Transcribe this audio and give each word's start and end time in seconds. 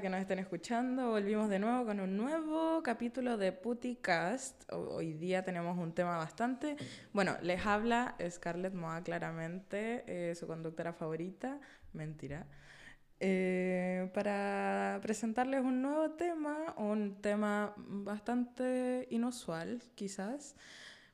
que 0.00 0.08
nos 0.08 0.20
estén 0.20 0.38
escuchando. 0.38 1.10
Volvimos 1.10 1.48
de 1.50 1.58
nuevo 1.58 1.84
con 1.84 2.00
un 2.00 2.16
nuevo 2.16 2.82
capítulo 2.82 3.36
de 3.36 3.52
Puticast. 3.52 4.64
Ho- 4.72 4.96
Hoy 4.96 5.12
día 5.12 5.42
tenemos 5.44 5.76
un 5.78 5.92
tema 5.92 6.16
bastante... 6.16 6.76
Bueno, 7.12 7.36
les 7.42 7.64
habla 7.66 8.16
Scarlett 8.30 8.74
Moa 8.74 9.02
claramente, 9.02 10.04
eh, 10.06 10.34
su 10.34 10.46
conductora 10.46 10.92
favorita. 10.92 11.60
Mentira. 11.92 12.46
Eh, 13.20 14.10
para 14.14 14.98
presentarles 15.02 15.60
un 15.60 15.82
nuevo 15.82 16.10
tema, 16.12 16.74
un 16.76 17.20
tema 17.20 17.74
bastante 17.76 19.06
inusual 19.10 19.82
quizás 19.94 20.56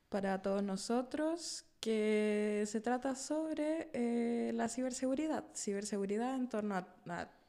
para 0.08 0.40
todos 0.40 0.62
nosotros, 0.62 1.66
que 1.80 2.64
se 2.66 2.80
trata 2.80 3.14
sobre 3.14 3.88
eh, 3.92 4.52
la 4.54 4.68
ciberseguridad, 4.68 5.44
ciberseguridad 5.54 6.34
en 6.34 6.48
torno 6.48 6.74
a, 6.76 6.88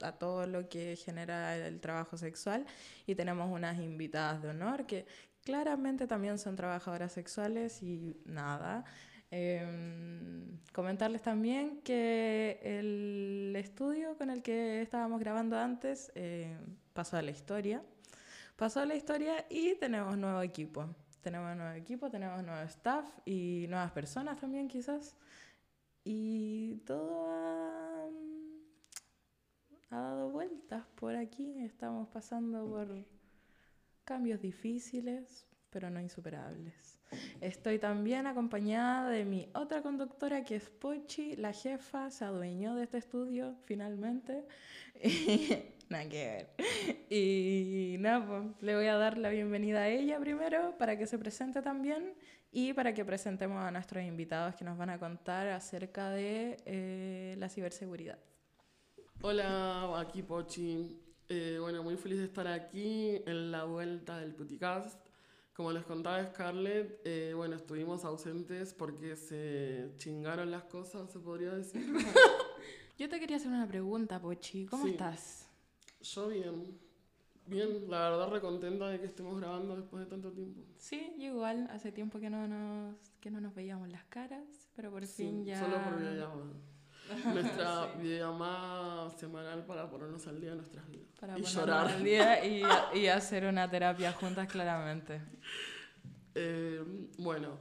a- 0.01 0.11
todo 0.19 0.45
lo 0.47 0.69
que 0.69 0.95
genera 0.95 1.55
el 1.57 1.79
trabajo 1.81 2.17
sexual 2.17 2.65
y 3.07 3.15
tenemos 3.15 3.49
unas 3.51 3.79
invitadas 3.79 4.41
de 4.41 4.49
honor 4.49 4.85
que 4.85 5.05
claramente 5.43 6.07
también 6.07 6.37
son 6.39 6.55
trabajadoras 6.55 7.11
sexuales 7.13 7.81
y 7.83 8.17
nada. 8.25 8.85
Em, 9.31 10.57
comentarles 10.73 11.21
también 11.21 11.81
que 11.81 12.59
el 12.63 13.53
estudio 13.55 14.17
con 14.17 14.29
el 14.31 14.41
que 14.41 14.81
estábamos 14.81 15.19
grabando 15.19 15.57
antes 15.57 16.11
eh, 16.15 16.57
pasó 16.93 17.17
a 17.17 17.21
la 17.21 17.31
historia. 17.31 17.83
Pasó 18.55 18.81
a 18.81 18.85
la 18.85 18.95
historia 18.95 19.45
y 19.49 19.75
tenemos 19.75 20.17
nuevo 20.17 20.41
equipo. 20.41 20.87
Tenemos 21.21 21.55
nuevo 21.55 21.73
equipo, 21.75 22.09
tenemos 22.09 22.43
nuevo 22.43 22.61
staff 22.61 23.05
y 23.25 23.65
nuevas 23.69 23.91
personas 23.91 24.39
también 24.39 24.67
quizás. 24.67 25.15
Y 26.03 26.77
todo 26.85 27.29
ha, 27.29 28.07
ha 29.89 29.99
dado 29.99 30.29
vueltas 30.29 30.85
por 30.95 31.15
aquí. 31.15 31.59
Estamos 31.59 32.07
pasando 32.09 32.65
por 32.67 32.87
cambios 34.05 34.41
difíciles, 34.41 35.45
pero 35.69 35.89
no 35.89 35.99
insuperables. 35.99 36.99
Estoy 37.41 37.79
también 37.79 38.27
acompañada 38.27 39.09
de 39.09 39.25
mi 39.25 39.49
otra 39.53 39.81
conductora 39.81 40.43
que 40.43 40.55
es 40.55 40.69
Pochi, 40.69 41.35
la 41.35 41.53
jefa, 41.53 42.11
se 42.11 42.25
adueñó 42.25 42.75
de 42.75 42.83
este 42.83 42.97
estudio 42.97 43.55
finalmente. 43.65 44.45
nada 45.89 46.07
que 46.09 46.25
ver. 46.25 46.49
Y 47.11 47.95
nada, 47.99 48.25
pues, 48.27 48.43
le 48.61 48.75
voy 48.75 48.85
a 48.85 48.95
dar 48.95 49.17
la 49.17 49.29
bienvenida 49.29 49.81
a 49.81 49.89
ella 49.89 50.19
primero 50.19 50.77
para 50.77 50.97
que 50.97 51.07
se 51.07 51.17
presente 51.17 51.61
también 51.61 52.13
y 52.51 52.73
para 52.73 52.93
que 52.93 53.03
presentemos 53.03 53.63
a 53.63 53.71
nuestros 53.71 54.03
invitados 54.03 54.55
que 54.55 54.63
nos 54.63 54.77
van 54.77 54.91
a 54.91 54.99
contar 54.99 55.47
acerca 55.47 56.11
de 56.11 56.57
eh, 56.65 57.35
la 57.39 57.49
ciberseguridad. 57.49 58.19
Hola, 59.21 59.99
aquí 59.99 60.21
Pochi. 60.21 61.01
Eh, 61.27 61.57
bueno, 61.59 61.83
muy 61.83 61.95
feliz 61.97 62.19
de 62.19 62.25
estar 62.25 62.47
aquí 62.47 63.21
en 63.25 63.51
la 63.51 63.65
vuelta 63.65 64.17
del 64.19 64.33
Puticast. 64.33 64.97
Como 65.53 65.71
les 65.71 65.83
contaba 65.83 66.23
Scarlett, 66.25 67.01
eh, 67.03 67.33
bueno, 67.35 67.55
estuvimos 67.55 68.05
ausentes 68.05 68.73
porque 68.73 69.15
se 69.15 69.91
chingaron 69.97 70.49
las 70.51 70.63
cosas, 70.63 71.11
se 71.11 71.19
podría 71.19 71.51
decir. 71.51 71.83
Yo 72.97 73.09
te 73.09 73.19
quería 73.19 73.37
hacer 73.37 73.49
una 73.49 73.67
pregunta, 73.67 74.19
Pochi. 74.21 74.65
¿Cómo 74.67 74.85
Sí. 74.85 74.91
estás? 74.91 75.48
Yo 76.01 76.27
bien, 76.29 76.77
bien, 77.45 77.89
la 77.89 78.09
verdad 78.09 78.29
recontenta 78.29 78.87
de 78.87 78.99
que 78.99 79.05
estemos 79.05 79.39
grabando 79.39 79.75
después 79.75 80.03
de 80.03 80.09
tanto 80.09 80.31
tiempo. 80.31 80.61
Sí, 80.77 81.13
igual. 81.17 81.67
Hace 81.71 81.91
tiempo 81.91 82.19
que 82.19 82.29
no 82.29 82.47
nos, 82.47 82.95
que 83.19 83.29
no 83.29 83.41
nos 83.41 83.53
veíamos 83.53 83.89
las 83.89 84.03
caras, 84.05 84.43
pero 84.75 84.91
por 84.91 85.05
Sí, 85.05 85.23
fin 85.23 85.45
ya... 85.45 85.59
solo 85.59 85.83
por 85.83 85.99
videollamada. 85.99 86.53
Nuestra 87.33 87.85
videollamada 87.95 89.09
semanal 89.11 89.65
para 89.65 89.89
ponernos 89.89 90.25
al 90.27 90.39
día 90.39 90.51
de 90.51 90.57
nuestras 90.57 90.87
vidas. 90.87 91.07
Para 91.19 91.37
y 91.39 91.43
llorar. 91.43 91.87
al 91.87 92.03
día 92.03 92.45
y, 92.45 92.61
y 92.99 93.07
hacer 93.07 93.45
una 93.45 93.69
terapia 93.69 94.11
juntas 94.13 94.47
claramente. 94.47 95.21
Eh, 96.35 96.81
bueno, 97.17 97.57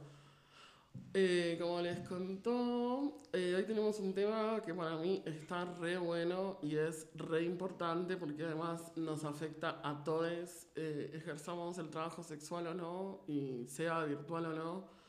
eh, 1.13 1.57
como 1.59 1.81
les 1.81 1.99
contó, 2.07 3.17
eh, 3.33 3.53
hoy 3.55 3.63
tenemos 3.63 3.99
un 3.99 4.13
tema 4.13 4.61
que 4.65 4.73
para 4.73 4.97
mí 4.97 5.23
está 5.25 5.65
re 5.79 5.97
bueno 5.97 6.59
y 6.61 6.75
es 6.75 7.07
re 7.15 7.43
importante 7.43 8.17
porque 8.17 8.43
además 8.43 8.91
nos 8.95 9.23
afecta 9.23 9.81
a 9.83 10.03
todos, 10.03 10.67
eh, 10.75 11.11
ejerzamos 11.13 11.77
el 11.77 11.89
trabajo 11.89 12.23
sexual 12.23 12.67
o 12.67 12.73
no, 12.73 13.23
y 13.27 13.65
sea 13.67 14.03
virtual 14.05 14.45
o 14.45 14.53
no. 14.53 14.99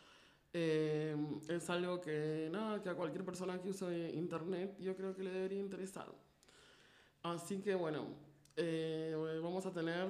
Eh, 0.53 1.17
es 1.49 1.71
algo 1.71 2.01
que, 2.01 2.49
nada, 2.51 2.83
que 2.83 2.89
a 2.89 2.95
cualquier 2.95 3.25
persona 3.25 3.61
que 3.61 3.71
use 3.71 4.11
internet 4.15 4.77
yo 4.81 4.97
creo 4.97 5.15
que 5.15 5.23
le 5.23 5.31
debería 5.31 5.61
interesar. 5.61 6.13
Así 7.23 7.61
que 7.61 7.75
bueno, 7.75 8.07
eh, 8.57 9.15
vamos 9.43 9.65
a 9.67 9.73
tener 9.73 10.09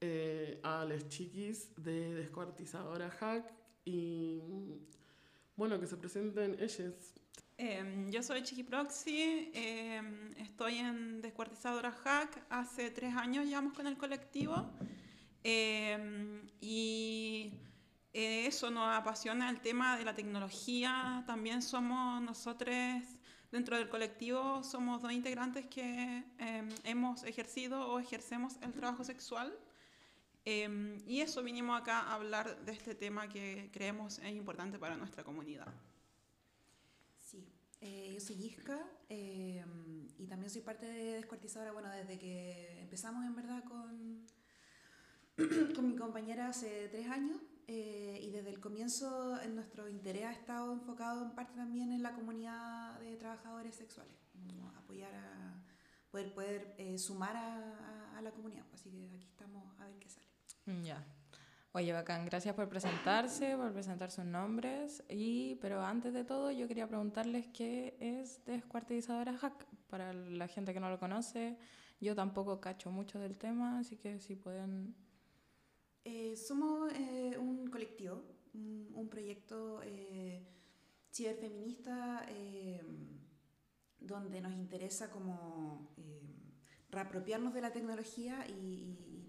eh, 0.00 0.60
a 0.62 0.84
las 0.84 1.08
chiquis 1.08 1.74
de 1.76 2.14
Descuartizadora 2.14 3.10
Hack 3.10 3.52
y 3.84 4.40
bueno, 5.56 5.80
que 5.80 5.86
se 5.86 5.96
presenten 5.96 6.56
ellas. 6.60 7.14
Em, 7.58 8.10
yo 8.10 8.22
soy 8.22 8.42
Chiqui 8.42 8.62
Proxy, 8.62 9.50
em, 9.54 10.32
estoy 10.36 10.76
en 10.76 11.22
Descuartizadora 11.22 11.90
Hack, 11.90 12.44
hace 12.50 12.90
tres 12.90 13.14
años 13.14 13.46
llevamos 13.46 13.72
con 13.72 13.86
el 13.86 13.96
colectivo. 13.96 14.70
Em, 15.42 16.46
y 16.60 17.52
eh, 18.12 18.46
eso 18.46 18.70
nos 18.70 18.94
apasiona 18.94 19.48
el 19.48 19.60
tema 19.60 19.96
de 19.96 20.04
la 20.04 20.14
tecnología, 20.14 21.24
también 21.26 21.62
somos 21.62 22.20
nosotros 22.20 22.74
dentro 23.50 23.76
del 23.78 23.88
colectivo, 23.88 24.62
somos 24.62 25.00
dos 25.00 25.12
integrantes 25.12 25.66
que 25.66 26.24
em, 26.38 26.68
hemos 26.84 27.22
ejercido 27.24 27.88
o 27.88 27.98
ejercemos 27.98 28.56
el 28.60 28.72
trabajo 28.74 29.02
sexual 29.04 29.56
em, 30.46 30.98
y 31.06 31.20
eso 31.20 31.42
vinimos 31.42 31.78
acá 31.78 32.00
a 32.00 32.14
hablar 32.14 32.64
de 32.64 32.72
este 32.72 32.94
tema 32.94 33.28
que 33.28 33.68
creemos 33.72 34.18
es 34.20 34.32
importante 34.32 34.78
para 34.78 34.96
nuestra 34.96 35.22
comunidad. 35.22 35.66
Sí, 37.18 37.46
eh, 37.82 38.12
yo 38.14 38.20
soy 38.20 38.36
Isca 38.42 38.80
eh, 39.08 39.64
y 40.18 40.26
también 40.26 40.50
soy 40.50 40.62
parte 40.62 40.86
de 40.86 41.16
Descuartizadora, 41.16 41.72
bueno, 41.72 41.90
desde 41.90 42.18
que 42.18 42.80
empezamos 42.80 43.24
en 43.26 43.36
verdad 43.36 43.62
con, 43.64 44.26
con 45.74 45.86
mi 45.86 45.96
compañera 45.96 46.48
hace 46.48 46.88
tres 46.88 47.08
años 47.08 47.40
eh, 47.68 48.20
y 48.22 48.30
desde 48.30 48.50
el 48.50 48.60
comienzo 48.60 49.40
en 49.42 49.56
nuestro 49.56 49.88
interés 49.88 50.24
ha 50.24 50.32
estado 50.32 50.72
enfocado 50.72 51.24
en 51.24 51.32
parte 51.32 51.54
también 51.54 51.92
en 51.92 52.02
la 52.02 52.14
comunidad 52.14 52.98
de 53.00 53.16
trabajadores 53.16 53.74
sexuales, 53.74 54.16
como 54.32 54.68
apoyar 54.70 55.14
a 55.14 55.62
poder, 56.10 56.32
poder 56.32 56.74
eh, 56.78 56.96
sumar 56.98 57.36
a 57.36 58.20
la 58.22 58.30
comunidad, 58.30 58.64
así 58.72 58.90
que 58.90 59.10
aquí 59.14 59.26
estamos 59.26 59.78
a 59.80 59.86
ver 59.86 59.98
qué 59.98 60.08
sale. 60.08 60.25
Ya. 60.66 61.04
Oye, 61.72 61.92
bacán, 61.92 62.24
gracias 62.24 62.54
por 62.54 62.68
presentarse, 62.68 63.56
por 63.56 63.72
presentar 63.72 64.10
sus 64.10 64.24
nombres. 64.24 65.04
Y, 65.08 65.56
pero 65.56 65.80
antes 65.82 66.12
de 66.12 66.24
todo, 66.24 66.50
yo 66.50 66.66
quería 66.66 66.88
preguntarles 66.88 67.46
qué 67.48 67.96
es 68.00 68.44
Descuartizadora 68.46 69.36
Hack. 69.36 69.66
Para 69.88 70.12
la 70.12 70.48
gente 70.48 70.74
que 70.74 70.80
no 70.80 70.90
lo 70.90 70.98
conoce, 70.98 71.56
yo 72.00 72.14
tampoco 72.14 72.60
cacho 72.60 72.90
mucho 72.90 73.20
del 73.20 73.38
tema, 73.38 73.78
así 73.78 73.96
que 73.96 74.18
si 74.18 74.34
pueden... 74.34 74.96
Eh, 76.04 76.34
somos 76.36 76.92
eh, 76.94 77.36
un 77.38 77.68
colectivo, 77.68 78.24
un, 78.54 79.08
proyecto 79.08 79.82
eh, 79.84 80.46
ciberfeminista 81.12 82.24
eh, 82.28 82.80
donde 83.98 84.40
nos 84.40 84.54
interesa 84.54 85.10
como 85.10 85.94
reapropiarnos 86.90 87.52
de 87.54 87.60
la 87.60 87.72
tecnología 87.72 88.46
y 88.48 89.25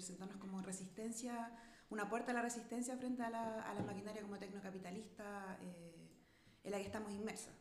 presentarnos 0.00 0.38
como 0.38 0.62
resistencia, 0.62 1.52
una 1.90 2.08
puerta 2.08 2.30
a 2.32 2.34
la 2.34 2.40
resistencia 2.40 2.96
frente 2.96 3.22
a 3.22 3.28
la, 3.28 3.62
a 3.70 3.74
la 3.74 3.82
maquinaria 3.82 4.22
como 4.22 4.38
tecnocapitalista 4.38 5.58
eh, 5.60 6.08
en 6.64 6.70
la 6.70 6.78
que 6.78 6.86
estamos 6.86 7.12
inmersas. 7.12 7.54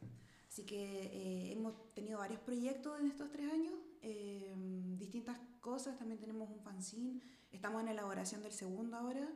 Así 0.47 0.65
que 0.65 0.81
eh, 1.03 1.51
hemos 1.51 1.93
tenido 1.93 2.19
varios 2.19 2.39
proyectos 2.39 2.97
en 2.97 3.07
estos 3.07 3.29
tres 3.29 3.51
años, 3.51 3.73
eh, 4.01 4.55
distintas 4.97 5.37
cosas, 5.59 5.97
también 5.97 6.17
tenemos 6.17 6.49
un 6.49 6.61
fanzine, 6.61 7.21
estamos 7.51 7.81
en 7.81 7.89
elaboración 7.89 8.41
del 8.41 8.53
segundo 8.53 8.95
ahora 8.95 9.27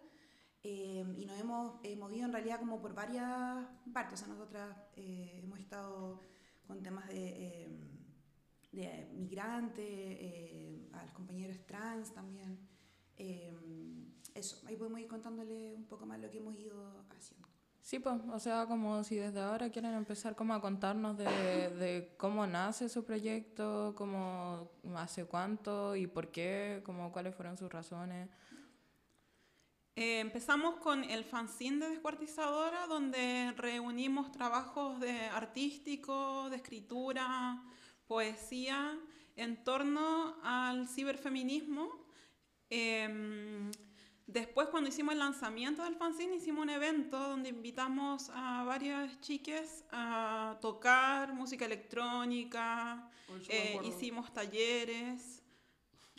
eh, 0.63 1.05
y 1.17 1.25
nos 1.25 1.37
hemos 1.37 1.79
eh, 1.83 1.97
movido 1.97 2.25
en 2.25 2.31
realidad 2.31 2.59
como 2.59 2.81
por 2.81 2.93
varias 2.95 3.67
partes. 3.91 4.21
O 4.21 4.25
sea, 4.25 4.33
nosotras 4.33 4.77
eh, 4.95 5.41
hemos 5.43 5.59
estado 5.59 6.21
con 6.65 6.81
temas 6.81 7.05
de, 7.09 7.67
de 8.71 9.09
migrantes, 9.13 9.85
eh, 9.85 10.89
a 10.93 11.03
los 11.03 11.11
compañeros 11.11 11.57
trans 11.67 12.13
también. 12.13 12.72
Eh, 13.23 13.53
eso, 14.35 14.61
ahí 14.65 14.75
podemos 14.75 14.99
ir 14.99 15.07
contándole 15.07 15.73
un 15.75 15.85
poco 15.85 16.05
más 16.05 16.19
lo 16.19 16.29
que 16.29 16.37
hemos 16.37 16.55
ido 16.57 17.05
haciendo. 17.15 17.47
Sí, 17.81 17.99
pues, 17.99 18.15
o 18.31 18.39
sea, 18.39 18.65
como 18.65 19.03
si 19.03 19.15
desde 19.15 19.41
ahora 19.41 19.69
quieren 19.69 19.93
empezar 19.93 20.35
como 20.35 20.53
a 20.53 20.61
contarnos 20.61 21.17
de, 21.17 21.25
de 21.25 22.15
cómo 22.17 22.47
nace 22.47 22.87
su 22.87 23.03
proyecto, 23.03 23.93
cómo 23.97 24.71
hace 24.95 25.25
cuánto 25.25 25.95
y 25.95 26.07
por 26.07 26.31
qué, 26.31 26.81
como 26.85 27.11
cuáles 27.11 27.35
fueron 27.35 27.57
sus 27.57 27.71
razones. 27.71 28.29
Eh, 29.95 30.21
empezamos 30.21 30.77
con 30.77 31.03
el 31.03 31.23
fanzine 31.23 31.85
de 31.85 31.91
Descuartizadora, 31.91 32.87
donde 32.87 33.53
reunimos 33.55 34.31
trabajos 34.31 34.99
de 34.99 35.27
artísticos, 35.27 36.49
de 36.49 36.55
escritura, 36.55 37.63
poesía, 38.07 38.97
en 39.35 39.63
torno 39.63 40.35
al 40.43 40.87
ciberfeminismo. 40.87 42.02
Em, 42.75 43.69
después, 44.25 44.67
cuando 44.69 44.89
hicimos 44.89 45.13
el 45.13 45.19
lanzamiento 45.19 45.83
del 45.83 45.95
fanzine, 45.95 46.35
hicimos 46.37 46.63
un 46.63 46.71
evento 46.71 47.19
donde 47.19 47.49
invitamos 47.49 48.31
a 48.33 48.63
varias 48.63 49.21
chiques 49.21 49.83
a 49.91 50.57
tocar 50.59 51.33
música 51.33 51.65
electrónica, 51.65 53.07
me 53.29 53.35
eh, 53.75 53.79
hicimos 53.83 54.33
talleres. 54.33 55.43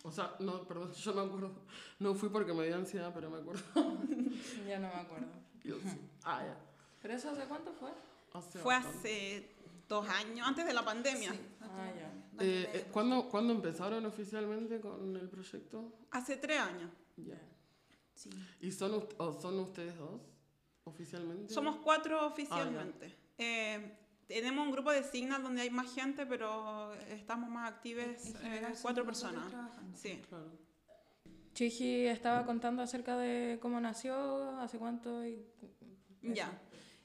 O 0.05 0.13
sea, 0.13 0.37
no, 0.39 0.63
perdón, 0.63 0.93
yo 0.93 1.13
me 1.15 1.23
acuerdo. 1.23 1.65
No 1.99 2.15
fui 2.15 2.29
porque 2.29 2.53
me 2.53 2.67
dio 2.67 2.77
ansiedad, 2.77 3.11
pero 3.13 3.31
me 3.31 3.39
acuerdo. 3.39 3.63
Ya 4.69 4.79
no 4.79 4.89
me 4.89 4.95
acuerdo. 5.01 5.27
Dios. 5.65 5.81
Ah, 6.25 6.41
ya. 6.45 6.57
¿Pero 7.03 7.15
eso 7.15 7.31
hace 7.31 7.45
cuánto 7.47 7.73
fue? 7.73 7.91
Hace 8.33 8.59
Fue 8.61 8.75
bastante. 8.75 8.99
hace 8.99 9.55
dos 9.89 10.09
años, 10.09 10.47
antes 10.47 10.65
de 10.67 10.73
la 10.73 10.85
pandemia. 10.85 11.33
Sí, 11.33 11.41
Ah, 11.61 11.91
ya. 11.99 12.13
Eh, 12.41 12.71
eh, 12.73 12.85
¿cuándo, 12.91 13.29
¿Cuándo 13.29 13.53
empezaron 13.53 14.05
oficialmente 14.07 14.81
con 14.81 15.17
el 15.17 15.29
proyecto? 15.29 15.93
Hace 16.11 16.37
tres 16.37 16.61
años. 16.61 16.91
Ya. 17.17 17.41
Sí. 18.15 18.31
¿Y 18.61 18.73
son, 18.73 19.07
o 19.19 19.41
son 19.41 19.59
ustedes 19.61 19.97
dos 19.99 20.21
oficialmente? 20.85 21.53
Somos 21.53 21.77
cuatro 21.77 22.27
oficialmente. 22.27 23.15
Eh, 23.39 23.99
tenemos 24.27 24.67
un 24.67 24.73
grupo 24.73 24.91
de 24.91 25.03
Signal 25.03 25.43
donde 25.43 25.63
hay 25.63 25.71
más 25.71 25.95
gente, 25.95 26.27
pero 26.27 26.93
estamos 27.11 27.51
más 27.51 27.75
general 27.83 28.73
eh, 28.73 28.75
cuatro 28.81 29.05
personas. 29.05 29.53
Sí. 29.95 30.21
Claro. 30.29 30.51
Chiji 31.55 32.07
estaba 32.07 32.45
contando 32.45 32.83
acerca 32.83 33.17
de 33.17 33.59
cómo 33.61 33.81
nació, 33.81 34.59
hace 34.59 34.79
cuánto 34.79 35.25
y... 35.25 35.47
Ya. 36.23 36.51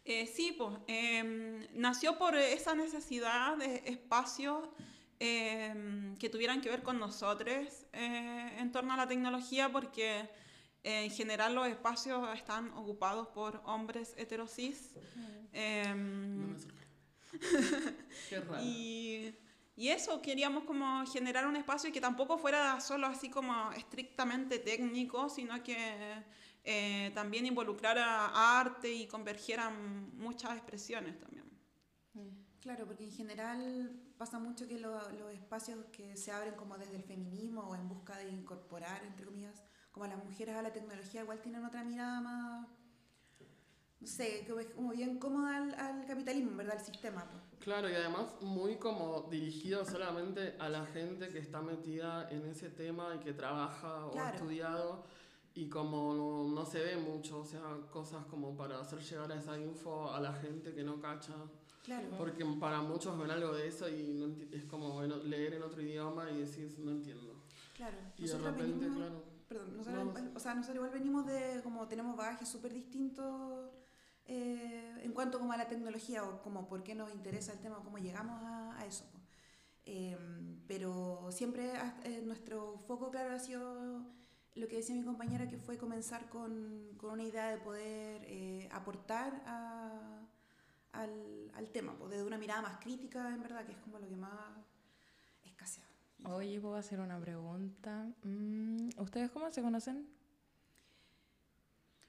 Eh, 0.05 0.25
sí, 0.25 0.55
pues 0.57 0.75
em, 0.87 1.67
nació 1.75 2.17
por 2.17 2.35
esa 2.35 2.73
necesidad 2.73 3.57
de 3.57 3.83
espacios 3.85 4.67
em, 5.19 6.16
que 6.18 6.30
tuvieran 6.30 6.62
que 6.62 6.69
ver 6.69 6.81
con 6.81 7.00
nosotros 7.00 7.86
eh, 7.94 8.56
en 8.57 8.71
torno 8.71 8.94
a 8.94 8.98
la 8.98 9.07
tecnología, 9.07 9.69
porque 9.71 10.30
eh, 10.83 11.04
en 11.04 11.12
general 11.12 11.56
los 11.56 11.68
espacios 11.68 12.27
están 12.36 12.71
ocupados 12.74 13.27
por 13.27 13.62
hombres 13.66 14.13
heterosis. 14.18 14.95
Em, 15.51 16.51
No 16.51 16.57
me. 16.57 16.57
Qué 18.30 18.39
raro. 18.39 18.63
Y, 18.63 19.36
y 19.75 19.89
eso, 19.89 20.21
queríamos 20.21 20.63
como 20.66 21.06
generar 21.06 21.48
un 21.48 21.56
espacio 21.56 21.92
que 21.92 22.01
tampoco 22.01 22.38
fuera 22.38 22.81
solo 22.81 23.07
así 23.07 23.30
como 23.30 23.72
estrictamente 23.72 24.60
técnico, 24.60 25.30
sino 25.30 25.62
que 25.63 25.75
eh, 26.63 27.12
también 27.15 27.45
involucrara 27.45 28.60
arte 28.60 28.92
y 28.92 29.07
convergieran 29.07 30.18
muchas 30.18 30.57
expresiones 30.57 31.18
también. 31.19 31.45
Claro, 32.61 32.85
porque 32.85 33.06
en 33.06 33.11
general 33.11 33.91
pasa 34.17 34.38
mucho 34.38 34.67
que 34.67 34.79
lo- 34.79 35.09
los 35.11 35.31
espacios 35.33 35.85
que 35.91 36.17
se 36.17 36.31
abren 36.31 36.56
como 36.56 36.77
desde 36.77 36.97
el 36.97 37.03
feminismo 37.03 37.61
o 37.61 37.75
en 37.75 37.88
busca 37.88 38.17
de 38.17 38.29
incorporar, 38.29 39.03
entre 39.06 39.25
comillas, 39.25 39.63
como 39.91 40.06
a 40.06 40.09
las 40.09 40.23
mujeres 40.23 40.56
a 40.56 40.61
la 40.61 40.73
tecnología, 40.73 41.21
igual 41.21 41.39
tienen 41.41 41.63
otra 41.63 41.83
mirada 41.85 42.19
más, 42.21 42.67
no 44.01 44.07
sé, 44.07 44.45
como, 44.75 44.91
bien 44.91 45.19
cómoda 45.19 45.57
al, 45.57 45.73
al 45.75 46.06
capitalismo, 46.06 46.56
¿verdad? 46.57 46.77
Al 46.77 46.85
sistema. 46.85 47.25
pues. 47.29 47.44
Claro, 47.59 47.89
y 47.89 47.94
además 47.94 48.27
muy 48.41 48.75
como 48.77 49.23
dirigido 49.29 49.85
solamente 49.85 50.55
a 50.59 50.69
la 50.69 50.85
gente 50.85 51.27
que 51.29 51.39
está 51.39 51.62
metida 51.62 52.29
en 52.29 52.45
ese 52.45 52.69
tema 52.69 53.15
y 53.15 53.19
que 53.19 53.33
trabaja 53.33 54.05
o 54.05 54.09
ha 54.09 54.12
Claro. 54.12 54.35
estudiado 54.38 55.03
y 55.53 55.67
como 55.69 56.13
no, 56.13 56.47
no 56.55 56.65
se 56.65 56.81
ve 56.81 56.95
mucho, 56.97 57.39
o 57.41 57.45
sea, 57.45 57.62
cosas 57.91 58.25
como 58.27 58.55
para 58.55 58.79
hacer 58.79 59.00
llegar 59.00 59.31
esa 59.33 59.57
info 59.57 60.09
a 60.13 60.19
la 60.21 60.33
gente 60.33 60.73
que 60.73 60.83
no 60.83 61.00
cacha. 61.01 61.33
Claro. 61.83 62.07
Porque 62.17 62.45
para 62.59 62.81
muchos 62.81 63.17
ven 63.17 63.31
algo 63.31 63.53
de 63.53 63.67
eso 63.67 63.89
y 63.89 64.13
no 64.13 64.27
es 64.51 64.65
como 64.65 64.91
bueno, 64.93 65.17
leer 65.17 65.53
en 65.55 65.63
otro 65.63 65.81
idioma 65.81 66.29
y 66.29 66.39
decís, 66.41 66.77
no 66.79 66.91
entiendo. 66.91 67.33
Claro. 67.75 67.97
Y 68.17 68.23
de 68.23 68.27
Nosotros 68.33 68.51
repente, 68.57 68.85
venimos- 68.85 68.97
claro. 68.97 69.23
Perdón, 69.47 69.77
nosotros, 69.77 70.03
No, 70.05 70.09
igual- 70.11 70.31
o 70.35 70.39
sea, 70.39 70.53
nosotros 70.53 70.75
igual 70.75 70.91
venimos 70.91 71.25
de, 71.25 71.61
como 71.63 71.87
tenemos 71.87 72.15
bagajes 72.15 72.47
súper 72.47 72.73
distintos 72.73 73.71
eh, 74.25 74.99
en 75.01 75.11
cuanto 75.13 75.39
como 75.39 75.53
a 75.53 75.57
la 75.57 75.67
tecnología 75.67 76.23
o 76.23 76.41
como 76.43 76.67
por 76.67 76.83
qué 76.83 76.93
nos 76.93 77.11
interesa 77.11 77.53
el 77.53 77.59
tema 77.59 77.79
o 77.79 77.83
cómo 77.83 77.97
llegamos 77.97 78.39
a, 78.43 78.77
a 78.77 78.85
eso. 78.85 79.05
po. 79.11 79.17
Eh, 79.85 80.15
pero 80.67 81.29
siempre 81.31 81.71
eh, 82.03 82.21
nuestro 82.23 82.77
foco, 82.85 83.09
claro, 83.09 83.33
ha 83.33 83.39
sido 83.39 84.03
lo 84.53 84.67
que 84.67 84.75
decía 84.75 84.93
mi 84.93 85.01
compañera, 85.03 85.47
que 85.47 85.57
fue 85.57 85.77
comenzar 85.79 86.29
con, 86.29 86.91
con 86.97 87.11
una 87.11 87.23
idea 87.23 87.47
de 87.49 87.57
poder 87.57 88.21
eh, 88.25 88.69
aportar 88.71 89.41
a- 89.47 90.27
al, 90.94 91.51
al 91.53 91.69
tema, 91.71 91.95
pues, 91.97 92.12
desde 92.12 92.24
una 92.24 92.38
mirada 92.38 92.62
más 92.62 92.80
crítica, 92.80 93.30
en 93.30 93.41
verdad, 93.41 93.65
que 93.65 93.74
es 93.74 93.77
como 93.80 94.00
lo 94.00 94.07
que 94.07 94.15
más 94.15 94.57
escasea. 95.44 95.86
Oye, 96.25 96.59
puedo 96.59 96.75
hacer 96.75 97.00
una 97.00 97.19
pregunta. 97.19 98.07
Mm, 98.24 98.89
¿Ustedes 98.97 99.31
cómo 99.31 99.50
se 99.51 99.62
conocen? 99.62 100.07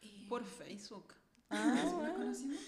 Eh, 0.03 0.27
Por 0.29 0.44
Facebook. 0.44 1.15
Ah, 1.49 1.77
¿sí 1.81 1.97
nos 1.97 2.12
conocimos? 2.12 2.59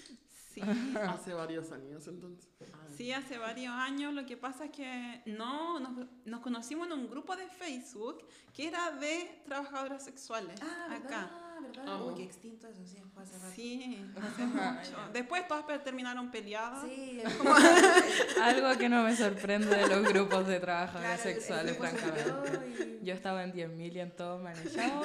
Sí. 0.52 0.60
Hace 1.08 1.32
varios 1.34 1.70
años 1.72 2.06
entonces. 2.08 2.48
Sí, 2.96 3.10
hace 3.10 3.38
varios 3.38 3.72
años. 3.74 4.12
Lo 4.12 4.26
que 4.26 4.36
pasa 4.36 4.66
es 4.66 4.70
que 4.70 5.22
no, 5.26 5.80
nos, 5.80 6.06
nos 6.26 6.40
conocimos 6.40 6.86
en 6.88 6.92
un 6.92 7.08
grupo 7.08 7.34
de 7.36 7.46
Facebook 7.48 8.26
que 8.52 8.68
era 8.68 8.90
de 8.92 9.40
trabajadoras 9.46 10.04
sexuales. 10.04 10.60
Ah, 10.62 10.94
acá. 10.96 11.30
¿verdad? 11.60 11.60
¿verdad? 11.62 11.94
Amo. 11.94 12.06
Uy, 12.08 12.14
qué 12.16 12.22
extinto 12.24 12.66
eso, 12.68 12.84
sí, 12.84 12.98
fue 13.14 13.22
hace 13.22 13.38
rato. 13.38 13.52
Sí, 13.54 14.04
hace 14.20 14.44
mucho. 14.46 15.12
Después 15.12 15.48
todas 15.48 15.64
terminaron 15.84 16.30
peleadas. 16.30 16.82
Sí, 16.84 17.22
Algo 18.42 18.76
que 18.78 18.88
no 18.88 19.02
me 19.04 19.16
sorprende 19.16 19.74
de 19.74 19.88
los 19.88 20.02
grupos 20.12 20.46
de 20.46 20.60
trabajadores 20.60 21.20
claro, 21.20 21.22
el- 21.22 21.36
el 21.36 21.42
sexuales, 21.42 21.76
francamente. 21.78 22.98
y- 23.00 23.06
Yo 23.06 23.14
estaba 23.14 23.42
en 23.44 23.52
10.000 23.52 23.92
y 23.96 24.00
en 24.00 24.14
todo 24.14 24.38
manejado 24.38 25.02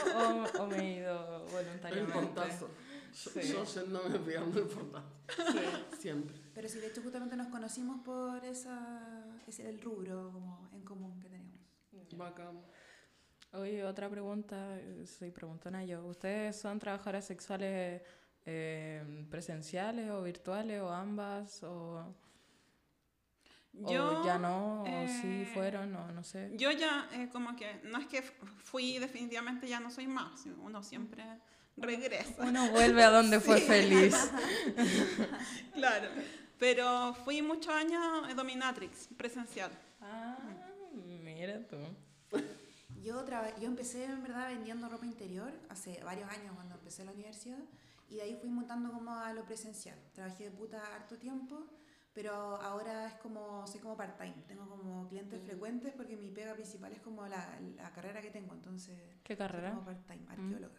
o, 0.58 0.64
o 0.64 0.68
me 0.68 0.78
he 0.78 0.98
ido 1.00 1.46
El 1.48 1.52
voluntariamente. 1.52 2.14
portazo. 2.14 2.70
Sí. 3.18 3.52
yo 3.52 3.64
yéndome 3.64 4.20
pegando 4.20 4.60
el 4.60 4.68
portazo. 4.68 5.12
Siempre. 6.00 6.38
Pero 6.54 6.70
sí, 6.70 6.78
de 6.80 6.88
hecho, 6.88 7.02
justamente 7.02 7.36
nos 7.36 7.48
conocimos 7.48 8.02
por 8.06 8.46
esa, 8.46 9.26
ese 9.48 9.68
el 9.68 9.82
rubro 9.82 10.30
como 10.32 10.70
en 10.72 10.84
común 10.84 11.20
que 11.20 11.28
tenemos. 11.28 11.58
Bacán. 12.16 12.62
Oye, 13.54 13.84
otra 13.84 14.08
pregunta, 14.08 14.78
eh, 14.78 15.06
soy 15.08 15.32
preguntona 15.32 15.84
yo. 15.84 16.06
¿Ustedes 16.06 16.58
son 16.58 16.78
trabajadoras 16.78 17.26
sexuales 17.26 18.02
eh, 18.46 19.26
presenciales 19.32 20.12
o 20.12 20.22
virtuales 20.22 20.80
o 20.80 20.92
ambas? 20.92 21.64
¿O, 21.64 22.14
Yo, 23.74 24.22
o 24.22 24.26
ya 24.26 24.38
no? 24.38 24.84
¿O 24.84 25.08
sí 25.08 25.42
eh, 25.42 25.52
fueron? 25.56 25.96
O 25.96 26.12
no 26.12 26.24
sé. 26.24 26.52
Yo 26.56 26.72
ya, 26.72 27.10
eh, 27.14 27.30
como 27.32 27.56
que, 27.56 27.82
no 27.84 27.98
es 27.98 28.06
que 28.06 28.22
fui 28.22 29.00
definitivamente, 29.00 29.68
ya 29.68 29.80
no 29.80 29.90
soy 29.90 30.06
más. 30.06 30.46
Uno 30.62 30.84
siempre 30.84 31.24
regresa. 31.78 32.44
Uno 32.44 32.70
vuelve 32.72 33.04
a 33.04 33.10
donde 33.10 33.40
fue 33.40 33.60
feliz. 33.74 34.16
Claro. 35.74 36.10
Pero 36.58 37.14
fui 37.24 37.44
muchos 37.44 37.72
años 37.72 38.36
dominatrix, 38.36 39.10
presencial. 39.16 39.72
Ah, 40.02 40.36
mira 41.24 41.60
tú. 41.68 41.78
Yo, 43.04 43.24
yo 43.62 43.68
empecé 43.68 44.06
en 44.06 44.24
verdad 44.24 44.48
vendiendo 44.48 44.90
ropa 44.90 45.06
interior 45.06 45.54
hace 45.70 46.04
varios 46.04 46.28
años 46.32 46.56
cuando 46.56 46.74
empecé 46.76 47.06
la 47.06 47.12
universidad 47.12 47.60
y 48.10 48.16
de 48.16 48.22
ahí 48.24 48.36
fui 48.42 48.50
montando 48.50 48.92
como 48.92 49.14
a 49.14 49.32
lo 49.34 49.46
presencial. 49.46 50.00
Trabajé 50.14 50.46
de 50.46 50.52
puta 50.52 50.82
harto 50.96 51.16
tiempo, 51.18 51.68
pero 52.14 52.34
ahora 52.34 53.06
es 53.08 53.14
como, 53.16 53.68
soy 53.68 53.80
como 53.80 53.96
part-time. 53.96 54.44
Tengo 54.48 54.68
como 54.68 55.08
clientes 55.08 55.40
frecuentes 55.44 55.94
porque 55.94 56.18
mi 56.18 56.32
pega 56.32 56.56
principal 56.56 56.92
es 56.92 57.02
como 57.02 57.28
la, 57.28 57.60
la 57.76 57.92
carrera 57.92 58.20
que 58.22 58.32
tengo, 58.32 58.56
entonces 58.56 58.98
¿Qué 59.24 59.36
soy 59.36 59.38
carrera? 59.38 59.70
como 59.72 59.86
part-time, 59.86 60.26
arqueóloga. 60.28 60.76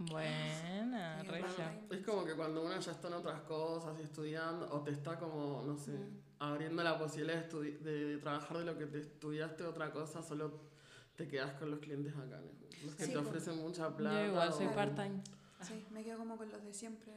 Buena, 0.00 1.22
regia. 1.24 1.78
Es 1.90 2.04
como 2.06 2.24
que 2.24 2.34
cuando 2.34 2.62
uno 2.64 2.78
ya 2.80 2.92
está 2.92 3.08
en 3.08 3.14
otras 3.14 3.42
cosas 3.42 3.98
y 4.00 4.02
estudiando, 4.02 4.66
o 4.72 4.80
te 4.82 4.92
está 4.92 5.18
como, 5.18 5.62
no 5.66 5.76
sé, 5.76 5.92
abriendo 6.38 6.82
la 6.82 6.98
posibilidad 6.98 7.36
de, 7.44 7.48
estudi- 7.50 7.78
de 7.80 8.16
trabajar 8.16 8.58
de 8.58 8.64
lo 8.64 8.78
que 8.78 8.86
te 8.86 9.00
estudiaste 9.00 9.62
otra 9.64 9.92
cosa, 9.92 10.22
solo 10.22 10.70
te 11.16 11.28
quedas 11.28 11.52
con 11.52 11.70
los 11.70 11.80
clientes 11.80 12.14
acá. 12.14 12.40
¿no? 12.40 12.50
Los 12.86 12.94
que 12.94 13.04
Sí, 13.04 13.12
te 13.12 13.18
pues. 13.18 13.28
ofrecen 13.28 13.58
mucha 13.58 13.94
plata. 13.94 14.20
Yo 14.22 14.26
igual 14.30 14.52
soy 14.54 14.66
part-time. 14.68 15.22
Sí, 15.60 15.84
me 15.90 16.02
quedo 16.02 16.16
como 16.18 16.38
con 16.38 16.50
los 16.50 16.62
de 16.64 16.72
siempre. 16.72 17.12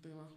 Tema. 0.00 0.28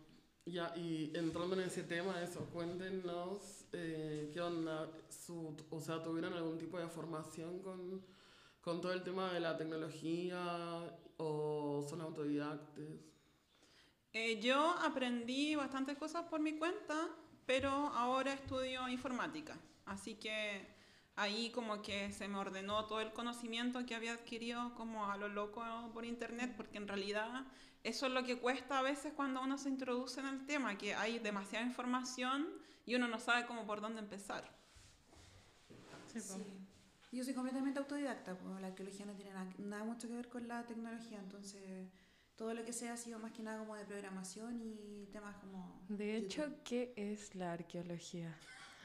Ya, 0.45 0.73
y 0.75 1.09
entrando 1.15 1.55
en 1.55 1.61
ese 1.61 1.83
tema, 1.83 2.21
eso, 2.21 2.41
cuéntenos 2.51 3.63
eh, 3.71 4.29
qué 4.33 4.41
onda, 4.41 4.89
su, 5.07 5.55
o 5.69 5.79
sea, 5.79 6.03
¿tuvieron 6.03 6.33
algún 6.33 6.57
tipo 6.57 6.77
de 6.77 6.87
formación 6.89 7.59
con, 7.59 8.01
con 8.59 8.81
todo 8.81 8.91
el 8.91 9.03
tema 9.03 9.31
de 9.31 9.39
la 9.39 9.55
tecnología 9.55 10.99
o 11.17 11.85
son 11.89 12.01
autodidactes? 12.01 12.99
Eh, 14.13 14.39
yo 14.39 14.75
aprendí 14.83 15.55
bastantes 15.55 15.97
cosas 15.97 16.23
por 16.23 16.39
mi 16.39 16.57
cuenta, 16.57 17.09
pero 17.45 17.69
ahora 17.69 18.33
estudio 18.33 18.87
informática. 18.87 19.57
Así 19.85 20.15
que 20.15 20.67
ahí 21.15 21.51
como 21.51 21.81
que 21.81 22.11
se 22.11 22.27
me 22.27 22.37
ordenó 22.37 22.85
todo 22.85 23.01
el 23.01 23.11
conocimiento 23.11 23.85
que 23.85 23.95
había 23.95 24.13
adquirido 24.13 24.73
como 24.75 25.11
a 25.11 25.17
lo 25.17 25.27
loco 25.27 25.63
por 25.93 26.05
internet, 26.05 26.53
porque 26.55 26.77
en 26.77 26.87
realidad 26.87 27.45
eso 27.83 28.07
es 28.07 28.13
lo 28.13 28.23
que 28.23 28.39
cuesta 28.39 28.79
a 28.79 28.81
veces 28.81 29.13
cuando 29.13 29.41
uno 29.41 29.57
se 29.57 29.69
introduce 29.69 30.19
en 30.19 30.27
el 30.27 30.45
tema, 30.45 30.77
que 30.77 30.95
hay 30.95 31.19
demasiada 31.19 31.65
información 31.65 32.47
y 32.85 32.95
uno 32.95 33.07
no 33.07 33.19
sabe 33.19 33.45
cómo 33.45 33.65
por 33.65 33.81
dónde 33.81 33.99
empezar. 33.99 34.49
Sí, 36.07 36.19
Yo 37.13 37.23
soy 37.23 37.33
completamente 37.33 37.79
autodidacta, 37.79 38.35
pues 38.37 38.59
la 38.59 38.67
arqueología 38.67 39.05
no 39.05 39.13
tiene 39.13 39.31
nada, 39.33 39.47
nada 39.59 39.83
mucho 39.83 40.07
que 40.07 40.15
ver 40.15 40.27
con 40.29 40.47
la 40.47 40.65
tecnología, 40.65 41.19
entonces 41.19 41.87
todo 42.35 42.53
lo 42.55 42.65
que 42.65 42.73
sea 42.73 42.93
ha 42.93 42.97
sido 42.97 43.19
más 43.19 43.31
que 43.31 43.43
nada 43.43 43.59
como 43.59 43.75
de 43.75 43.85
programación 43.85 44.59
y 44.59 45.07
temas 45.11 45.35
como... 45.37 45.79
De 45.89 46.17
hecho, 46.17 46.41
YouTube. 46.43 46.63
¿qué 46.63 46.93
es 46.97 47.35
la 47.35 47.53
arqueología? 47.53 48.35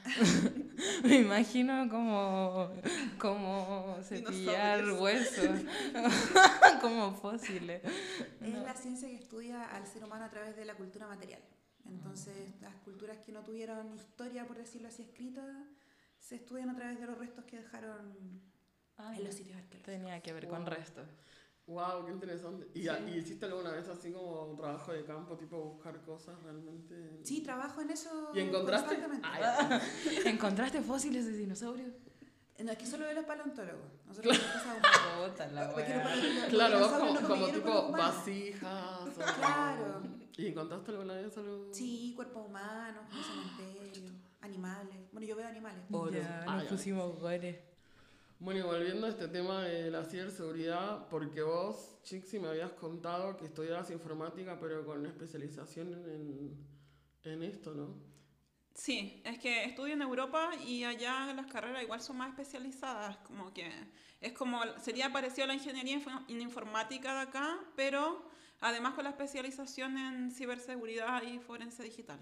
Me 1.05 1.17
imagino 1.17 1.89
como, 1.89 2.71
como 3.19 3.97
cepillar 4.03 4.85
huesos, 4.93 5.61
como 6.83 7.15
fósiles. 7.17 7.83
Es 8.43 8.55
No. 8.55 8.63
la 8.63 8.75
ciencia 8.75 9.09
que 9.09 9.17
estudia 9.17 9.65
al 9.75 9.87
ser 9.87 10.05
humano 10.05 10.27
a 10.27 10.31
través 10.31 10.55
de 10.55 10.65
la 10.67 10.75
cultura 10.75 11.07
material. 11.07 11.41
Entonces, 11.87 12.61
las 12.61 12.75
culturas 12.77 13.17
que 13.25 13.33
no 13.33 13.43
tuvieron 13.43 13.93
historia, 13.95 14.47
por 14.47 14.59
decirlo 14.59 14.89
así, 14.89 15.03
escrita, 15.03 15.65
se 16.29 16.35
estudian 16.37 16.69
a 16.69 16.77
través 16.77 17.01
de 17.01 17.07
los 17.07 17.17
restos 17.17 17.45
que 17.47 17.57
dejaron 17.57 18.43
Ah, 18.99 19.17
en 19.17 19.25
los 19.25 19.33
sitios 19.35 19.57
arqueológicos. 19.57 19.95
Tenía 19.95 20.21
que 20.21 20.33
ver 20.33 20.49
con 20.49 20.59
Wow. 20.65 20.75
restos. 20.75 21.07
Wow, 21.69 22.05
qué 22.07 22.13
interesante. 22.13 22.69
¿Y, 22.75 22.83
Sí. 22.83 22.89
¿Y 23.07 23.19
hiciste 23.19 23.47
alguna 23.47 23.71
vez 23.71 23.89
así 23.89 24.11
como 24.13 24.55
trabajo 24.57 24.93
de 24.93 25.05
campo, 25.05 25.37
tipo 25.37 25.57
buscar 25.57 26.03
cosas 26.03 26.35
realmente? 26.43 27.21
Sí, 27.23 27.43
trabajo 27.43 27.81
en 27.81 27.91
eso 27.91 28.33
¿Y 28.35 28.41
encontraste? 28.41 28.99
Ay, 29.23 29.43
¿Encontraste 30.27 30.83
fósiles 30.83 31.27
de 31.27 31.33
dinosaurios? 31.33 31.93
No, 32.59 32.73
es 32.73 32.79
que 32.79 32.87
solo 32.87 33.07
de 33.07 33.15
los 33.21 33.25
paleontólogos. 33.25 33.87
Nosotros 34.07 34.37
nos 34.37 35.37
un 35.37 35.73
Porque 35.73 36.47
claro, 36.51 36.79
vos 36.81 36.89
como, 36.89 37.05
no 37.15 37.15
como 37.21 37.29
convivieron 37.29 37.61
con 37.63 37.87
tipo 37.87 37.93
vasijas. 37.93 39.07
o- 39.07 39.15
Claro. 39.39 40.03
¿Y 40.37 40.47
encontraste 40.47 40.91
alguna 40.91 41.15
vez 41.15 41.37
algo? 41.39 41.73
Sí, 41.73 42.13
cuerpos 42.17 42.47
humanos, 42.49 43.05
cementerios, 43.57 44.13
animales. 44.41 44.97
Bueno, 45.13 45.27
yo 45.27 45.37
veo 45.37 45.47
animales. 45.47 45.83
Oro. 45.91 46.13
Ya, 46.13 46.45
Ah, 46.47 46.57
nos 46.57 46.65
pusimos 46.67 47.19
gore. 47.21 47.65
Bueno, 48.41 48.61
y 48.61 48.63
volviendo 48.63 49.07
a 49.07 49.11
este 49.11 49.27
tema 49.29 49.65
de 49.65 49.91
la 49.91 50.05
ciberseguridad, 50.05 51.09
porque 51.09 51.43
vos, 51.43 51.99
Chixi, 52.05 52.39
me 52.39 52.49
habías 52.49 52.71
contado 52.73 53.37
que 53.37 53.47
estudiabas 53.47 53.91
informática, 53.91 54.59
pero 54.61 54.87
con 54.87 55.05
especialización 55.07 55.93
en, 55.93 56.57
en 57.25 57.43
esto, 57.43 57.75
¿no? 57.75 57.97
Sí, 58.75 59.21
es 59.25 59.41
que 59.41 59.65
estudio 59.65 59.95
en 59.95 60.03
Europa 60.03 60.51
y 60.65 60.85
allá 60.85 61.33
las 61.35 61.47
carreras 61.47 61.83
igual 61.83 62.01
son 62.01 62.19
más 62.19 62.29
especializadas, 62.31 63.17
como 63.19 63.53
que 63.53 63.69
es 64.21 64.33
como, 64.35 64.61
sería 64.81 65.13
parecido 65.13 65.45
a 65.45 65.49
la 65.49 65.55
ingeniería 65.55 66.01
en 66.29 66.41
informática 66.41 67.13
de 67.17 67.21
acá, 67.23 67.59
pero 67.75 68.25
además 68.61 68.95
con 68.95 69.03
la 69.03 69.11
especialización 69.11 69.99
en 69.99 70.31
ciberseguridad 70.31 71.25
y 71.25 71.41
forense 71.41 71.83
digital. 71.83 72.21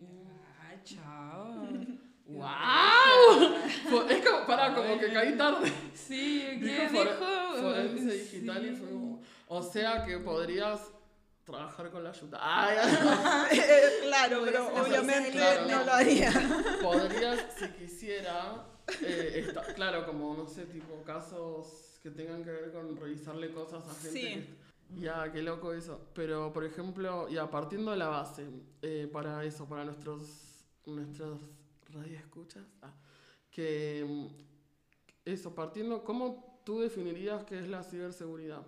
Ah, 0.00 0.39
chao. 0.84 1.66
¡Wow! 2.26 4.06
es 4.08 4.24
como, 4.26 4.46
para, 4.46 4.72
como 4.74 4.98
que 4.98 5.12
caí 5.12 5.36
tarde. 5.36 5.72
Sí, 5.94 6.44
¿qué 6.60 6.64
Dijo 6.64 6.82
dijo? 6.82 6.94
fore- 6.96 7.60
forense 7.60 8.12
digital 8.14 8.66
y 8.66 8.76
fue 8.76 8.86
Sí. 8.88 8.92
como, 8.94 9.22
o 9.48 9.62
sea 9.62 10.04
que 10.04 10.18
podrías 10.18 10.80
trabajar 11.44 11.90
con 11.90 12.04
la 12.04 12.10
ayuda. 12.10 12.38
Ay, 12.40 12.78
claro, 14.02 14.42
pero 14.44 14.68
obviamente 14.68 15.32
Claro, 15.32 15.66
no. 15.68 15.84
lo 15.84 15.92
haría. 15.92 16.32
podrías, 16.80 17.46
si 17.58 17.68
quisiera, 17.70 18.64
eh, 19.02 19.44
esta- 19.48 19.74
claro, 19.74 20.06
como, 20.06 20.34
no 20.34 20.46
sé, 20.46 20.66
tipo 20.66 21.02
casos 21.04 21.98
que 22.00 22.10
tengan 22.10 22.44
que 22.44 22.50
ver 22.50 22.72
con 22.72 22.96
revisarle 22.96 23.50
cosas 23.52 23.82
a 23.88 23.94
gente. 24.02 24.10
Sí. 24.12 24.46
ya, 25.00 25.32
qué 25.32 25.42
loco 25.42 25.72
eso. 25.72 26.00
Pero, 26.14 26.52
por 26.52 26.64
ejemplo, 26.64 27.28
ya 27.28 27.50
partiendo 27.50 27.90
de 27.90 27.96
la 27.96 28.06
base, 28.08 28.46
eh, 28.82 29.08
para 29.12 29.42
eso, 29.44 29.68
para 29.68 29.84
nuestros, 29.84 30.49
nuestros 30.90 31.40
radioescuchas, 31.92 32.64
ah, 32.82 32.92
que 33.50 34.04
mm, 34.06 34.26
eso, 35.24 35.54
partiendo, 35.54 36.04
¿cómo 36.04 36.60
tú 36.64 36.80
definirías 36.80 37.44
qué 37.44 37.58
es 37.58 37.68
la 37.68 37.82
ciberseguridad? 37.82 38.64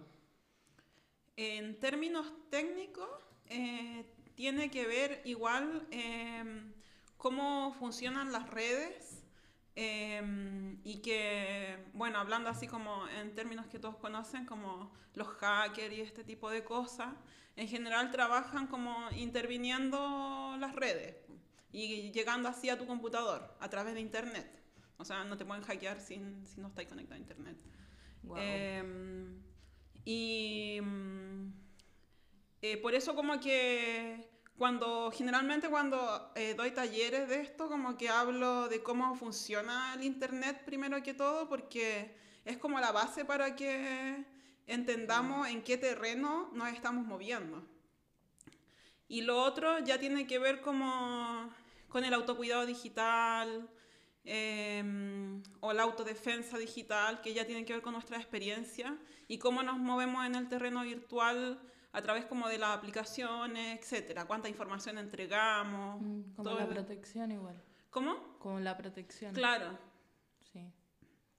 En 1.37 1.79
términos 1.79 2.33
técnicos, 2.51 3.09
eh, 3.47 4.05
tiene 4.35 4.71
que 4.71 4.87
ver 4.87 5.23
igual 5.25 5.87
em, 5.91 6.73
cómo 7.17 7.75
funcionan 7.79 8.33
las 8.33 8.49
redes 8.51 9.23
em, 9.75 10.79
y 10.85 11.01
que, 11.01 11.79
bueno, 11.95 12.19
hablando 12.19 12.51
así 12.51 12.67
como 12.67 13.09
en 13.09 13.35
términos 13.35 13.67
que 13.67 13.79
todos 13.79 13.97
conocen, 13.97 14.45
como 14.47 14.93
los 15.15 15.29
hackers 15.29 15.95
y 15.95 16.01
este 16.01 16.25
tipo 16.25 16.51
de 16.51 16.65
cosas, 16.65 17.15
en 17.57 17.69
general 17.69 18.11
trabajan 18.11 18.67
como 18.67 19.11
interviniendo 19.13 20.57
las 20.59 20.75
redes 20.75 21.17
y 21.73 22.13
llegando 22.13 22.49
así 22.49 22.69
a 22.69 22.79
tu 22.79 22.87
computador 22.87 23.57
a 23.59 23.69
través 23.69 23.95
de 23.95 24.01
Internet. 24.01 24.63
O 24.99 25.05
sea, 25.05 25.25
no 25.25 25.37
te 25.37 25.45
pueden 25.45 25.65
hackear 25.65 26.01
sin, 26.01 26.47
si 26.47 26.61
no 26.61 26.69
estás 26.69 26.87
conectado 26.87 27.17
a 27.17 27.19
Internet. 27.19 27.57
Guau. 28.23 28.41
Em, 28.41 29.43
y 30.05 30.79
mm, 30.83 31.53
eh, 32.61 32.77
por 32.77 32.95
eso 32.95 33.15
como 33.15 33.41
que 33.41 34.29
cuando 34.57 35.11
generalmente 35.11 35.69
cuando 35.69 36.31
eh, 36.37 36.55
doy 36.55 36.71
talleres 36.71 37.29
de 37.29 37.41
esto 37.41 37.69
como 37.69 37.97
que 37.97 38.09
hablo 38.09 38.69
de 38.69 38.83
cómo 38.83 39.17
funciona 39.17 39.95
el 39.95 40.05
internet 40.05 40.63
primero 40.65 41.03
que 41.03 41.15
todo 41.15 41.49
porque 41.49 42.15
es 42.45 42.59
como 42.59 42.79
la 42.79 42.93
base 42.93 43.25
para 43.25 43.57
que 43.57 44.25
entendamos 44.67 45.49
en 45.49 45.63
qué 45.63 45.77
terreno 45.79 46.51
nos 46.53 46.69
estamos 46.69 47.05
moviendo. 47.07 47.65
Y 49.09 49.23
lo 49.23 49.43
otro 49.43 49.79
ya 49.81 49.99
tiene 49.99 50.27
que 50.27 50.39
ver 50.39 50.61
como 50.61 51.53
con 51.93 52.05
el 52.05 52.15
autocuidado 52.15 52.65
digital 52.65 53.69
em, 54.25 55.43
o 55.61 55.73
la 55.73 55.83
autodefensa 55.83 56.57
digital, 56.59 57.21
que 57.21 57.35
ya 57.35 57.45
tiene 57.45 57.65
que 57.65 57.75
ver 57.75 57.83
con 57.83 57.93
nuestra 57.93 58.17
experiencia 58.17 58.97
y 59.29 59.39
cómo 59.39 59.63
nos 59.63 59.79
movemos 59.79 60.25
en 60.25 60.35
el 60.35 60.49
terreno 60.49 60.83
virtual 60.83 61.61
a 61.93 62.01
través 62.03 62.25
como 62.25 62.49
de 62.49 62.57
las 62.59 62.71
aplicaciones, 62.79 63.79
etcétera, 63.79 64.25
cuánta 64.27 64.49
información 64.49 64.97
entregamos. 64.99 66.01
Mm, 66.01 66.23
Como 66.35 66.45
todo 66.49 66.57
la 66.59 66.65
el- 66.65 66.71
protección 66.71 67.31
igual. 67.33 67.63
¿Cómo? 67.91 68.39
Como 68.39 68.59
la 68.61 68.77
protección. 68.77 69.35
Claro. 69.35 69.79
Sí. 70.51 70.73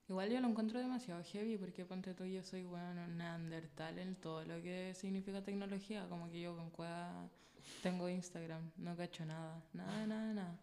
Igual 0.08 0.30
yo 0.30 0.40
lo 0.42 0.48
encuentro 0.50 0.80
demasiado 0.80 1.24
heavy 1.24 1.58
porque 1.58 1.86
ponte 1.86 2.14
tú, 2.14 2.26
yo 2.26 2.44
soy 2.44 2.64
bueno 2.64 3.08
neandertal 3.08 3.98
en 3.98 4.16
todo 4.18 4.44
lo 4.46 4.62
que 4.62 4.94
significa 4.94 5.42
tecnología. 5.44 6.08
Como 6.10 6.30
que 6.30 6.42
yo 6.42 6.56
con 6.56 6.70
cueva 6.70 7.28
tengo 7.82 8.10
Instagram, 8.10 8.72
no 8.78 8.96
cacho 8.96 9.26
nada. 9.26 9.64
Nada, 9.74 10.08
nada, 10.08 10.34
nada. 10.34 10.60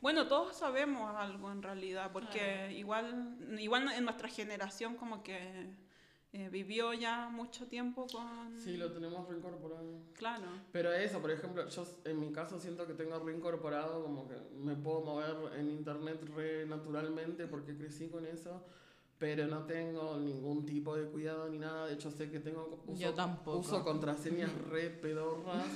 Bueno, 0.00 0.26
todos 0.26 0.56
sabemos 0.56 1.14
algo 1.14 1.50
en 1.52 1.62
realidad, 1.62 2.10
porque 2.12 2.72
igual, 2.72 3.36
igual 3.58 3.92
en 3.92 4.04
nuestra 4.04 4.28
generación 4.28 4.96
como 4.96 5.22
que 5.22 5.74
eh, 6.32 6.48
vivió 6.48 6.94
ya 6.94 7.28
mucho 7.28 7.66
tiempo 7.66 8.06
con... 8.06 8.56
Sí, 8.56 8.76
lo 8.76 8.92
tenemos 8.92 9.28
reincorporado. 9.28 10.00
Claro. 10.14 10.46
Pero 10.70 10.92
eso, 10.92 11.20
por 11.20 11.32
ejemplo, 11.32 11.68
yo 11.68 11.84
en 12.04 12.20
mi 12.20 12.32
caso 12.32 12.58
siento 12.58 12.86
que 12.86 12.94
tengo 12.94 13.18
reincorporado, 13.18 14.02
como 14.02 14.28
que 14.28 14.36
me 14.54 14.76
puedo 14.76 15.02
mover 15.02 15.58
en 15.58 15.68
internet 15.68 16.22
re 16.34 16.66
naturalmente 16.66 17.46
porque 17.46 17.76
crecí 17.76 18.08
con 18.08 18.24
eso, 18.26 18.64
pero 19.20 19.46
no 19.46 19.64
tengo 19.66 20.16
ningún 20.18 20.64
tipo 20.64 20.96
de 20.96 21.04
cuidado 21.10 21.46
ni 21.50 21.58
nada. 21.58 21.86
De 21.86 21.92
hecho, 21.92 22.10
sé 22.10 22.30
que 22.30 22.40
tengo 22.40 22.82
uso, 22.86 22.98
Yo 22.98 23.12
tampoco. 23.12 23.58
uso 23.58 23.84
contraseñas 23.84 24.50
re 24.70 24.88
pedorras 24.88 25.66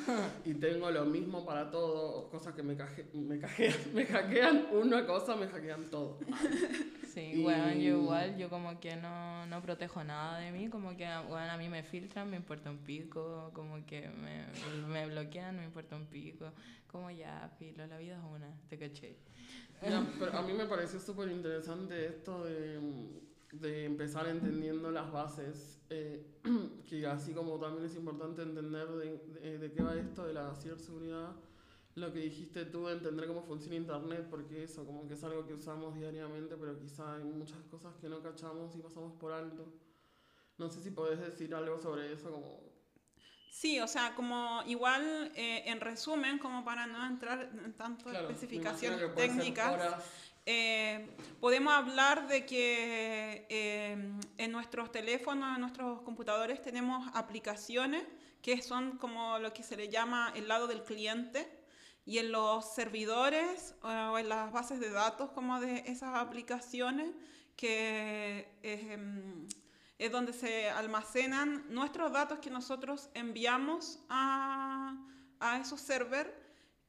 y 0.47 0.55
tengo 0.55 0.91
lo 0.91 1.05
mismo 1.05 1.45
para 1.45 1.71
todo, 1.71 2.31
cosas 2.31 2.55
que 2.55 2.63
me, 2.63 2.75
caje- 2.75 3.05
me, 3.13 3.39
cajean, 3.39 3.75
me 3.95 4.07
hackean 4.07 4.67
una 4.73 5.07
cosa, 5.07 5.37
me 5.37 5.47
hackean 5.47 5.91
todo. 5.91 6.19
Sí, 7.13 7.33
Y- 7.35 7.43
bueno, 7.43 7.71
yo 7.75 7.99
igual, 8.01 8.37
yo 8.39 8.49
como 8.49 8.81
que 8.81 8.97
no, 8.97 9.45
no 9.47 9.61
protejo 9.61 10.03
nada 10.03 10.39
de 10.39 10.51
mí, 10.51 10.69
como 10.71 10.97
que 10.97 11.05
bueno, 11.29 11.53
a 11.53 11.59
mí 11.59 11.69
me 11.69 11.83
filtran, 11.83 12.31
me 12.31 12.39
importa 12.39 12.71
un 12.71 12.79
pico, 12.79 13.51
como 13.53 13.85
que 13.85 14.09
me, 14.09 14.47
me 14.89 15.07
bloquean, 15.07 15.55
me 15.59 15.65
importa 15.65 15.97
un 15.97 16.07
pico, 16.07 16.51
como 16.91 17.11
ya, 17.11 17.51
filo, 17.59 17.87
la 17.87 17.99
vida 17.99 18.17
es 18.17 18.25
una, 18.25 18.51
te 18.71 18.79
caché. 18.79 19.19
Ya, 19.83 20.03
pero 20.19 20.33
a 20.39 20.41
mí 20.43 20.55
me 20.55 20.65
pareció 20.65 20.99
súper 20.99 21.29
interesante 21.31 22.07
esto 22.07 22.43
de, 22.45 22.81
de 23.61 23.85
empezar 23.85 24.27
entendiendo 24.29 24.91
las 24.91 25.11
bases, 25.13 25.81
eh, 25.91 26.25
que 26.89 27.07
así 27.07 27.33
como 27.33 27.59
también 27.59 27.87
es 27.87 27.95
importante 27.95 28.43
entender 28.43 28.89
de, 28.89 29.19
de- 29.41 29.59
de 29.59 29.73
qué 29.73 29.83
va 29.83 29.95
esto 29.95 30.27
de 30.27 30.35
la 30.35 30.55
ciberseguridad, 30.55 31.33
lo 31.95 32.13
que 32.13 32.19
dijiste 32.21 32.65
tú 32.65 32.87
de 32.87 32.95
entender 32.95 33.29
cómo 33.29 33.43
funciona 33.43 33.77
Internet, 33.77 34.27
porque 34.29 34.65
eso 34.65 34.85
como 34.85 35.07
que 35.07 35.15
es 35.15 35.23
algo 35.23 35.47
que 35.47 35.55
usamos 35.55 35.95
diariamente, 35.95 36.57
pero 36.57 36.79
quizá 36.79 37.15
hay 37.15 37.23
muchas 37.25 37.63
cosas 37.71 37.95
que 38.01 38.09
no 38.09 38.21
cachamos 38.21 38.75
y 38.75 38.81
pasamos 38.81 39.13
por 39.15 39.33
alto. 39.33 39.65
No 40.59 40.69
sé 40.71 40.83
si 40.83 40.91
podés 40.91 41.21
decir 41.21 41.55
algo 41.55 41.79
sobre 41.79 42.13
eso, 42.13 42.31
como 42.33 42.75
Sí, 43.51 43.79
o 43.79 43.87
sea, 43.87 44.17
como 44.17 44.63
igual 44.67 45.31
eh, 45.37 45.63
en 45.67 45.81
resumen, 45.81 46.39
como 46.41 46.65
para 46.65 46.89
no 46.89 47.07
entrar 47.07 47.49
en 47.65 47.73
tanto 47.75 48.11
Claro, 48.11 48.29
especificaciones 48.29 49.15
técnicas. 49.15 50.05
Eh, 50.47 51.17
podemos 51.41 51.73
hablar 51.73 52.29
de 52.29 52.45
que 52.45 53.47
eh, 53.49 54.19
en 54.37 54.53
nuestros 54.53 54.93
teléfonos, 54.93 55.55
en 55.55 55.61
nuestros 55.63 56.03
computadores 56.03 56.61
tenemos 56.61 57.09
aplicaciones 57.15 58.05
que 58.43 58.61
son 58.61 58.99
como 58.99 59.39
lo 59.39 59.55
que 59.55 59.63
se 59.63 59.77
le 59.77 59.89
llama 59.89 60.33
el 60.37 60.49
lado 60.49 60.67
del 60.67 60.83
cliente. 60.83 61.61
Y 62.07 62.19
en 62.19 62.33
los 62.33 62.75
servidores 62.75 63.75
eh, 63.83 63.87
o 63.87 64.19
en 64.19 64.29
las 64.29 64.53
bases 64.53 64.79
de 64.81 64.91
datos 64.91 65.31
como 65.31 65.59
de 65.61 65.85
esas 65.87 66.15
aplicaciones 66.17 67.11
que 67.57 68.59
es, 68.63 68.91
em, 68.91 69.49
es 69.99 70.13
donde 70.13 70.35
se 70.35 70.69
almacenan 70.69 71.65
nuestros 71.71 72.13
datos 72.13 72.41
que 72.41 72.51
nosotros 72.51 73.09
enviamos 73.15 74.01
a, 74.11 74.99
a 75.41 75.59
esos 75.61 75.81
servers, 75.81 76.31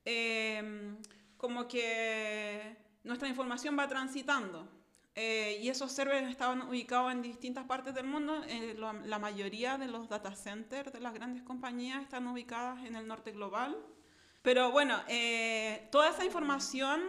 em, 0.04 0.98
como 1.38 1.68
que 1.68 2.85
nuestra 3.06 3.28
información 3.30 3.78
va 3.78 3.88
transitando. 3.88 4.68
Eh, 5.18 5.60
y 5.62 5.70
esos 5.70 5.94
servers 5.94 6.28
estaban 6.30 6.64
ubicados 6.64 7.12
en 7.14 7.22
distintas 7.22 7.64
partes 7.66 7.94
del 7.96 8.06
mundo. 8.06 8.44
Eh, 8.50 8.76
lo- 8.78 8.92
la 8.92 9.18
mayoría 9.20 9.78
de 9.78 9.88
los 9.88 10.10
data 10.10 10.36
centers 10.36 10.92
de 10.92 11.00
las 11.00 11.14
grandes 11.14 11.42
compañías 11.44 12.02
están 12.04 12.28
ubicadas 12.28 12.84
en 12.86 12.96
el 12.98 13.08
norte 13.08 13.32
global. 13.32 13.78
Pero 14.42 14.72
bueno, 14.72 15.02
eh, 15.08 15.88
toda 15.92 16.10
esa 16.10 16.24
información 16.26 17.02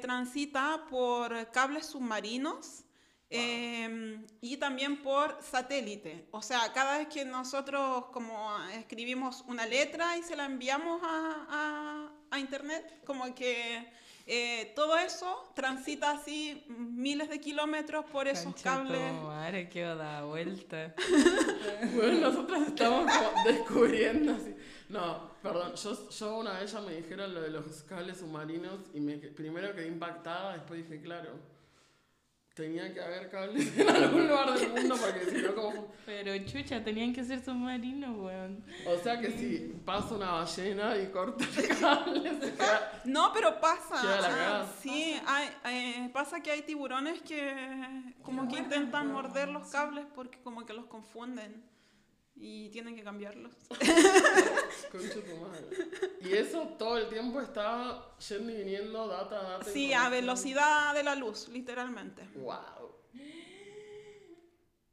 transita 0.00 0.86
por 0.88 1.50
cables 1.52 1.86
submarinos 1.86 2.84
y 3.30 4.56
también 4.56 5.00
por 5.02 5.38
satélite. 5.40 6.26
O 6.32 6.42
sea, 6.42 6.72
cada 6.72 6.98
vez 6.98 7.06
que 7.08 7.24
nosotros 7.24 8.06
como 8.06 8.56
escribimos 8.72 9.44
una 9.46 9.66
letra 9.66 10.16
y 10.16 10.22
se 10.24 10.34
la 10.34 10.46
enviamos 10.46 11.00
a, 11.04 11.46
a- 11.48 12.12
a 12.32 12.38
internet, 12.40 13.02
como 13.06 13.32
que 13.34 13.92
eh, 14.32 14.72
todo 14.76 14.96
eso 14.96 15.50
transita 15.56 16.12
así 16.12 16.64
miles 16.68 17.28
de 17.30 17.40
kilómetros 17.40 18.04
por 18.04 18.28
esos 18.28 18.54
cables. 18.62 19.12
Madre, 19.24 19.68
que 19.68 19.82
da 19.82 20.22
vuelta. 20.22 20.94
Bueno, 21.96 22.30
nosotros 22.30 22.68
estamos 22.68 23.12
como 23.12 23.44
descubriendo 23.44 24.32
así. 24.34 24.54
No, 24.88 25.30
perdón, 25.42 25.74
yo, 25.74 26.10
yo 26.10 26.38
una 26.38 26.60
vez 26.60 26.70
ya 26.70 26.80
me 26.80 26.94
dijeron 26.94 27.34
lo 27.34 27.40
de 27.40 27.50
los 27.50 27.82
cables 27.82 28.18
submarinos 28.18 28.78
y 28.94 29.00
me, 29.00 29.16
primero 29.16 29.74
quedé 29.74 29.88
impactada, 29.88 30.52
después 30.52 30.88
dije, 30.88 31.02
claro, 31.02 31.30
tenía 32.54 32.92
que 32.92 33.00
haber 33.00 33.30
cables 33.30 33.76
en 33.78 33.88
algún 33.88 34.28
lugar 34.28 34.58
del 34.58 34.70
mundo 34.70 34.96
porque 35.00 35.30
si 35.30 35.42
no, 35.42 35.54
como... 35.54 35.94
Pero 36.04 36.36
chucha, 36.44 36.82
tenían 36.82 37.12
que 37.12 37.24
ser 37.24 37.42
submarinos, 37.42 38.16
weón. 38.16 38.64
O 38.86 38.96
sea 38.98 39.20
que 39.20 39.30
si 39.30 39.74
pasa 39.84 40.14
una 40.14 40.32
ballena 40.32 40.96
y 40.98 41.06
corta 41.06 41.44
el 41.56 41.68
cable, 41.78 42.40
se 42.40 42.52
queda... 42.52 43.02
No, 43.04 43.32
pero 43.32 43.60
pasa. 43.60 44.00
Queda 44.00 44.20
la 44.20 44.60
ah, 44.60 44.66
sí, 44.80 45.20
hay, 45.26 45.48
eh, 45.64 46.10
pasa 46.12 46.40
que 46.40 46.50
hay 46.50 46.62
tiburones 46.62 47.22
que 47.22 47.54
como 48.22 48.48
que 48.48 48.58
intentan 48.58 49.12
morder 49.12 49.48
los 49.48 49.68
cables 49.68 50.04
porque 50.14 50.38
como 50.42 50.66
que 50.66 50.72
los 50.72 50.86
confunden 50.86 51.69
y 52.40 52.70
tienen 52.70 52.96
que 52.96 53.04
cambiarlos. 53.04 53.52
Concha 54.90 55.14
tu 55.14 55.36
madre. 55.36 55.66
Y 56.22 56.32
eso 56.32 56.62
todo 56.78 56.96
el 56.96 57.08
tiempo 57.08 57.40
estaba 57.40 58.16
yendo 58.28 58.50
y 58.50 58.56
viniendo, 58.56 59.06
data, 59.06 59.42
data. 59.42 59.64
Sí, 59.64 59.92
a 59.92 60.08
velocidad 60.08 60.94
de 60.94 61.02
la 61.02 61.14
luz, 61.14 61.48
literalmente. 61.48 62.26
Wow. 62.34 62.94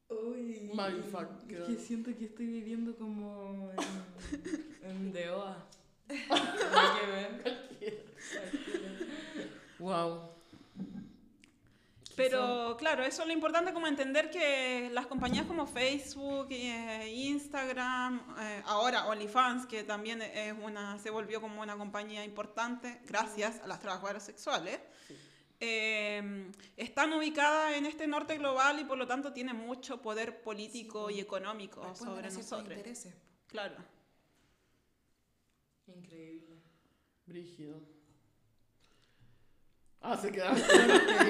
Uy. 0.10 0.72
Mindfuck. 0.74 1.50
Es 1.50 1.64
que 1.64 1.76
siento 1.78 2.16
que 2.18 2.26
estoy 2.26 2.48
viviendo 2.48 2.96
como 2.98 3.72
en, 4.84 4.90
en 4.90 5.14
DOA. 5.14 5.68
Nada 6.30 7.00
que 7.00 7.08
ver. 7.08 7.58
Wow. 9.80 10.37
Pero 12.18 12.76
claro, 12.78 13.04
eso 13.04 13.22
es 13.22 13.28
lo 13.28 13.34
importante 13.34 13.72
como 13.74 13.86
entender 13.86 14.32
que 14.32 14.90
las 14.92 15.06
compañías 15.06 15.46
como 15.46 15.68
Facebook, 15.68 16.48
eh, 16.50 17.08
Instagram, 17.14 18.36
eh, 18.40 18.64
ahora 18.66 19.06
OnlyFans, 19.06 19.68
que 19.68 19.84
también 19.84 20.24
es 20.24 20.54
una, 20.60 20.98
se 20.98 21.12
volvió 21.12 21.40
como 21.40 21.62
una 21.62 21.78
compañía 21.78 22.26
importante 22.26 23.02
gracias 23.06 23.62
a 23.62 23.68
las 23.68 23.80
trabajadoras 23.80 24.24
sexuales, 24.24 24.80
eh, 25.60 26.52
están 26.76 27.14
ubicadas 27.14 27.76
en 27.76 27.86
este 27.86 28.08
norte 28.08 28.36
global 28.38 28.80
y 28.80 28.86
por 28.86 28.98
lo 28.98 29.06
tanto 29.06 29.32
tienen 29.32 29.56
mucho 29.56 30.02
poder 30.02 30.42
político 30.42 31.12
y 31.12 31.20
económico 31.20 31.96
sobre 31.96 32.32
nosotros. 32.32 32.76
intereses. 32.76 33.14
Claro. 33.48 33.76
Increíble. 35.86 36.58
Brígido. 37.28 37.97
Ah, 40.02 40.16
se 40.16 40.32
quedaron 40.32 40.58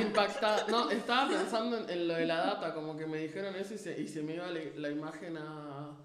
impactada. 0.02 0.68
No, 0.68 0.90
estaba 0.92 1.30
pensando 1.30 1.78
en, 1.78 1.90
en 1.90 2.08
lo 2.08 2.14
de 2.16 2.26
la 2.26 2.38
data, 2.38 2.74
como 2.74 2.98
que 2.98 3.06
me 3.06 3.18
dijeron 3.20 3.56
eso 3.56 3.74
y 3.74 3.78
se, 3.78 4.00
y 4.00 4.08
se 4.08 4.22
me 4.22 4.36
iba 4.36 4.48
la, 4.48 4.60
la 4.76 4.90
imagen 4.90 5.38
a. 5.38 5.96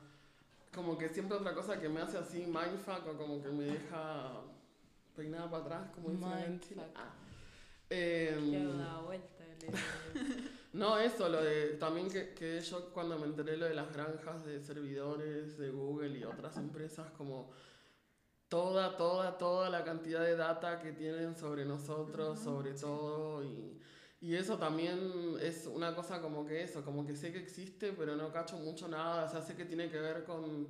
Como 0.75 0.97
que 0.97 1.09
siempre 1.09 1.37
otra 1.37 1.55
cosa 1.55 1.79
que 1.81 1.89
me 1.89 2.01
hace 2.01 2.17
así 2.19 2.47
mindfuck 2.47 3.07
o 3.07 3.17
como 3.19 3.43
que 3.43 3.51
me 3.51 3.65
deja 3.65 4.41
peinada 5.15 5.51
para 5.51 5.65
atrás, 5.65 5.91
como 5.95 6.11
dicen. 6.11 6.61
Ah. 6.95 7.11
Em, 7.91 8.51
Que 8.51 8.65
da 8.65 9.01
vuelta. 9.01 9.45
No, 10.73 10.99
eso, 10.99 11.29
lo 11.29 11.43
de 11.43 11.75
también 11.75 12.11
que, 12.11 12.33
que 12.33 12.59
yo 12.63 12.91
cuando 12.95 13.19
me 13.19 13.27
enteré 13.27 13.59
lo 13.59 13.67
de 13.67 13.75
las 13.75 13.93
granjas 13.93 14.43
de 14.47 14.59
servidores 14.63 15.59
de 15.59 15.69
Google 15.69 16.19
y 16.19 16.25
otras 16.25 16.57
empresas, 16.57 17.11
como 17.11 17.51
toda, 18.57 18.97
toda, 18.99 19.39
toda 19.39 19.71
la 19.71 19.83
cantidad 19.83 20.23
de 20.23 20.37
data 20.37 20.79
que 20.79 20.93
tienen 20.93 21.35
sobre 21.35 21.65
nosotros, 21.65 22.39
sobre 22.39 22.75
todo, 22.75 23.43
y, 23.43 23.81
y 24.21 24.35
eso 24.35 24.59
también 24.59 24.99
es 25.41 25.67
una 25.67 25.95
cosa 25.95 26.21
como 26.21 26.45
que 26.45 26.63
eso, 26.63 26.85
como 26.85 27.07
que 27.07 27.15
sé 27.17 27.33
que 27.33 27.39
existe, 27.39 27.93
pero 27.95 28.15
no 28.15 28.31
cacho 28.31 28.59
mucho 28.59 28.89
nada, 28.89 29.25
o 29.25 29.29
sea, 29.31 29.41
sé 29.41 29.57
que 29.57 29.65
tiene 29.65 29.89
que 29.89 29.99
ver 29.99 30.25
con, 30.25 30.69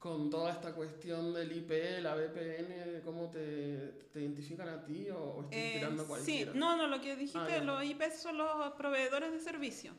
con 0.00 0.28
toda 0.28 0.50
esta 0.50 0.74
cuestión 0.74 1.32
del 1.34 1.52
IP, 1.56 1.70
la 2.02 2.16
VPN, 2.16 2.92
de 2.94 3.00
cómo 3.04 3.30
te, 3.30 4.08
te 4.12 4.20
identifican 4.20 4.68
a 4.68 4.84
ti 4.84 5.08
o, 5.10 5.18
o 5.18 5.42
estoy 5.44 5.58
Eh, 5.58 5.72
tirando 5.74 6.02
sí, 6.02 6.08
cualquiera. 6.08 6.52
no, 6.54 6.76
no, 6.76 6.88
lo 6.88 7.00
que 7.00 7.14
dijiste, 7.14 7.54
Ah, 7.58 7.64
los 7.64 7.84
IP 7.84 8.02
son 8.10 8.38
los 8.38 8.72
proveedores 8.72 9.30
de 9.30 9.38
servicio. 9.38 9.92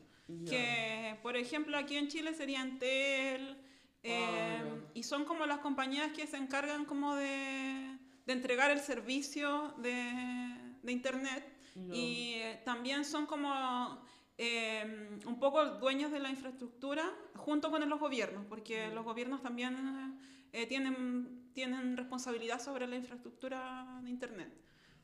Que 0.48 1.18
por 1.22 1.36
ejemplo 1.36 1.76
aquí 1.76 1.96
en 1.96 2.08
Chile 2.08 2.34
sería 2.34 2.60
Entel 2.62 3.56
eh, 4.02 4.62
y 4.94 5.02
son 5.02 5.24
como 5.24 5.46
las 5.46 5.58
compañías 5.58 6.12
que 6.12 6.26
se 6.26 6.36
encargan 6.36 6.84
como 6.84 7.14
de, 7.16 7.96
de 8.26 8.32
entregar 8.32 8.70
el 8.70 8.80
servicio 8.80 9.74
de, 9.78 9.94
de 10.82 10.92
internet 10.92 11.44
Ya. 11.74 11.94
y 11.94 12.32
eh, 12.34 12.60
también 12.64 13.04
son 13.04 13.26
como 13.26 14.02
eh, 14.38 15.18
un 15.26 15.38
poco 15.38 15.64
dueños 15.78 16.10
de 16.10 16.18
la 16.18 16.30
infraestructura 16.30 17.04
junto 17.36 17.70
con 17.70 17.88
los 17.88 18.00
gobiernos 18.00 18.44
porque 18.48 18.88
Mm. 18.88 18.94
los 18.94 19.04
gobiernos 19.04 19.40
también 19.42 20.18
eh, 20.52 20.66
tienen, 20.66 21.50
tienen 21.54 21.96
responsabilidad 21.96 22.60
sobre 22.60 22.86
la 22.86 22.96
infraestructura 22.96 24.00
de 24.02 24.10
internet. 24.10 24.52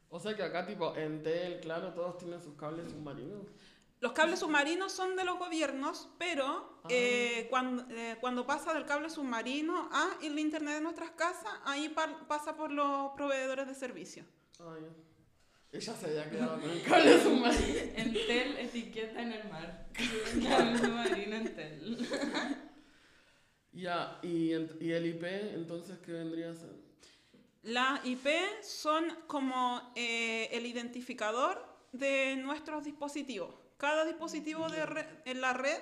O 0.08 0.18
sea 0.18 0.34
que 0.34 0.42
acá 0.42 0.66
tipo 0.66 0.94
Entel, 0.96 1.60
claro, 1.60 1.92
todos 1.92 2.16
tienen 2.18 2.40
sus 2.40 2.54
cables 2.54 2.90
submarinos. 2.90 3.46
Los 4.00 4.12
cables 4.12 4.40
submarinos 4.40 4.92
son 4.92 5.16
de 5.16 5.24
los 5.24 5.38
gobiernos, 5.38 6.08
pero 6.18 6.80
Ah. 6.84 6.88
eh, 6.90 7.46
cuando, 7.48 7.86
eh, 7.90 8.16
cuando 8.20 8.46
pasa 8.46 8.74
del 8.74 8.84
cable 8.84 9.08
submarino 9.10 9.88
a 9.90 10.18
el 10.22 10.38
internet 10.38 10.74
de 10.74 10.80
nuestras 10.82 11.10
casas, 11.12 11.50
ahí 11.64 11.88
pa- 11.88 12.26
pasa 12.28 12.54
por 12.56 12.70
los 12.70 13.12
proveedores 13.12 13.66
de 13.66 13.74
servicio. 13.74 14.24
Ah, 14.60 14.76
ya. 14.80 14.88
Ella 15.78 15.94
se 15.94 16.06
había 16.06 16.30
quedado 16.30 16.60
con 16.60 16.70
el 16.70 16.82
cable 16.84 17.22
submarino. 17.22 17.80
Entel 17.96 18.56
etiqueta 18.58 19.22
en 19.22 19.32
el 19.32 19.48
mar. 19.50 19.88
Cable 20.48 20.78
submarino 20.78 21.36
Entel. 21.36 22.08
Ya, 23.72 24.18
y 24.22 24.52
el 24.52 25.06
IP, 25.06 25.24
entonces, 25.54 25.98
¿qué 25.98 26.10
vendría 26.12 26.50
a 26.50 26.54
ser? 26.54 26.70
Las 27.62 28.06
IP 28.06 28.26
son 28.62 29.04
como 29.26 29.92
eh, 29.94 30.48
el 30.52 30.64
identificador 30.64 31.62
de 31.92 32.36
nuestros 32.36 32.84
dispositivos. 32.84 33.54
Cada 33.76 34.04
dispositivo 34.04 34.68
de 34.68 34.86
red- 34.86 35.06
en 35.24 35.40
la 35.40 35.52
red 35.52 35.78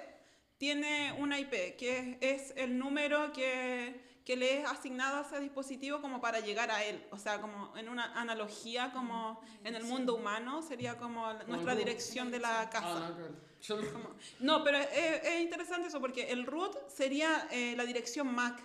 tiene 0.58 1.12
una 1.18 1.38
IP, 1.38 1.76
que 1.76 2.18
es, 2.20 2.50
es 2.50 2.56
el 2.56 2.78
número 2.78 3.32
que, 3.32 4.00
que 4.24 4.36
le 4.36 4.60
es 4.60 4.66
asignado 4.68 5.18
a 5.18 5.22
ese 5.22 5.40
dispositivo 5.40 6.00
como 6.00 6.20
para 6.20 6.40
llegar 6.40 6.70
a 6.70 6.82
él. 6.84 7.04
O 7.10 7.18
sea, 7.18 7.40
como 7.40 7.76
en 7.76 7.88
una 7.88 8.18
analogía, 8.20 8.92
como 8.92 9.40
en 9.64 9.74
el 9.74 9.84
mundo 9.84 10.14
humano, 10.14 10.62
sería 10.62 10.96
como 10.96 11.32
nuestra 11.46 11.74
dirección 11.74 12.30
de 12.30 12.38
la 12.40 12.68
casa. 12.70 13.08
Ah, 13.08 13.10
no, 13.10 13.76
Como- 13.92 14.10
No, 14.40 14.62
pero 14.64 14.78
es, 14.78 14.88
es 15.24 15.40
interesante 15.40 15.88
eso 15.88 16.00
porque 16.00 16.30
el 16.30 16.46
root 16.46 16.76
sería 16.88 17.48
eh, 17.50 17.74
la 17.76 17.84
dirección 17.84 18.34
MAC. 18.34 18.60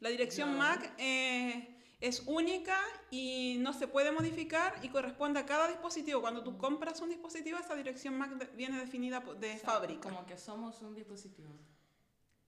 La 0.00 0.08
dirección. 0.10 0.56
MAC 0.58 0.92
eh, 0.98 1.73
es 2.00 2.22
única 2.26 2.76
y 3.10 3.56
no 3.60 3.72
se 3.72 3.88
puede 3.88 4.12
modificar 4.12 4.74
y 4.82 4.88
corresponde 4.88 5.40
a 5.40 5.46
cada 5.46 5.68
dispositivo. 5.68 6.20
Cuando 6.20 6.42
tú 6.42 6.58
compras 6.58 7.00
un 7.00 7.08
dispositivo, 7.10 7.58
esa 7.58 7.74
dirección 7.74 8.16
MAC 8.18 8.32
de- 8.32 8.56
viene 8.56 8.78
definida 8.78 9.20
de 9.20 9.54
O 9.54 9.58
sea, 9.58 9.58
fábrica. 9.58 10.08
Como 10.08 10.26
que 10.26 10.36
somos 10.36 10.80
un 10.82 10.94
dispositivo. 10.94 11.50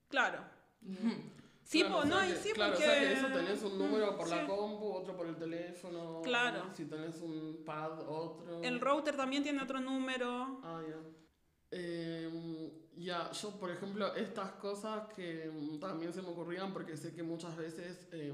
Claro. 0.08 0.40
Sí, 1.64 1.80
Claro, 1.80 1.94
po, 1.94 2.00
o 2.00 2.06
sea 2.06 2.10
no, 2.10 2.28
y 2.28 2.36
sí, 2.36 2.50
claro, 2.52 2.72
porque... 2.74 2.88
o 2.88 2.92
sea 2.92 3.00
que 3.00 3.12
eso 3.12 3.26
tenés 3.26 3.62
un 3.64 3.78
número 3.78 4.16
por 4.16 4.28
sí. 4.28 4.34
la 4.36 4.46
compu, 4.46 4.92
otro 4.92 5.16
por 5.16 5.26
el 5.26 5.36
teléfono. 5.36 6.22
Claro. 6.22 6.70
Si 6.74 6.84
tenés 6.84 7.20
un 7.20 7.62
pad, 7.64 8.08
otro. 8.08 8.62
El 8.62 8.80
router 8.80 9.16
también 9.16 9.42
tiene 9.42 9.60
otro 9.62 9.80
número. 9.80 10.60
Ah, 10.62 10.80
ya. 10.86 10.96
Eh, 11.72 12.72
ya, 12.96 13.32
yo, 13.32 13.50
por 13.58 13.70
ejemplo, 13.72 14.14
estas 14.14 14.52
cosas 14.52 15.08
que 15.14 15.50
mm, 15.52 15.80
también 15.80 16.12
se 16.12 16.22
me 16.22 16.28
ocurrían 16.28 16.72
porque 16.72 16.96
sé 16.96 17.12
que 17.12 17.24
muchas 17.24 17.56
veces, 17.56 18.06
eh, 18.12 18.32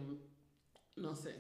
no 0.96 1.14
sé, 1.14 1.34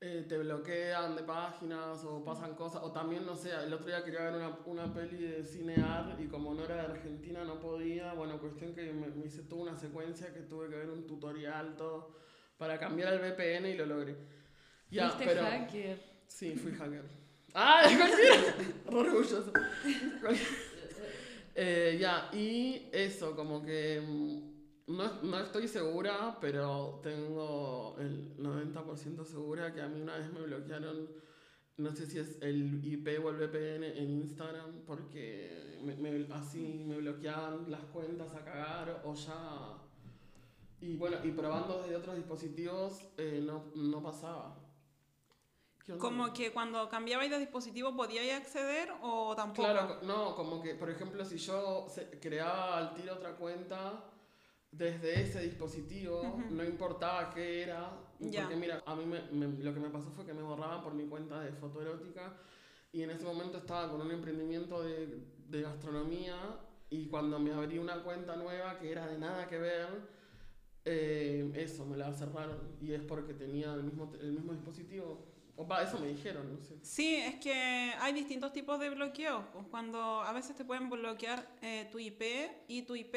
eh, 0.00 0.24
te 0.28 0.38
bloquean 0.38 1.14
de 1.14 1.22
páginas 1.22 2.04
o 2.04 2.24
pasan 2.24 2.54
cosas, 2.54 2.82
o 2.82 2.90
también, 2.90 3.26
no 3.26 3.36
sé, 3.36 3.50
el 3.52 3.72
otro 3.72 3.86
día 3.86 4.02
quería 4.02 4.22
ver 4.22 4.34
una, 4.34 4.58
una 4.64 4.94
peli 4.94 5.18
de 5.18 5.44
cinear 5.44 6.16
y 6.18 6.26
como 6.26 6.54
no 6.54 6.64
era 6.64 6.76
de 6.76 6.92
Argentina 6.92 7.44
no 7.44 7.60
podía, 7.60 8.14
bueno, 8.14 8.40
cuestión 8.40 8.74
que 8.74 8.92
me, 8.92 9.08
me 9.08 9.26
hice 9.26 9.42
toda 9.42 9.62
una 9.62 9.76
secuencia 9.76 10.32
que 10.32 10.40
tuve 10.40 10.68
que 10.68 10.76
ver 10.76 10.90
un 10.90 11.06
tutorial, 11.06 11.76
todo, 11.76 12.14
para 12.56 12.78
cambiar 12.78 13.14
el 13.14 13.20
VPN 13.20 13.66
y 13.66 13.74
lo 13.76 13.86
logré. 13.86 14.16
Ya, 14.90 15.10
Fuiste 15.10 15.26
pero... 15.26 15.46
hacker. 15.46 15.98
Sí, 16.26 16.54
fui 16.56 16.72
hacker. 16.72 17.04
¡Ah! 17.54 17.82
orgulloso. 18.86 19.52
Eh, 21.62 21.98
ya, 22.00 22.30
y 22.32 22.88
eso, 22.92 23.34
como 23.34 23.62
que 23.62 24.00
mm, 24.00 24.49
no, 24.96 25.22
no 25.22 25.38
estoy 25.38 25.68
segura, 25.68 26.36
pero 26.40 27.00
tengo 27.02 27.96
el 27.98 28.36
90% 28.38 29.24
segura 29.24 29.72
que 29.72 29.80
a 29.82 29.88
mí 29.88 30.00
una 30.00 30.16
vez 30.18 30.32
me 30.32 30.40
bloquearon, 30.42 31.08
no 31.76 31.92
sé 31.92 32.06
si 32.06 32.18
es 32.18 32.38
el 32.42 32.84
IP 32.84 33.24
o 33.24 33.30
el 33.30 33.36
VPN 33.36 33.84
en 33.98 34.10
Instagram, 34.22 34.82
porque 34.86 35.78
me- 35.82 35.96
me- 35.96 36.26
así 36.34 36.84
me 36.86 36.96
bloqueaban 36.98 37.70
las 37.70 37.82
cuentas 37.86 38.34
a 38.34 38.44
cagar 38.44 39.02
o 39.04 39.14
ya... 39.14 39.76
Y 40.82 40.96
bueno, 40.96 41.18
y 41.22 41.30
probando 41.32 41.82
desde 41.82 41.96
otros 41.96 42.16
dispositivos 42.16 43.06
eh, 43.18 43.42
no, 43.44 43.64
no 43.74 44.02
pasaba. 44.02 44.56
Como 45.98 46.32
que 46.32 46.52
cuando 46.52 46.88
cambiabais 46.88 47.30
de 47.30 47.38
dispositivo 47.38 47.94
podíais 47.96 48.32
acceder 48.34 48.90
o 49.02 49.34
tampoco. 49.34 49.62
Claro, 49.68 49.98
no, 50.04 50.34
como 50.36 50.62
que, 50.62 50.74
por 50.76 50.88
ejemplo, 50.88 51.24
si 51.24 51.36
yo 51.36 51.86
creaba 52.20 52.78
al 52.78 52.94
tiro 52.94 53.14
otra 53.14 53.34
cuenta 53.36 54.04
desde 54.72 55.20
ese 55.22 55.40
dispositivo, 55.42 56.20
Ujú. 56.20 56.54
no 56.54 56.64
importaba 56.64 57.30
qué 57.34 57.62
era, 57.62 57.90
Ya. 58.20 58.42
porque 58.42 58.56
mira, 58.56 58.82
a 58.86 58.94
mí 58.94 59.04
me- 59.04 59.22
me- 59.32 59.62
lo 59.62 59.74
que 59.74 59.80
me 59.80 59.90
pasó 59.90 60.10
fue 60.12 60.24
que 60.24 60.32
me 60.34 60.42
borraban 60.42 60.82
por 60.82 60.94
mi 60.94 61.04
cuenta 61.06 61.40
de 61.40 61.52
fotoerótica 61.52 62.36
y 62.92 63.02
en 63.02 63.10
ese 63.10 63.24
momento 63.24 63.58
estaba 63.58 63.90
con 63.90 64.00
un 64.00 64.10
emprendimiento 64.10 64.82
de, 64.82 65.22
de 65.48 65.62
gastronomía 65.62 66.36
y 66.88 67.06
cuando 67.06 67.38
me 67.38 67.52
abrí 67.52 67.78
una 67.78 68.02
cuenta 68.02 68.36
nueva 68.36 68.78
que 68.78 68.90
era 68.92 69.06
de 69.06 69.18
nada 69.18 69.48
que 69.48 69.58
ver, 69.58 69.88
eh, 70.84 71.50
eso, 71.56 71.84
me 71.84 71.96
la 71.96 72.12
cerraron 72.12 72.58
y 72.80 72.92
es 72.92 73.02
porque 73.02 73.34
tenía 73.34 73.72
el 73.74 73.82
mismo, 73.82 74.12
el 74.20 74.32
mismo 74.32 74.52
dispositivo. 74.52 75.26
O 75.56 75.66
va, 75.66 75.82
eso 75.82 75.98
me 75.98 76.08
dijeron, 76.08 76.54
no 76.54 76.58
sé. 76.64 76.78
Sí, 76.82 77.16
es 77.16 77.34
que 77.36 77.52
hay 77.52 78.12
distintos 78.14 78.52
tipos 78.52 78.80
de 78.80 78.88
bloqueos. 78.88 79.44
pues, 79.52 79.66
Cuando 79.70 80.22
a 80.22 80.32
veces 80.32 80.56
te 80.56 80.64
pueden 80.64 80.88
bloquear 80.88 81.46
eh, 81.60 81.86
tu 81.92 81.98
IP 81.98 82.22
y 82.66 82.82
tu 82.82 82.96
IP 82.96 83.14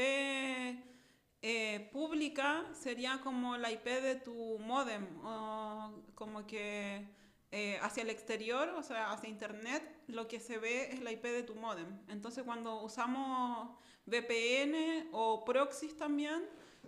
eh, 1.45 1.89
pública 1.91 2.63
sería 2.73 3.19
como 3.21 3.58
la 3.58 3.69
IP 3.69 3.86
de 3.86 4.15
tu 4.15 4.58
modem 4.60 5.06
o 5.23 5.91
como 6.15 6.47
que 6.47 7.06
eh, 7.51 7.77
hacia 7.82 8.01
el 8.03 8.10
exterior, 8.10 8.69
o 8.69 8.82
sea, 8.82 9.12
hacia 9.12 9.29
internet, 9.29 9.84
lo 10.08 10.27
que 10.27 10.39
se 10.39 10.58
ve 10.58 10.91
es 10.93 11.01
la 11.01 11.12
IP 11.12 11.23
de 11.25 11.43
tu 11.43 11.53
modem. 11.56 11.99
Entonces 12.08 12.43
cuando 12.45 12.82
usamos 12.82 13.69
VPN 14.06 15.10
o 15.12 15.43
proxies 15.43 15.95
también, 15.97 16.43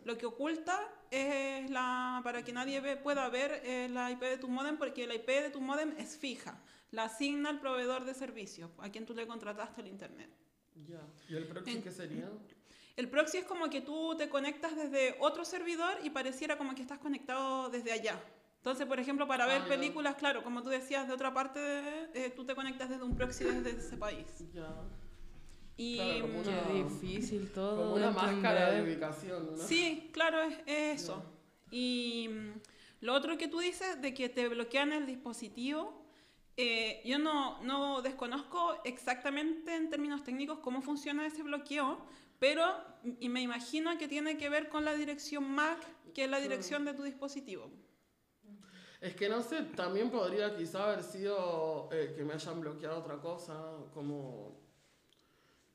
lo 0.05 0.17
que 0.17 0.25
oculta 0.25 0.79
es 1.11 1.69
la, 1.69 2.21
para 2.23 2.41
que 2.43 2.53
nadie 2.53 2.81
pueda 2.97 3.27
ver 3.29 3.61
la 3.91 4.09
IP 4.11 4.21
de 4.21 4.37
tu 4.37 4.47
modem, 4.47 4.77
porque 4.77 5.05
la 5.05 5.15
IP 5.15 5.27
de 5.27 5.49
tu 5.49 5.59
modem 5.59 5.93
es 5.97 6.17
fija. 6.17 6.61
La 6.91 7.05
asigna 7.05 7.49
el 7.49 7.59
proveedor 7.59 8.05
de 8.05 8.13
servicios, 8.13 8.71
a 8.77 8.89
quien 8.89 9.05
tú 9.05 9.13
le 9.13 9.27
contrataste 9.27 9.81
el 9.81 9.87
internet. 9.87 10.29
Ya. 10.87 11.01
¿Y 11.29 11.35
el 11.35 11.47
En- 11.65 11.83
qué 11.83 11.91
sería? 11.91 12.29
El 12.95 13.09
proxy 13.09 13.37
es 13.39 13.45
como 13.45 13.69
que 13.69 13.81
tú 13.81 14.15
te 14.17 14.29
conectas 14.29 14.75
desde 14.75 15.15
otro 15.19 15.43
servidor 15.43 15.97
y 16.03 16.09
pareciera 16.09 16.57
como 16.57 16.73
que 16.75 16.81
estás 16.81 16.99
conectado 16.99 17.69
desde 17.69 17.91
allá. 17.91 18.21
Entonces, 18.57 18.85
por 18.87 18.99
ejemplo, 18.99 19.27
para 19.27 19.45
ver 19.45 19.63
Ah, 19.65 19.67
películas, 19.67 20.15
claro, 20.15 20.43
como 20.43 20.63
tú 20.63 20.69
decías, 20.69 21.07
de 21.07 21.13
otra 21.13 21.33
parte, 21.33 21.59
eh, 22.13 22.31
tú 22.35 22.45
te 22.45 22.55
conectas 22.55 22.89
desde 22.89 23.03
un 23.03 23.15
proxy 23.15 23.43
desde 23.43 23.71
ese 23.77 23.97
país. 23.97 24.25
Ya. 24.53 24.73
Y 25.77 25.97
Claro, 25.97 26.21
como 26.21 26.43
Qué 26.43 26.49
una- 26.49 26.83
difícil 26.89 27.51
todo. 27.51 27.83
Como 27.83 27.95
una 27.95 28.11
máscara 28.11 28.71
de 28.71 28.81
ubicación, 28.81 29.51
¿no? 29.51 29.57
Sí, 29.57 30.09
claro, 30.13 30.41
es, 30.41 30.57
es 30.65 31.01
eso. 31.03 31.21
Y 31.69 32.29
mm, 32.29 32.51
lo 33.01 33.13
otro 33.13 33.37
que 33.37 33.49
tú 33.49 33.59
dices 33.59 34.01
de 34.01 34.13
que 34.13 34.29
te 34.29 34.47
bloquean 34.47 34.93
el 34.93 35.05
dispositivo, 35.05 36.01
eh, 36.57 37.01
yo 37.03 37.19
no, 37.19 37.61
no 37.61 38.01
desconozco 38.01 38.79
exactamente 38.85 39.75
en 39.75 39.89
términos 39.89 40.23
técnicos 40.23 40.59
cómo 40.59 40.81
funciona 40.81 41.25
ese 41.27 41.43
bloqueo, 41.43 41.99
pero 42.45 42.63
y 43.19 43.27
me 43.27 43.41
imagino 43.41 43.97
que 43.97 44.07
tiene 44.07 44.37
que 44.37 44.49
ver 44.49 44.69
con 44.69 44.85
la 44.85 44.93
dirección 44.93 45.43
MAC, 45.49 45.79
que 46.13 46.25
es 46.25 46.29
la 46.29 46.39
dirección 46.39 46.85
de 46.85 46.93
tu 46.93 47.01
dispositivo. 47.01 47.71
Es 49.01 49.15
que 49.15 49.27
no 49.29 49.41
sé, 49.41 49.63
también 49.75 50.11
podría 50.11 50.55
quizá 50.55 50.85
haber 50.85 51.03
sido 51.03 51.89
eh, 51.91 52.13
que 52.15 52.23
me 52.23 52.35
hayan 52.35 52.61
bloqueado 52.61 52.99
otra 52.99 53.17
cosa, 53.17 53.55
como. 53.95 54.61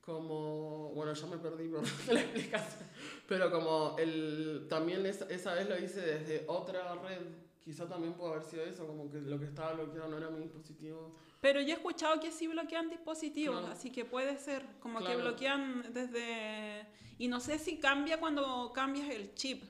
Como. 0.00 0.92
Bueno, 0.94 1.12
ya 1.12 1.26
me 1.26 1.38
perdí 1.38 1.68
por 1.68 1.82
la 2.12 2.20
explicación. 2.20 2.88
Pero 3.26 3.50
como 3.50 3.96
el. 3.98 4.66
También 4.70 5.04
esa, 5.06 5.24
esa 5.24 5.54
vez 5.54 5.68
lo 5.68 5.76
hice 5.76 6.00
desde 6.00 6.44
otra 6.46 6.94
red. 6.94 7.26
Quizá 7.64 7.86
también 7.88 8.14
pudo 8.14 8.32
haber 8.32 8.44
sido 8.44 8.64
eso, 8.64 8.86
como 8.86 9.10
que 9.10 9.20
lo 9.20 9.38
que 9.38 9.44
estaba 9.46 9.72
bloqueado 9.74 10.08
no 10.08 10.16
era 10.16 10.30
mi 10.30 10.40
dispositivo. 10.40 11.14
Pero 11.40 11.60
yo 11.60 11.68
he 11.68 11.72
escuchado 11.72 12.18
que 12.20 12.30
sí 12.32 12.46
bloquean 12.46 12.88
dispositivos, 12.90 13.58
Claro. 13.60 13.72
así 13.72 13.90
que 13.90 14.04
puede 14.04 14.36
ser 14.38 14.64
como 14.80 14.98
que 14.98 15.04
Claro. 15.06 15.20
bloquean 15.20 15.92
desde... 15.92 16.86
Y 17.18 17.28
no 17.28 17.38
sé 17.40 17.58
si 17.58 17.78
cambia 17.78 18.18
cuando 18.18 18.72
cambias 18.74 19.08
el 19.10 19.34
chip, 19.34 19.62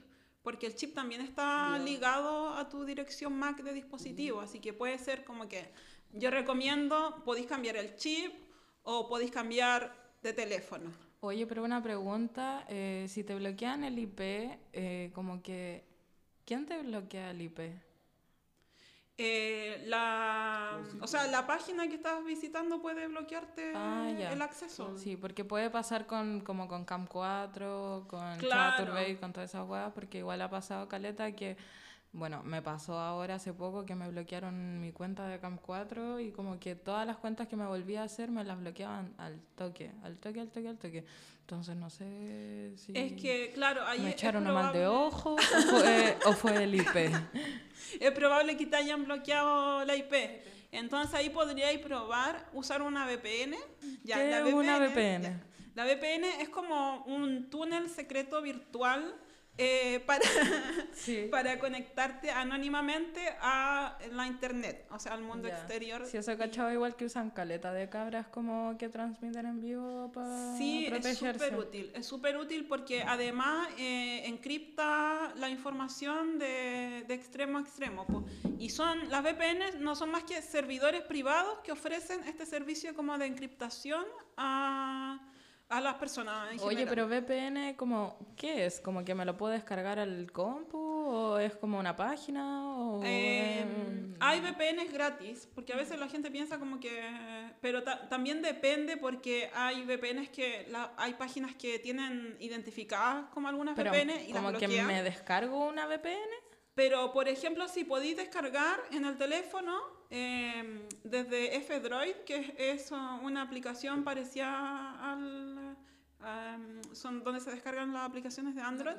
porque 0.42 0.66
el 0.66 0.74
chip 0.76 0.94
también 0.94 1.20
está 1.20 1.76
Ya. 1.76 1.84
ligado 1.84 2.50
a 2.54 2.68
tu 2.68 2.84
dirección 2.84 3.32
MAC 3.34 3.62
de 3.62 3.72
dispositivo, 3.72 4.40
así 4.40 4.60
que 4.60 4.72
puede 4.72 4.96
ser 4.98 5.24
como 5.24 5.48
que 5.48 5.70
yo 6.12 6.30
recomiendo, 6.30 7.22
podéis 7.24 7.46
cambiar 7.46 7.76
el 7.76 7.96
chip 7.96 8.32
o 8.84 9.08
podéis 9.08 9.30
cambiar 9.32 9.94
de 10.22 10.32
teléfono. 10.32 10.90
Oye, 11.20 11.46
pero 11.46 11.62
una 11.64 11.82
pregunta, 11.82 12.64
eh, 12.68 13.06
si 13.08 13.24
te 13.24 13.34
bloquean 13.34 13.84
el 13.84 13.98
IP, 13.98 14.20
eh, 14.72 15.10
como 15.14 15.42
que, 15.42 15.84
¿quién 16.50 16.66
te 16.66 16.82
bloquea 16.82 17.30
el 17.30 17.42
IP? 17.42 17.60
Eh, 19.18 19.84
la, 19.86 20.80
Los 20.94 21.04
o 21.04 21.06
sea, 21.06 21.28
la 21.28 21.46
página 21.46 21.86
que 21.86 21.94
estás 21.94 22.24
visitando 22.24 22.82
puede 22.82 23.06
bloquearte 23.06 23.72
Ah, 23.76 24.08
el 24.10 24.42
acceso. 24.42 24.98
Sí, 24.98 25.16
porque 25.16 25.44
puede 25.44 25.70
pasar 25.70 26.08
con, 26.08 26.40
como 26.40 26.66
con 26.66 26.84
Cam 26.84 27.06
4, 27.06 28.06
con 28.08 28.36
Claro. 28.38 28.78
Chaturbate, 28.78 29.16
con 29.20 29.32
todas 29.32 29.48
esas 29.50 29.68
weas, 29.68 29.92
porque 29.92 30.18
igual 30.18 30.42
ha 30.42 30.50
pasado 30.50 30.88
caleta 30.88 31.30
que, 31.36 31.56
bueno, 32.12 32.42
me 32.42 32.60
pasó 32.60 32.98
ahora 32.98 33.36
hace 33.36 33.52
poco 33.52 33.86
que 33.86 33.94
me 33.94 34.08
bloquearon 34.08 34.80
mi 34.80 34.90
cuenta 34.92 35.28
de 35.28 35.38
Cam 35.38 35.58
4 35.58 36.18
y 36.20 36.32
como 36.32 36.58
que 36.58 36.74
todas 36.74 37.06
las 37.06 37.16
cuentas 37.18 37.46
que 37.46 37.54
me 37.56 37.66
volví 37.66 37.94
a 37.96 38.02
hacer 38.02 38.30
me 38.30 38.42
las 38.44 38.58
bloqueaban 38.58 39.14
al 39.18 39.38
toque, 39.54 39.92
al 40.02 40.16
toque, 40.18 40.40
al 40.40 40.48
toque, 40.50 40.68
al 40.68 40.78
toque. 40.78 41.04
Entonces 41.42 41.76
no 41.76 41.88
sé 41.90 42.72
si 42.76 42.92
Es 42.96 43.12
que, 43.20 43.50
claro, 43.54 43.82
ahí 43.86 44.00
me 44.00 44.10
echaron 44.10 44.46
a 44.46 44.52
mal 44.52 44.72
de 44.72 44.80
probable- 44.80 44.86
ojo 45.06 45.34
o 45.34 45.38
fue, 45.38 46.18
o 46.26 46.32
fue 46.32 46.64
el 46.64 46.74
IP. 46.74 46.96
es 48.00 48.10
probable 48.12 48.56
que 48.56 48.66
te 48.66 48.76
hayan 48.76 49.04
bloqueado 49.04 49.84
la 49.84 49.94
IP. 49.96 50.12
Entonces 50.72 51.14
ahí 51.14 51.30
podríais 51.30 51.78
probar 51.78 52.48
usar 52.52 52.82
una 52.82 53.06
VPN. 53.06 53.54
Ya, 54.04 54.16
¿Qué 54.16 54.30
la 54.30 54.38
es 54.48 54.54
una 54.54 54.78
VPN, 54.78 54.88
VPN? 54.88 55.22
ya. 55.22 55.40
La 55.76 55.84
VPN 55.84 56.24
es 56.40 56.48
como 56.48 57.04
un 57.04 57.48
túnel 57.50 57.88
secreto 57.88 58.42
virtual 58.42 59.14
eh, 59.62 60.00
para, 60.06 60.24
Sí. 60.94 61.28
para 61.30 61.58
conectarte 61.58 62.30
anónimamente 62.30 63.20
a 63.40 63.98
la 64.12 64.26
internet, 64.26 64.86
o 64.90 64.98
sea, 64.98 65.12
al 65.12 65.22
mundo 65.22 65.48
exterior. 65.48 66.06
Si 66.06 66.16
eso 66.16 66.36
cachado 66.38 66.72
igual 66.72 66.96
que 66.96 67.04
usan 67.04 67.30
caleta 67.30 67.72
de 67.72 67.88
cabras 67.88 68.26
como 68.28 68.76
que 68.78 68.88
transmiten 68.88 69.44
en 69.46 69.60
vivo 69.60 70.10
para 70.12 70.56
Sí, 70.56 70.86
es 70.86 71.18
súper 71.18 71.56
útil. 71.56 71.92
Es 71.94 72.06
súper 72.06 72.36
útil 72.38 72.64
porque 72.66 73.02
además 73.02 73.68
eh, 73.78 74.22
encripta 74.26 75.32
la 75.36 75.50
información 75.50 76.38
de, 76.38 77.04
de 77.06 77.14
extremo 77.14 77.58
a 77.58 77.60
extremo. 77.60 78.06
po. 78.06 78.24
Y 78.58 78.70
son, 78.70 79.10
las 79.10 79.22
VPN 79.22 79.82
no 79.82 79.94
son 79.94 80.10
más 80.10 80.24
que 80.24 80.40
servidores 80.40 81.02
privados 81.02 81.58
que 81.60 81.72
ofrecen 81.72 82.24
este 82.24 82.46
servicio 82.46 82.94
como 82.94 83.18
de 83.18 83.26
encriptación 83.26 84.04
a, 84.36 85.20
a 85.70 85.80
las 85.80 85.94
personas 85.94 86.52
en 86.52 86.60
Oye, 86.60 86.84
pero 86.86 87.06
VPN, 87.06 87.74
como, 87.76 88.18
¿qué 88.36 88.66
es? 88.66 88.80
¿Como 88.80 89.04
que 89.04 89.14
me 89.14 89.24
lo 89.24 89.36
puedo 89.36 89.52
descargar 89.52 89.98
al 89.98 90.30
compu? 90.32 90.78
¿O 90.78 91.38
es 91.38 91.54
como 91.56 91.78
una 91.78 91.94
página? 91.96 92.68
O 92.76 93.00
Eh, 93.04 93.64
hay 94.20 94.40
VPNs 94.40 94.92
gratis, 94.92 95.48
porque 95.54 95.72
a 95.72 95.76
veces 95.76 95.98
la 95.98 96.08
gente 96.08 96.30
piensa 96.30 96.58
como 96.58 96.78
que... 96.80 96.90
Pero 97.60 97.82
ta- 97.82 98.08
también 98.08 98.42
depende 98.42 98.96
porque 98.96 99.50
hay 99.54 99.84
VPNs 99.84 100.28
que... 100.30 100.66
la- 100.68 100.92
hay 100.96 101.14
páginas 101.14 101.54
que 101.54 101.78
tienen 101.78 102.36
identificadas 102.40 103.26
como 103.32 103.48
algunas 103.48 103.76
Pero 103.76 103.92
VPN 103.92 104.10
y 104.28 104.32
las 104.32 104.42
como 104.42 104.58
que 104.58 104.68
me 104.68 105.02
descargo 105.02 105.66
una 105.68 105.86
VPN. 105.86 106.30
Pero, 106.74 107.12
por 107.12 107.28
ejemplo, 107.28 107.68
si 107.68 107.84
podéis 107.84 108.16
descargar 108.16 108.80
en 108.90 109.04
el 109.04 109.16
teléfono 109.16 109.78
eh, 110.10 110.88
desde 111.04 111.56
F-Droid, 111.56 112.16
que 112.26 112.54
es 112.58 112.90
una 113.22 113.42
aplicación 113.42 114.04
parecida 114.04 115.12
al... 115.12 115.76
um, 116.20 116.94
son 116.94 117.22
donde 117.24 117.40
se 117.40 117.50
descargan 117.50 117.92
las 117.92 118.02
aplicaciones 118.02 118.54
de 118.54 118.60
Android. 118.60 118.96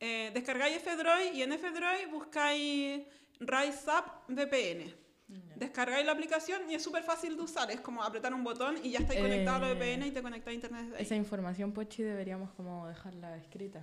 Eh, 0.00 0.30
descargáis 0.32 0.76
F-Droid 0.78 1.34
y 1.34 1.42
en 1.42 1.52
F-Droid 1.52 2.08
buscáis 2.10 3.02
RiseUp 3.38 4.06
VPN. 4.28 4.94
Descargáis 5.56 6.04
la 6.06 6.12
aplicación 6.12 6.68
y 6.70 6.74
es 6.74 6.82
súper 6.82 7.02
fácil 7.04 7.36
de 7.36 7.42
usar. 7.42 7.70
Es 7.70 7.80
como 7.80 8.02
apretar 8.02 8.32
un 8.34 8.42
botón 8.42 8.76
y 8.82 8.90
ya 8.90 9.00
estáis 9.00 9.20
conectado 9.20 9.56
a 9.56 9.60
la 9.60 9.70
Eh, 9.70 9.74
VPN 9.74 10.06
y 10.06 10.10
te 10.10 10.22
conectáis 10.22 10.54
a 10.54 10.56
internet 10.56 10.82
desde 10.84 10.96
ahí. 10.96 11.02
Esa 11.02 11.16
información, 11.16 11.72
Pochi, 11.72 12.02
deberíamos 12.02 12.50
como 12.52 12.88
dejarla 12.88 13.36
escrita, 13.36 13.82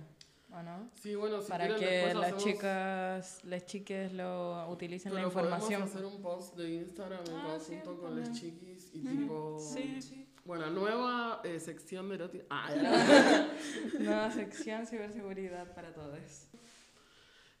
¿o 0.58 0.62
no? 0.62 0.90
Sí, 0.94 1.14
bueno, 1.14 1.40
si 1.42 1.48
Para 1.48 1.66
quieren 1.66 2.08
que 2.08 2.14
las 2.14 2.24
hacemos- 2.32 2.44
chicas, 2.44 3.44
las 3.44 3.66
chiques 3.66 4.12
lo 4.12 4.68
utilicen 4.70 5.14
la 5.14 5.20
pero 5.20 5.32
podemos 5.32 5.58
información. 5.62 5.82
hacer 5.82 6.04
un 6.04 6.22
post 6.22 6.56
de 6.56 6.70
Instagram 6.74 7.24
en 7.26 7.36
Ah, 7.36 7.58
sí, 7.60 7.76
conjunto 7.76 8.00
con 8.02 8.20
las 8.20 8.32
chiquis 8.32 8.90
y 8.94 9.00
tipo... 9.00 9.58
Sí. 9.60 10.24
Bueno, 10.44 10.70
nueva 10.70 11.42
eh, 11.44 11.60
sección 11.60 12.08
de 12.08 12.14
erótica. 12.14 12.44
Ah. 12.48 12.70
Nueva 14.00 14.30
sección 14.30 14.86
ciberseguridad 14.86 15.74
para 15.74 15.92
todos. 15.92 16.46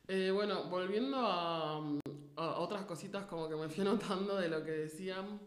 Eh, 0.06 0.30
bueno, 0.32 0.64
volviendo 0.70 1.18
a, 1.18 1.76
a 2.36 2.58
otras 2.60 2.86
cositas 2.86 3.26
como 3.26 3.46
que 3.48 3.56
me 3.56 3.68
fui 3.68 3.80
anotando 3.86 4.36
de 4.36 4.48
lo 4.48 4.64
que 4.64 4.70
decían. 4.70 5.38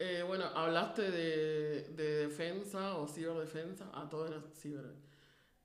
Eh, 0.00 0.24
bueno, 0.26 0.46
hablaste 0.46 1.02
de, 1.12 1.82
de 1.94 2.26
defensa 2.26 2.96
o 2.96 3.06
ciberdefensa. 3.06 3.88
A 3.94 4.08
todo 4.08 4.26
era 4.26 4.42
ciber. 4.52 4.94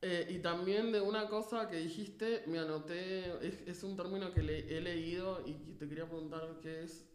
Eh, 0.01 0.27
y 0.29 0.39
también 0.39 0.93
de 0.93 1.01
una 1.01 1.27
cosa 1.27 1.69
que 1.69 1.75
dijiste, 1.75 2.43
me 2.47 2.59
anoté, 2.59 3.33
es, 3.67 3.83
un 3.83 3.97
término 3.97 4.33
que 4.33 4.39
he 4.39 4.79
leído 4.79 5.43
y 5.45 5.53
te 5.77 5.89
quería 5.89 6.05
preguntar 6.05 6.59
qué 6.61 6.83
es, 6.83 7.05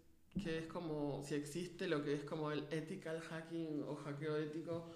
qué 0.42 0.58
es 0.58 0.66
como, 0.66 1.22
si 1.22 1.34
existe 1.34 1.88
lo 1.88 2.04
que 2.04 2.12
es 2.12 2.24
como 2.24 2.50
el 2.50 2.66
ethical 2.70 3.20
hacking 3.20 3.84
o 3.88 3.96
hackeo 3.96 4.36
ético. 4.36 4.90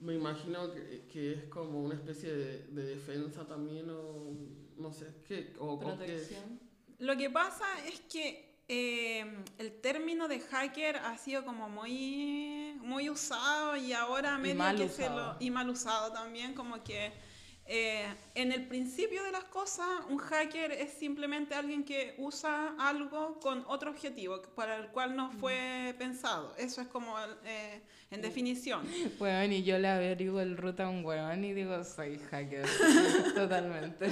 Me 0.00 0.14
imagino 0.14 0.72
que, 0.72 1.06
que 1.06 1.32
es 1.34 1.44
como 1.44 1.84
una 1.84 1.94
especie 1.94 2.32
de, 2.32 2.62
de 2.68 2.82
defensa 2.82 3.46
también 3.46 3.88
o 3.90 4.34
no 4.76 4.92
sé, 4.92 5.14
¿qué? 5.28 5.54
O, 5.60 5.74
o 5.74 5.78
qué 5.78 5.86
es? 5.86 5.96
Protección. 5.98 6.60
Lo 6.98 7.16
que 7.16 7.30
pasa 7.30 7.64
es 7.86 8.00
que 8.00 8.49
eh, 8.72 9.26
el 9.58 9.72
término 9.80 10.28
de 10.28 10.38
hacker 10.38 10.98
ha 10.98 11.18
sido 11.18 11.44
como 11.44 11.68
muy, 11.68 12.76
muy 12.78 13.10
usado 13.10 13.74
y 13.74 13.92
ahora 13.92 14.36
Y 14.38 14.42
medio 14.42 14.54
mal 14.54 14.76
que 14.76 14.88
se 14.88 15.10
lo... 15.10 15.36
Y 15.40 15.50
mal 15.50 15.68
usado 15.68 16.12
también, 16.12 16.54
como 16.54 16.80
que 16.84 17.12
eh, 17.72 18.04
en 18.34 18.50
el 18.50 18.66
principio 18.66 19.22
de 19.22 19.30
las 19.30 19.44
cosas, 19.44 19.86
un 20.08 20.18
hacker 20.18 20.72
es 20.72 20.92
simplemente 20.92 21.54
alguien 21.54 21.84
que 21.84 22.16
usa 22.18 22.74
algo 22.80 23.38
con 23.38 23.64
otro 23.68 23.92
objetivo 23.92 24.42
para 24.56 24.76
el 24.76 24.88
cual 24.88 25.14
no 25.14 25.30
fue 25.30 25.94
pensado. 25.96 26.52
Eso 26.58 26.80
es 26.80 26.88
como 26.88 27.14
eh, 27.44 27.80
en 28.10 28.22
definición. 28.22 28.84
Weón, 29.20 29.52
y 29.52 29.62
yo 29.62 29.78
le 29.78 29.86
averiguo 29.86 30.40
el 30.40 30.56
ruta 30.56 30.86
a 30.86 30.88
un 30.88 31.04
weón 31.04 31.44
y 31.44 31.52
digo, 31.54 31.84
soy 31.84 32.18
hacker. 32.30 32.66
Totalmente. 33.36 34.06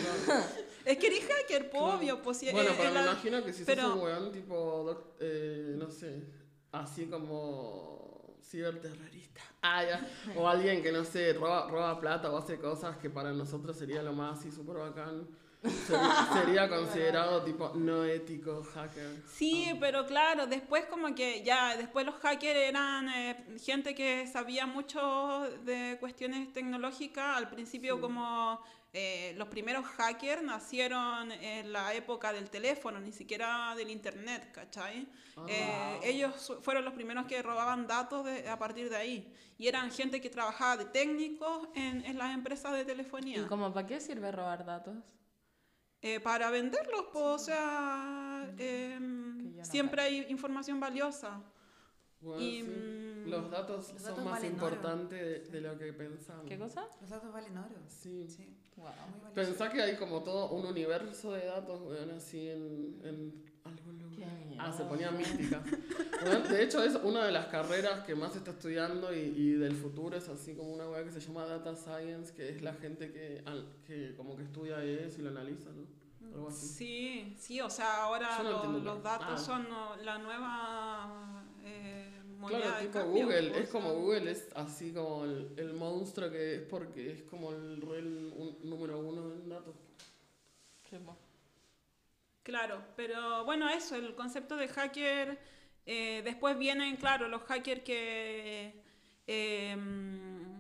Es 0.85 0.97
que 0.99 1.07
eres 1.09 1.25
hacker, 1.27 1.69
po, 1.69 1.81
obvio. 1.95 2.23
Pues, 2.23 2.39
si- 2.39 2.51
Bueno, 2.53 2.71
pero 2.77 2.91
me 2.91 2.95
la- 2.95 3.03
imagino 3.11 3.43
que 3.45 3.53
si 3.53 3.65
pero- 3.65 3.83
sos 3.83 3.95
un 3.97 4.03
weón 4.03 4.33
tipo, 4.33 4.85
doc- 4.85 5.17
eh, 5.21 5.75
no 5.77 5.91
sé, 5.91 6.23
así 6.71 7.07
como 7.07 8.37
ciberterrorista. 8.49 9.41
Ah, 9.63 9.83
ya. 9.85 10.07
O 10.37 10.49
alguien 10.49 10.83
que, 10.83 10.93
no 10.93 11.05
sé, 11.05 11.33
roba, 11.33 11.69
roba 11.71 11.99
plata 12.01 12.31
o 12.31 12.39
hace 12.39 12.59
cosas 12.59 12.97
que 12.99 13.11
para 13.11 13.33
nosotros 13.33 13.77
sería 13.77 14.03
lo 14.03 14.13
más 14.13 14.39
así 14.39 14.51
súper 14.51 14.77
bacán. 14.77 15.27
Sería, 15.89 16.29
sería 16.33 16.69
considerado 16.69 17.43
tipo 17.43 17.73
no 17.75 18.05
ético 18.05 18.63
hacker. 18.63 19.17
Sí, 19.27 19.77
pero 19.81 20.07
claro, 20.07 20.47
después 20.47 20.85
como 20.87 21.13
que 21.17 21.43
ya, 21.43 21.77
después 21.77 22.07
los 22.07 22.15
hackers 22.15 22.57
eran 22.61 23.09
eh, 23.09 23.45
gente 23.61 23.93
que 23.93 24.29
sabía 24.29 24.67
mucho 24.67 25.51
de 25.65 25.97
cuestiones 25.99 26.53
tecnológicas. 26.53 27.37
Al 27.37 27.51
principio 27.51 27.97
Sí. 27.97 28.01
como 28.01 28.61
eh, 28.93 29.35
los 29.37 29.49
primeros 29.49 29.85
hackers 29.85 30.43
nacieron 30.43 31.31
en 31.33 31.73
la 31.73 31.93
época 31.95 32.33
del 32.33 32.49
teléfono, 32.49 32.99
ni 33.01 33.13
siquiera 33.13 33.75
del 33.77 33.91
internet, 33.91 34.51
¿cachai? 34.53 35.07
Ah. 35.37 35.47
Eh, 35.49 36.01
ellos 36.05 36.35
su- 36.41 36.61
fueron 36.63 36.85
los 36.85 36.95
primeros 36.95 37.27
que 37.27 37.43
robaban 37.43 37.87
datos 37.87 38.25
de- 38.25 38.49
a 38.49 38.59
partir 38.59 38.89
de 38.89 38.97
ahí. 38.97 39.35
Y 39.59 39.67
eran 39.69 39.91
gente 39.91 40.21
que 40.21 40.31
trabajaba 40.31 40.77
de 40.79 40.85
técnicos 40.87 41.69
en, 41.75 42.05
en 42.05 42.17
las 42.17 42.33
empresas 42.35 42.73
de 42.73 42.85
telefonía. 42.85 43.39
¿Y 43.43 43.47
como 43.47 43.73
para 43.75 43.87
qué 43.87 44.01
sirve 44.01 44.33
robar 44.33 44.65
datos? 44.65 44.97
Eh, 46.01 46.21
para 46.21 46.49
venderlos, 46.51 47.07
pues, 47.13 47.25
o 47.25 47.39
sea, 47.39 48.49
em, 48.57 49.39
Que 49.43 49.53
ya 49.53 49.63
no 49.65 49.71
siempre 49.71 50.01
hay 50.03 50.27
información 50.29 50.79
valiosa. 50.81 51.43
Bueno, 52.21 52.43
Y, 52.43 52.63
sí. 52.63 52.69
mm, 52.69 53.29
Los 53.29 53.51
datos 53.51 53.93
Los 53.93 54.03
son 54.03 54.03
datos 54.11 54.25
más 54.25 54.33
valen 54.35 54.53
importantes 54.53 55.21
de, 55.21 55.39
de 55.51 55.61
lo 55.61 55.77
que 55.77 55.93
pensamos. 55.93 56.47
¿Qué 56.47 56.57
cosa? 56.59 56.87
Los 57.01 57.11
datos 57.11 57.33
valen 57.33 57.59
oro. 57.59 57.77
Sí. 57.89 58.27
Sí, 58.29 58.57
Wow. 58.79 59.33
Pensá 59.35 59.69
que 59.71 59.83
hay 59.83 59.97
como 59.97 60.23
todo 60.23 60.51
un 60.51 60.65
universo 60.67 61.33
de 61.33 61.45
datos, 61.47 61.81
weón, 61.83 62.11
así 62.13 62.49
en, 62.49 63.01
en 63.05 63.45
algún 63.65 63.99
lugar. 63.99 64.29
Ah, 64.59 64.73
se 64.73 64.85
ponía 64.85 65.11
mística. 65.11 65.63
Bueno, 66.23 66.41
de 66.49 66.65
hecho, 66.65 66.83
es 66.83 66.95
una 66.97 67.25
de 67.27 67.33
las 67.33 67.47
carreras 67.47 68.05
que 68.05 68.15
más 68.17 68.33
se 68.33 68.39
está 68.39 68.51
estudiando 68.51 69.15
y, 69.15 69.19
y 69.37 69.53
del 69.53 69.77
futuro 69.77 70.17
es 70.17 70.29
así 70.29 70.55
como 70.55 70.73
una 70.73 70.89
weá 70.89 71.05
que 71.05 71.13
se 71.13 71.21
llama 71.21 71.45
Data 71.47 71.77
Science, 71.77 72.33
que 72.35 72.49
es 72.49 72.63
la 72.63 72.73
gente 72.75 73.13
que, 73.13 73.43
al- 73.47 73.69
que 73.87 74.15
como 74.17 74.37
que 74.37 74.43
estudia 74.43 74.83
eso 74.83 75.21
y 75.21 75.23
lo 75.23 75.31
analiza, 75.31 75.71
¿no? 75.71 75.87
Algo 76.35 76.49
así. 76.49 76.67
Sí, 76.67 77.37
sí, 77.39 77.61
o 77.61 77.71
sea, 77.71 78.03
ahora 78.03 78.43
no 78.43 78.73
lo- 78.73 78.79
los 78.81 79.03
datos 79.03 79.27
ah. 79.31 79.39
son 79.39 79.69
la 80.05 80.19
nueva 80.19 81.45
eh, 81.65 82.08
Claro, 82.47 82.79
tipo 82.81 82.93
cambio, 82.93 83.25
Google, 83.25 83.51
o 83.51 83.55
es 83.55 83.69
como. 83.71 83.95
Google, 83.95 84.31
es 84.31 84.49
así 84.55 84.93
como 84.93 85.25
el, 85.25 85.55
el 85.57 85.73
monstruo 85.75 86.31
que 86.31 86.57
es 86.57 86.63
porque 86.63 87.13
es 87.13 87.23
como 87.25 87.53
el 87.53 87.81
rey 87.81 88.03
un- 88.37 88.59
número 88.63 88.99
uno 88.99 89.33
en 89.35 89.49
datos. 89.49 89.75
Claro, 92.43 92.83
pero 92.97 93.45
bueno, 93.45 93.69
eso, 93.69 93.95
el 93.97 94.15
concepto 94.15 94.57
de 94.57 94.69
hacker, 94.69 95.39
eh, 95.87 96.23
después 96.25 96.57
vienen, 96.59 96.97
claro, 96.97 97.29
los 97.29 97.43
hackers 97.43 97.83
que, 97.83 98.83
em, 99.27 100.59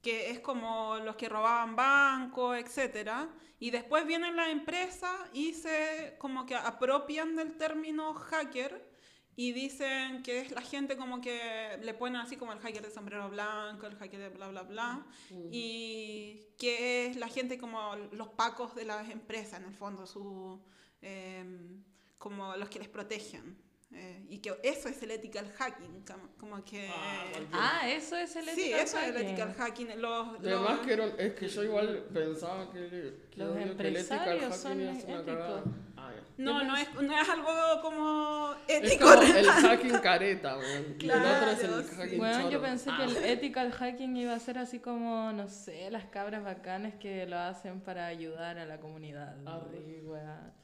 que 0.00 0.30
es 0.30 0.38
como 0.40 0.98
los 0.98 1.16
que 1.16 1.28
robaban 1.28 1.74
bancos, 1.74 2.56
etcétera, 2.56 3.28
y 3.58 3.70
después 3.70 4.06
vienen 4.06 4.36
las 4.36 4.50
empresas 4.50 5.10
y 5.32 5.54
se 5.54 6.14
como 6.18 6.46
que 6.46 6.54
apropian 6.54 7.34
del 7.36 7.56
término 7.56 8.14
hacker 8.14 8.93
y 9.36 9.52
dicen 9.52 10.22
que 10.22 10.40
es 10.40 10.50
la 10.52 10.62
gente 10.62 10.96
como 10.96 11.20
que 11.20 11.78
le 11.82 11.94
ponen 11.94 12.16
así 12.20 12.36
como 12.36 12.52
el 12.52 12.58
hacker 12.60 12.82
de 12.82 12.90
sombrero 12.90 13.28
blanco, 13.30 13.86
el 13.86 13.96
hacker 13.96 14.20
de 14.20 14.28
bla 14.28 14.48
bla 14.48 14.62
bla, 14.62 15.06
Mm. 15.30 15.48
y 15.50 16.40
que 16.58 17.06
es 17.06 17.16
la 17.16 17.28
gente 17.28 17.58
como 17.58 17.96
los 18.12 18.28
pacos 18.28 18.74
de 18.74 18.84
las 18.84 19.10
empresas, 19.10 19.60
en 19.60 19.66
el 19.66 19.74
fondo, 19.74 20.06
su, 20.06 20.60
em, 21.02 21.82
como 22.18 22.56
los 22.56 22.68
que 22.68 22.78
les 22.78 22.88
protegen. 22.88 23.62
Eh, 23.96 24.26
y 24.28 24.38
que 24.38 24.58
eso 24.64 24.88
es 24.88 25.00
el 25.04 25.12
ethical 25.12 25.48
hacking, 25.52 26.04
como, 26.04 26.28
como 26.36 26.64
que... 26.64 26.88
Ah, 26.92 27.24
Ah, 27.52 27.88
eso 27.88 28.16
es 28.16 28.34
el 28.34 28.44
sí, 28.46 28.62
ethical 28.72 28.80
eso 28.80 28.98
es 28.98 29.04
el 29.04 29.12
hacking. 29.14 29.28
ethical 29.28 29.54
hacking. 29.54 30.00
Los, 30.00 30.28
Además 30.40 30.78
los- 30.78 30.86
que 31.16 31.24
es 31.26 31.34
que 31.34 31.48
yo 31.48 31.62
igual 31.62 32.04
pensaba 32.12 32.72
que, 32.72 32.88
que 33.30 33.36
Los 33.38 33.50
obvio 33.50 33.56
que 33.56 33.62
el 33.62 33.70
empresarios 33.96 34.42
ethical 34.42 34.58
son 34.58 34.78
hacking 34.84 34.88
a 34.88 35.00
ser 35.00 35.22
una. 35.22 35.62
Ah, 36.06 36.12
no, 36.36 36.64
no 36.64 36.76
es, 36.76 36.92
no 36.94 37.20
es 37.20 37.28
algo 37.28 37.50
como 37.82 38.54
Es 38.68 38.82
ético. 38.82 39.04
como 39.06 39.22
el 39.22 39.46
hacking 39.46 39.98
careta, 39.98 40.56
weón. 40.58 40.96
Y 41.00 41.04
el 41.08 41.10
otro 41.12 41.50
es 41.50 41.58
Claro, 41.60 41.78
el 41.78 41.84
hacking 41.84 42.18
Bueno, 42.18 42.50
yo 42.50 42.60
pensé 42.60 42.90
Ah. 42.90 42.96
que 42.98 43.04
el 43.04 43.16
ethical 43.24 43.72
hacking 43.72 44.16
iba 44.16 44.34
a 44.34 44.38
ser 44.40 44.58
así 44.58 44.78
como, 44.80 45.32
no 45.32 45.48
sé, 45.48 45.90
las 45.90 46.04
cabras 46.06 46.42
bacanes 46.44 46.94
que 46.96 47.26
lo 47.26 47.38
hacen 47.38 47.80
para 47.80 48.06
ayudar 48.06 48.58
a 48.58 48.64
la 48.66 48.78
comunidad. 48.80 49.36
Y. 49.38 50.02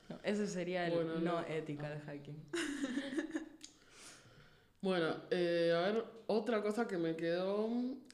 No, 0.09 0.19
eso 0.25 0.47
sería 0.47 0.87
el 0.87 0.93
Bueno, 0.95 1.15
no 1.21 1.41
no. 1.41 1.47
ethical 1.47 2.01
hacking. 2.05 2.37
Bueno, 4.83 5.15
eh, 5.31 5.73
a 5.77 5.81
ver, 5.93 6.05
otra 6.27 6.63
cosa 6.63 6.89
que 6.89 6.97
me 6.97 7.15
quedó, 7.15 7.69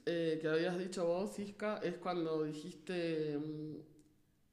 eh, 0.04 0.38
que 0.40 0.48
habías 0.48 0.76
dicho 0.78 1.06
vos, 1.06 1.38
Isca, 1.38 1.78
es 1.82 1.94
cuando 1.96 2.42
dijiste 2.42 3.38
mm, 3.38 3.76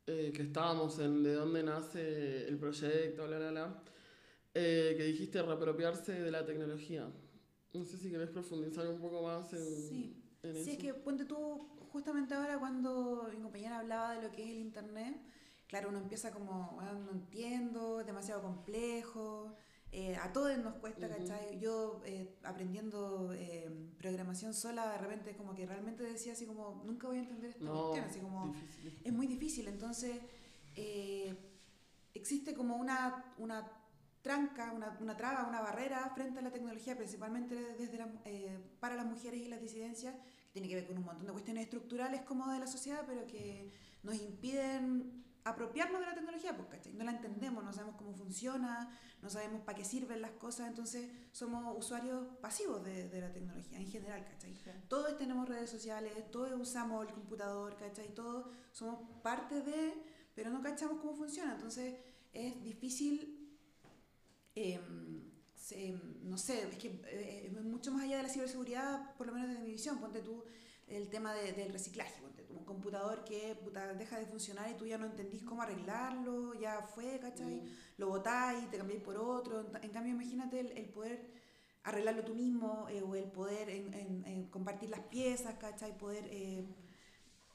eh, 0.08 0.32
que 0.36 0.44
estábamos 0.44 1.00
en 1.00 1.24
de 1.24 1.34
dónde 1.34 1.63
nace 1.63 2.48
el 2.48 2.58
proyecto, 2.58 3.28
bla, 3.28 3.38
bla, 3.38 3.52
bla, 3.52 3.84
eh, 4.54 4.94
que 4.98 5.04
dijiste 5.04 5.42
reapropiarse 5.42 6.13
de 6.13 6.32
la 6.32 6.46
tecnología. 6.46 7.10
No 7.74 7.86
sé 7.86 7.98
si 7.98 8.12
querés 8.12 8.30
profundizar 8.30 8.88
un 8.88 9.00
poco 9.00 9.24
más 9.24 9.52
en... 9.54 9.66
Sí. 9.66 10.24
en 10.44 10.54
Sí, 10.56 10.60
eso. 10.62 10.72
es 10.72 10.78
que 10.78 10.94
ponte 10.94 11.26
tú, 11.26 11.68
justamente 11.92 12.34
ahora 12.34 12.60
cuando 12.60 13.30
mi 13.34 13.42
compañera 13.42 13.80
hablaba 13.80 14.16
de 14.16 14.22
lo 14.28 14.32
que 14.32 14.44
es 14.44 14.50
el 14.50 14.58
Internet, 14.58 15.16
claro, 15.68 15.89
uno 15.89 16.00
empieza 16.00 16.32
como, 16.32 16.78
"Ah, 16.82 16.94
no 16.94 17.12
entiendo, 17.12 18.02
es 18.02 18.06
demasiado 18.06 18.42
complejo, 18.42 19.56
eh, 19.95 20.15
a 20.17 20.34
todos 20.34 20.58
nos 20.58 20.73
cuesta, 20.75 21.06
Ujú. 21.08 21.15
¿cachai? 21.17 21.60
Yo 21.60 22.01
eh, 22.06 22.36
aprendiendo 22.43 23.32
eh, 23.34 23.69
programación 23.97 24.53
sola, 24.53 24.91
de 24.91 24.97
repente 24.97 25.36
como 25.36 25.53
que 25.53 25.65
realmente 25.67 26.03
decía 26.03 26.34
así 26.34 26.45
como, 26.47 26.82
nunca 26.86 27.08
voy 27.08 27.17
a 27.17 27.19
entender 27.21 27.51
esta 27.51 27.63
No, 27.63 27.89
cuestión, 27.91 28.06
así 28.10 28.19
como, 28.19 28.53
difícil. 28.53 28.99
es 29.03 29.13
muy 29.13 29.27
difícil, 29.27 29.67
entonces 29.67 30.19
eh, 30.75 31.36
existe 32.13 32.53
como 32.53 32.75
una, 32.77 33.34
una 33.38 33.69
tranca, 34.23 34.71
una, 34.71 34.97
una 34.99 35.15
traba, 35.15 35.47
una 35.47 35.62
barrera 35.62 36.10
frente 36.15 36.39
a 36.39 36.41
la 36.41 36.51
tecnología, 36.51 36.95
principalmente 36.97 37.56
desde 37.77 37.97
la- 37.97 38.12
eh, 38.25 38.58
para 38.79 38.95
las 38.95 39.06
mujeres 39.06 39.41
y 39.41 39.47
las 39.47 39.62
disidencias, 39.62 40.15
que 40.15 40.53
tiene 40.53 40.67
que 40.69 40.75
ver 40.75 40.88
con 40.88 40.97
un 40.97 41.03
montón 41.06 41.25
de 41.27 41.34
cuestiones 41.34 41.65
estructurales 41.65 42.21
como 42.21 42.51
de 42.51 42.60
la 42.60 42.67
sociedad, 42.67 43.03
pero 43.06 43.25
que 43.27 43.69
nos 44.03 44.15
impiden 44.15 45.22
apropiarnos 45.45 45.99
de 46.01 46.08
la 46.08 46.13
tecnología, 46.15 46.56
pues, 46.56 46.69
¿cachai? 46.69 46.93
No 46.93 47.03
la 47.03 47.12
entendemos, 47.12 47.63
no 47.63 47.73
sabemos 47.73 47.95
cómo 47.97 48.13
funciona, 48.13 48.97
no 49.21 49.29
sabemos 49.29 49.62
para 49.62 49.77
qué 49.77 49.84
sirven 49.86 50.21
las 50.21 50.32
cosas, 50.32 50.67
entonces 50.69 51.10
somos 51.32 51.77
usuarios 51.77 52.27
pasivos 52.41 52.84
de, 52.84 53.10
de 53.10 53.21
la 53.21 53.32
tecnología 53.32 53.77
en 53.77 53.88
general, 53.88 54.23
¿cachai? 54.25 54.53
Todos 54.88 55.17
tenemos 55.17 55.47
redes 55.49 55.69
sociales, 55.69 56.13
todos 56.32 56.51
usamos 56.60 57.06
el 57.08 57.13
computador, 57.13 57.75
¿cachai? 57.77 58.13
Todos 58.13 58.47
somos 58.71 58.99
parte 59.21 59.62
de, 59.62 59.93
pero 60.36 60.49
no 60.49 60.62
cachamos 60.62 60.99
cómo 60.99 61.13
funciona. 61.13 61.53
Entonces 61.56 61.95
es 62.32 62.63
difícil, 62.63 63.58
eh, 64.56 64.79
se- 65.56 65.93
no 66.23 66.38
sé, 66.38 66.67
es 66.69 66.77
que 66.77 67.01
eh, 67.08 67.51
es 67.56 67.63
mucho 67.63 67.91
más 67.91 68.03
allá 68.03 68.17
de 68.17 68.23
la 68.23 68.29
ciberseguridad, 68.29 69.15
por 69.15 69.27
lo 69.27 69.34
menos 69.34 69.49
desde 69.49 69.62
mi 69.63 69.71
visión. 69.71 69.99
Ponte 69.99 70.21
tú 70.21 70.43
el 70.88 71.10
tema 71.10 71.34
de- 71.34 71.53
del 71.53 71.71
reciclaje, 71.71 72.21
un 72.63 72.67
computador 72.73 73.23
que 73.26 73.56
puta, 73.63 73.93
deja 73.93 74.17
de 74.17 74.26
funcionar 74.26 74.71
y 74.71 74.76
tú 74.76 74.86
ya 74.86 74.97
no 74.97 75.06
entendís 75.06 75.43
cómo 75.43 75.62
arreglarlo, 75.62 76.54
ya 76.65 76.82
fue, 76.82 77.19
¿cachai? 77.19 77.56
Mm. 77.62 77.67
Lo 77.97 78.08
botáis, 78.08 78.69
te 78.71 78.78
cambiáis 78.78 79.04
por 79.04 79.17
otro. 79.17 79.54
En, 79.82 79.91
cambio, 79.91 80.13
imagínate 80.13 80.60
el, 80.62 80.71
el 80.78 80.88
poder 80.89 81.19
arreglarlo 81.84 82.23
tú 82.23 82.34
mismo 82.36 82.88
eh, 82.89 83.02
o 83.02 83.15
el 83.15 83.26
poder 83.39 83.69
en, 83.69 83.93
en- 83.93 84.23
en 84.26 84.39
compartir 84.49 84.89
las 84.89 85.02
piezas, 85.02 85.56
¿cachai? 85.56 85.91
Poder 85.97 86.26
eh, 86.32 86.65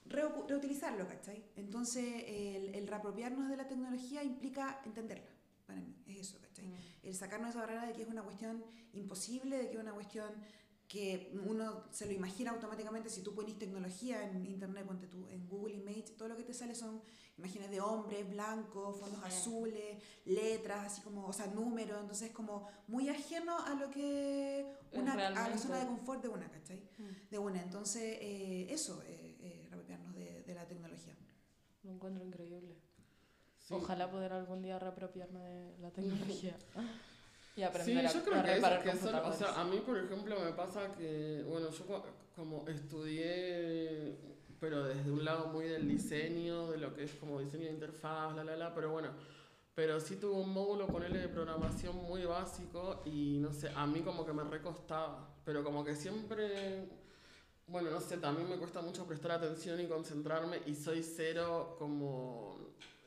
reu- 0.07 0.47
reutilizarlo, 0.47 1.07
¿cachai? 1.09 1.43
Entonces, 1.57 2.05
el, 2.27 2.75
el 2.75 2.87
reapropiarnos 2.87 3.49
de 3.49 3.57
la 3.57 3.67
tecnología 3.67 4.23
implica 4.23 4.81
entenderla, 4.85 5.31
para 5.67 5.81
mí, 5.81 5.95
es 6.07 6.19
eso, 6.21 6.39
¿cachai? 6.43 6.67
El 7.03 7.15
sacarnos 7.15 7.51
esa 7.51 7.61
barrera 7.61 7.87
de 7.87 7.93
que 7.95 8.03
es 8.03 8.09
una 8.09 8.23
cuestión 8.23 8.63
imposible, 8.93 9.57
de 9.57 9.69
que 9.71 9.77
es 9.77 9.83
una 9.83 9.93
cuestión 9.93 10.31
que 10.89 11.31
uno 11.47 11.85
se 11.91 12.07
lo 12.07 12.13
imagina 12.13 12.51
automáticamente 12.51 13.11
si 13.11 13.23
tú 13.23 13.35
pones 13.35 13.59
tecnología 13.59 14.25
en 14.25 14.47
internet, 14.47 14.87
ponte 14.87 15.07
tú 15.07 15.29
en 15.29 15.47
Google 15.47 15.75
Image, 15.75 16.15
todo 16.17 16.29
lo 16.29 16.37
que 16.37 16.45
te 16.45 16.55
sale 16.55 16.75
son 16.75 17.03
imágenes 17.37 17.71
de 17.71 17.81
hombres 17.83 18.29
blancos, 18.29 18.99
fondos 18.99 19.23
azules, 19.23 20.03
letras, 20.25 20.87
así 20.87 21.03
como, 21.03 21.27
o 21.27 21.33
sea, 21.33 21.47
números, 21.49 22.01
entonces 22.01 22.29
es 22.29 22.35
como 22.35 22.69
muy 22.87 23.11
ajeno 23.11 23.59
a 23.59 23.75
lo 23.75 23.91
que 23.91 24.67
una, 24.93 25.13
a 25.13 25.49
la 25.51 25.59
zona 25.59 25.79
de 25.79 25.87
confort 25.87 26.23
de 26.23 26.29
una, 26.29 26.51
¿cachai? 26.51 26.79
Mm. 26.97 27.31
De 27.31 27.39
una, 27.39 27.63
entonces 27.63 28.03
eh, 28.21 28.67
eso, 28.71 29.03
eh, 29.07 29.37
eh, 29.41 29.67
reapropiarnos 29.69 30.15
de, 30.15 30.43
de 30.43 30.55
la 30.55 30.67
tecnología. 30.67 31.15
Lo 31.83 31.93
encuentro 31.93 32.25
increíble. 32.25 32.79
Sí. 33.59 33.75
Ojalá 33.75 34.11
poder 34.11 34.33
algún 34.33 34.63
día 34.63 34.79
reapropiarme 34.79 35.41
de 35.41 35.79
la 35.79 35.91
tecnología 35.91 36.57
y 37.59 37.61
Sí, 37.61 37.65
aprender 37.65 38.05
yo 38.05 38.19
a 38.21 38.23
creo 38.23 38.43
que, 38.43 38.55
reparar 38.55 38.83
que 38.83 38.97
son- 38.97 39.15
o 39.17 39.33
sea, 39.33 39.61
a 39.61 39.65
mí 39.65 39.79
por 39.85 39.99
ejemplo 39.99 40.39
me 40.41 40.53
pasa 40.53 40.93
que, 40.95 41.45
bueno, 41.49 41.71
yo 41.71 41.87
co- 41.87 42.05
como 42.37 42.69
estudié, 42.69 44.17
pero 44.61 44.85
desde 44.85 45.11
un 45.11 45.25
lado 45.25 45.49
muy 45.49 45.67
del 45.67 45.89
diseño, 45.89 46.71
de 46.71 46.79
lo 46.79 46.95
que 46.95 47.05
es 47.05 47.13
como 47.15 47.41
diseño 47.41 47.65
de 47.65 47.73
interfaz, 47.73 48.35
la, 48.37 48.45
la, 48.45 48.57
la, 48.57 48.75
pero 48.75 48.91
bueno, 48.93 49.09
pero 49.75 49.99
sí 50.01 50.17
tuve 50.17 50.35
un 50.41 50.53
módulo 50.53 50.87
con 50.89 51.03
él 51.03 51.13
de 51.13 51.29
programación 51.29 51.97
muy 51.97 52.25
básico 52.25 53.03
y 53.05 53.39
no 53.41 53.53
sé, 53.53 53.71
a 53.75 53.87
mí 53.87 54.01
como 54.03 54.25
que 54.25 54.33
me 54.33 54.45
recostaba, 54.45 55.29
pero 55.45 55.65
como 55.65 55.85
que 55.85 55.95
siempre, 55.97 56.89
bueno, 57.67 57.91
no 57.91 58.01
sé, 58.01 58.19
también 58.19 58.49
me 58.49 58.57
cuesta 58.57 58.81
mucho 58.83 59.05
prestar 59.07 59.33
atención 59.33 59.81
y 59.81 59.87
concentrarme 59.87 60.61
y 60.67 60.75
soy 60.75 61.03
cero 61.03 61.77
como 61.79 62.58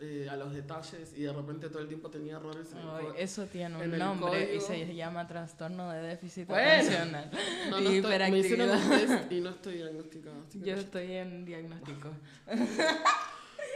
eh, 0.01 0.27
a 0.29 0.35
los 0.35 0.51
detalles 0.53 1.13
y 1.15 1.21
de 1.21 1.31
repente 1.31 1.69
todo 1.69 1.79
el 1.81 1.87
tiempo 1.87 2.09
tenía 2.09 2.35
errores 2.37 2.71
en 2.71 2.79
el 2.79 2.83
Ay, 2.89 2.91
código. 3.05 3.13
eso 3.19 3.45
tiene 3.45 3.75
en 3.75 3.89
un 3.89 3.93
el 3.93 3.99
nombre 3.99 4.55
y 4.55 4.59
se 4.59 4.93
llama 4.95 5.27
trastorno 5.27 5.91
de 5.91 6.01
déficit 6.01 6.47
Bueno. 6.47 6.69
atencional. 6.71 7.31
No, 7.69 7.79
no 7.79 7.89
estoy, 7.89 8.31
me 8.31 8.39
hicieron 8.39 8.69
un 8.71 8.89
test 8.89 9.31
y 9.31 9.39
no 9.41 9.49
estoy 9.51 9.73
diagnosticada. 9.75 10.35
Yo 10.53 10.75
no. 10.75 10.81
estoy 10.81 11.11
en 11.13 11.45
diagnóstico. 11.45 12.09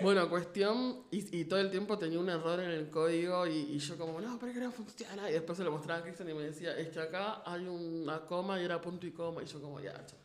Bueno, 0.01 0.29
cuestión, 0.29 1.03
y, 1.09 1.39
y 1.39 1.45
todo 1.45 1.59
el 1.61 1.71
tiempo 1.71 1.97
tenía 1.97 2.19
un 2.19 2.27
error 2.29 2.59
en 2.59 2.69
el 2.69 2.89
código 2.89 3.47
y, 3.47 3.53
y 3.59 3.79
yo 3.79 3.97
como, 3.97 4.19
no, 4.19 4.37
pero 4.37 4.51
es 4.51 4.57
que 4.57 4.63
no 4.65 4.71
funciona. 4.71 5.29
Y 5.29 5.33
después 5.33 5.57
se 5.57 5.63
lo 5.63 5.71
mostraba 5.71 6.01
a 6.01 6.03
Cristian 6.03 6.29
y 6.29 6.33
me 6.33 6.43
decía, 6.43 6.77
es 6.77 6.89
que 6.89 6.99
acá 6.99 7.41
hay 7.45 7.65
una 7.65 8.19
coma 8.25 8.59
y 8.59 8.65
era 8.65 8.81
punto 8.81 9.07
y 9.07 9.11
coma. 9.11 9.41
Y 9.41 9.45
yo 9.45 9.61
como, 9.61 9.79
ya, 9.79 9.93
chao. 10.05 10.19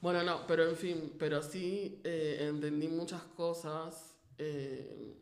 Bueno, 0.00 0.22
no, 0.22 0.46
pero 0.46 0.68
en 0.68 0.76
fin, 0.76 1.12
pero 1.18 1.42
sí 1.42 2.00
eh, 2.04 2.46
entendí 2.48 2.86
muchas 2.86 3.22
cosas 3.36 4.14
eh, 4.38 5.16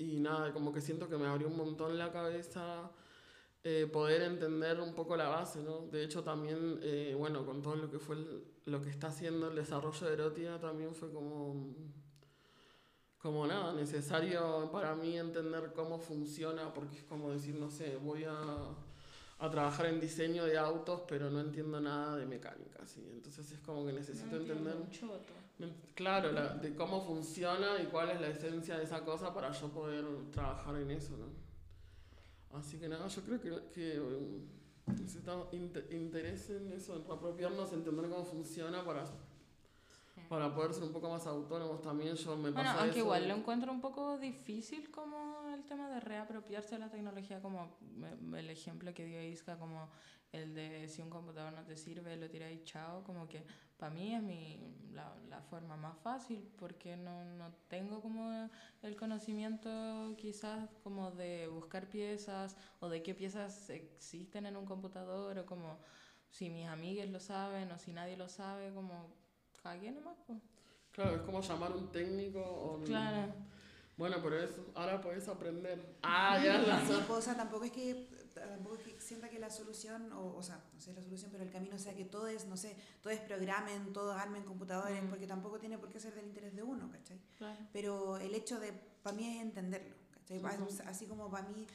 y 0.00 0.18
nada, 0.18 0.52
como 0.52 0.72
que 0.72 0.80
siento 0.80 1.08
que 1.08 1.18
me 1.18 1.26
abrió 1.26 1.48
un 1.48 1.56
montón 1.56 1.98
la 1.98 2.10
cabeza 2.10 2.90
eh, 3.62 3.86
poder 3.92 4.22
entender 4.22 4.80
un 4.80 4.94
poco 4.94 5.16
la 5.16 5.28
base, 5.28 5.62
¿no? 5.62 5.80
De 5.88 6.02
hecho 6.02 6.24
también, 6.24 6.80
eh, 6.82 7.14
bueno, 7.18 7.44
con 7.44 7.60
todo 7.60 7.76
lo 7.76 7.90
que 7.90 7.98
fue 7.98 8.16
lo 8.64 8.80
que 8.80 8.88
está 8.88 9.08
haciendo 9.08 9.48
el 9.48 9.56
desarrollo 9.56 10.06
de 10.06 10.12
Erotia 10.14 10.58
también 10.58 10.94
fue 10.94 11.12
como 11.12 11.74
como 13.18 13.46
nada, 13.46 13.74
necesario 13.74 14.70
para 14.72 14.94
mí 14.94 15.18
entender 15.18 15.72
cómo 15.74 15.98
funciona, 15.98 16.72
porque 16.72 16.96
es 16.96 17.04
como 17.04 17.30
decir, 17.30 17.54
no 17.54 17.70
sé, 17.70 17.98
voy 17.98 18.24
a, 18.24 18.34
a 19.40 19.50
trabajar 19.50 19.86
en 19.86 20.00
diseño 20.00 20.44
de 20.44 20.58
autos, 20.58 21.02
pero 21.08 21.30
no 21.30 21.40
entiendo 21.40 21.80
nada 21.80 22.16
de 22.16 22.26
mecánica, 22.26 22.86
¿sí? 22.86 23.00
Entonces 23.12 23.50
es 23.52 23.58
como 23.60 23.86
que 23.86 23.92
necesito 23.92 24.36
entender, 24.36 24.74
men- 25.58 25.74
claro, 25.94 26.30
la- 26.32 26.54
de 26.56 26.74
cómo 26.74 27.00
funciona 27.04 27.80
y 27.82 27.86
cuál 27.86 28.10
es 28.10 28.20
la 28.20 28.28
esencia 28.28 28.76
de 28.78 28.84
esa 28.84 29.04
cosa 29.04 29.32
para 29.32 29.50
yo 29.52 29.68
poder 29.68 30.04
trabajar 30.30 30.76
en 30.76 30.90
eso, 30.90 31.16
¿no? 31.16 31.26
Así 32.58 32.78
que 32.78 32.88
nada, 32.88 33.06
yo 33.06 33.22
creo 33.22 33.40
que, 33.40 33.70
que 33.72 34.00
um, 34.00 34.46
necesitamos 34.92 35.52
inte- 35.52 35.86
interés 35.94 36.50
en 36.50 36.72
eso, 36.72 36.96
en 36.96 37.10
apropiarnos, 37.10 37.72
entender 37.72 38.08
cómo 38.10 38.24
funciona 38.24 38.84
para, 38.84 39.04
para 40.30 40.54
poder 40.54 40.72
ser 40.72 40.84
un 40.84 40.92
poco 40.92 41.10
más 41.10 41.26
autónomos 41.26 41.82
también. 41.82 42.14
Yo 42.14 42.36
me 42.36 42.50
Bueno, 42.52 42.70
pasa 42.70 42.74
aunque 42.82 42.90
eso 42.90 42.98
igual 43.00 43.22
de- 43.22 43.28
lo 43.30 43.34
encuentro 43.34 43.72
un 43.72 43.80
poco 43.80 44.16
difícil 44.16 44.88
como 44.92 45.16
el 45.52 45.64
tema 45.64 45.88
de 45.88 45.98
reapropiarse 45.98 46.76
de 46.76 46.78
la 46.78 46.88
tecnología, 46.88 47.42
como 47.42 47.76
el 48.36 48.48
ejemplo 48.48 48.94
que 48.94 49.04
dio 49.06 49.20
Isca, 49.20 49.58
como 49.58 49.88
el 50.30 50.54
de 50.54 50.86
si 50.88 51.02
un 51.02 51.10
computador 51.10 51.52
no 51.52 51.64
te 51.64 51.76
sirve, 51.76 52.16
lo 52.16 52.30
tiráis 52.30 52.62
chao, 52.62 53.02
como 53.02 53.26
que 53.28 53.44
para 53.76 53.92
mí 53.92 54.14
es 54.14 54.22
mi, 54.22 54.56
la, 54.92 55.12
la 55.28 55.40
forma 55.42 55.76
más 55.76 55.98
fácil, 55.98 56.48
porque 56.60 56.96
no, 56.96 57.24
no 57.24 57.52
tengo 57.66 58.00
como 58.00 58.48
el 58.82 58.94
conocimiento 58.94 60.14
quizás 60.16 60.68
como 60.84 61.10
de 61.10 61.48
buscar 61.48 61.88
piezas 61.88 62.56
o 62.78 62.88
de 62.88 63.02
qué 63.02 63.16
piezas 63.16 63.68
existen 63.70 64.46
en 64.46 64.56
un 64.56 64.64
computador, 64.64 65.40
o 65.40 65.44
como 65.44 65.76
si 66.30 66.48
mis 66.50 66.68
amigas 66.68 67.08
lo 67.08 67.18
saben 67.18 67.72
o 67.72 67.78
si 67.80 67.92
nadie 67.92 68.16
lo 68.16 68.28
sabe, 68.28 68.72
como 68.72 69.18
cagué 69.62 69.90
nomás. 69.92 70.16
Pues. 70.26 70.38
Claro, 70.92 71.16
es 71.16 71.22
como 71.22 71.40
llamar 71.40 71.72
a 71.72 71.74
un 71.76 71.92
técnico 71.92 72.40
o... 72.40 72.80
Claro. 72.84 73.32
Bueno, 73.96 74.16
pero 74.22 74.38
eso, 74.42 74.64
ahora 74.74 75.00
podés 75.00 75.28
aprender. 75.28 75.96
Ah, 76.02 76.38
ya 76.42 76.58
la 76.58 76.80
Sí, 76.86 76.92
o 77.08 77.20
sea, 77.20 77.36
tampoco 77.36 77.64
es 77.64 77.72
que 77.72 78.08
tampoco 78.34 78.76
es 78.76 78.82
que 78.82 79.00
sienta 79.00 79.28
que 79.28 79.38
la 79.38 79.50
solución, 79.50 80.10
o, 80.12 80.34
o 80.36 80.42
sea, 80.42 80.62
no 80.72 80.80
sé 80.80 80.94
la 80.94 81.02
solución, 81.02 81.30
pero 81.30 81.44
el 81.44 81.50
camino 81.50 81.78
sea 81.78 81.94
que 81.94 82.04
todos, 82.06 82.46
no 82.46 82.56
sé, 82.56 82.74
todos 83.02 83.18
programen, 83.18 83.92
todos 83.92 84.16
armen 84.16 84.44
computadores, 84.44 85.02
Mm. 85.02 85.08
porque 85.08 85.26
tampoco 85.26 85.58
tiene 85.58 85.76
por 85.78 85.90
qué 85.90 86.00
ser 86.00 86.14
del 86.14 86.26
interés 86.26 86.54
de 86.56 86.62
uno, 86.62 86.90
¿cachai? 86.90 87.20
Claro. 87.36 87.58
Pero 87.72 88.16
el 88.16 88.34
hecho 88.34 88.58
de, 88.58 88.72
para 89.02 89.14
mí 89.16 89.26
es 89.36 89.42
entenderlo, 89.42 89.94
¿cachai? 90.12 90.38
Ujú. 90.38 90.46
Así- 90.46 90.82
Así 90.86 91.06
como 91.06 91.30
para 91.30 91.46
mí 91.48 91.66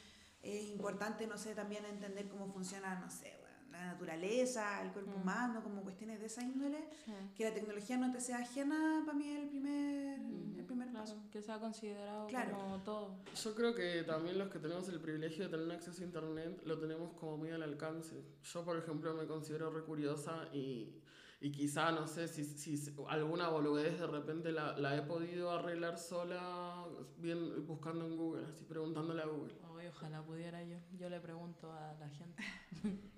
es 0.42 0.64
importante, 0.70 1.26
no 1.28 1.38
sé, 1.38 1.54
también 1.54 1.84
entender 1.84 2.26
cómo 2.28 2.48
funciona, 2.52 2.98
no 2.98 3.10
sé, 3.10 3.36
bueno, 3.40 3.45
la 3.78 3.86
naturaleza, 3.92 4.82
el 4.82 4.92
cuerpo 4.92 5.12
Mm. 5.16 5.20
humano, 5.22 5.62
como 5.62 5.82
cuestiones 5.82 6.20
de 6.20 6.26
esa 6.26 6.42
índole, 6.42 6.88
Sí. 7.04 7.12
que 7.34 7.44
la 7.44 7.54
tecnología 7.54 7.96
no 7.96 8.10
te 8.12 8.20
sea 8.20 8.38
ajena, 8.38 9.02
para 9.04 9.16
mí 9.18 9.28
es 9.28 9.42
el 9.42 9.48
primer, 9.48 10.20
el 10.20 10.64
primer 10.64 10.88
Claro, 10.90 11.04
paso. 11.04 11.22
que 11.30 11.42
sea 11.42 11.58
considerado 11.60 12.26
Claro. 12.28 12.56
como 12.56 12.82
todo. 12.82 13.16
Yo 13.34 13.54
creo 13.54 13.74
que 13.74 14.02
también 14.04 14.38
los 14.38 14.48
que 14.48 14.58
tenemos 14.58 14.88
el 14.88 15.00
privilegio 15.00 15.44
de 15.44 15.50
tener 15.50 15.66
un 15.66 15.72
acceso 15.72 16.02
a 16.02 16.04
internet 16.04 16.62
lo 16.64 16.78
tenemos 16.78 17.12
como 17.14 17.36
muy 17.36 17.50
al 17.50 17.62
alcance. 17.62 18.22
Yo, 18.42 18.64
por 18.64 18.76
ejemplo, 18.76 19.14
me 19.14 19.26
considero 19.26 19.70
re 19.70 19.82
curiosa 19.84 20.48
y, 20.52 21.02
y 21.40 21.52
quizá, 21.52 21.92
no 21.92 22.06
sé, 22.06 22.28
si, 22.28 22.44
si 22.44 22.94
alguna 23.08 23.48
boludez 23.48 23.98
de 24.00 24.06
repente 24.06 24.52
la, 24.52 24.76
la 24.78 24.96
he 24.96 25.02
podido 25.02 25.50
arreglar 25.50 25.98
sola 25.98 26.86
bien, 27.18 27.66
buscando 27.66 28.06
en 28.06 28.16
Google, 28.16 28.46
así 28.46 28.64
preguntándole 28.64 29.22
a 29.22 29.26
Google. 29.26 29.54
Ay, 29.78 29.88
ojalá 29.88 30.22
pudiera 30.22 30.62
yo. 30.62 30.78
Yo 30.98 31.08
le 31.08 31.20
pregunto 31.20 31.72
a 31.72 31.94
la 31.94 32.08
gente. 32.08 32.42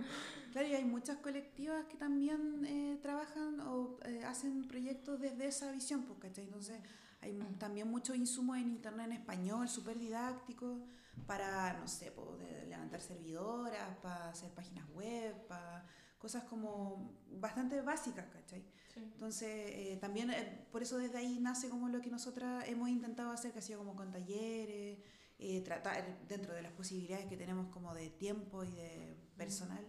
Claro, 0.53 0.67
y 0.67 0.75
hay 0.75 0.85
muchas 0.85 1.19
colectivas 1.19 1.85
que 1.85 1.99
también 1.99 2.65
eh, 2.65 2.99
trabajan 3.03 3.61
o 3.61 3.99
eh, 4.07 4.25
hacen 4.25 4.67
proyectos 4.67 5.21
desde 5.21 5.47
esa 5.47 5.71
visión, 5.73 6.05
pues, 6.05 6.19
¿cachai? 6.19 6.45
Entonces, 6.45 6.81
hay 7.21 7.39
también 7.59 7.89
muchos 7.91 8.17
insumos 8.17 8.57
en 8.57 8.71
internet 8.71 9.07
en 9.09 9.13
español, 9.13 9.69
súper 9.69 9.99
didácticos, 9.99 10.81
para, 11.27 11.75
no 11.75 11.87
sé, 11.87 12.13
pues, 12.13 12.39
de 12.39 12.67
levantar 12.67 13.03
servidoras, 13.03 13.95
para 13.99 14.31
hacer 14.31 14.51
páginas 14.53 14.89
web, 14.95 15.35
para 15.47 15.85
cosas 16.19 16.45
como 16.45 17.13
bastante 17.31 17.81
básicas, 17.83 18.27
¿cachai? 18.33 18.65
Entonces, 18.97 19.49
eh, 19.49 19.99
también 20.01 20.31
eh, 20.31 20.67
por 20.73 20.83
eso 20.83 20.99
desde 20.99 21.19
ahí 21.19 21.39
nace 21.41 21.69
como 21.69 21.89
lo 21.89 22.01
que 22.01 22.11
nosotras 22.11 22.65
hemos 22.67 22.89
intentado 22.89 23.31
hacer, 23.31 23.53
que 23.53 23.61
ha 23.61 23.63
sido 23.63 23.79
como 23.79 23.95
con 23.95 24.11
talleres, 24.11 24.99
eh, 25.39 25.61
tratar 25.62 26.26
dentro 26.28 26.53
de 26.55 26.62
las 26.62 26.72
posibilidades 26.72 27.26
que 27.26 27.36
tenemos 27.36 27.68
como 27.68 27.95
de 27.95 28.11
tiempo 28.11 28.64
y 28.64 28.72
de 28.72 29.16
personal, 29.36 29.84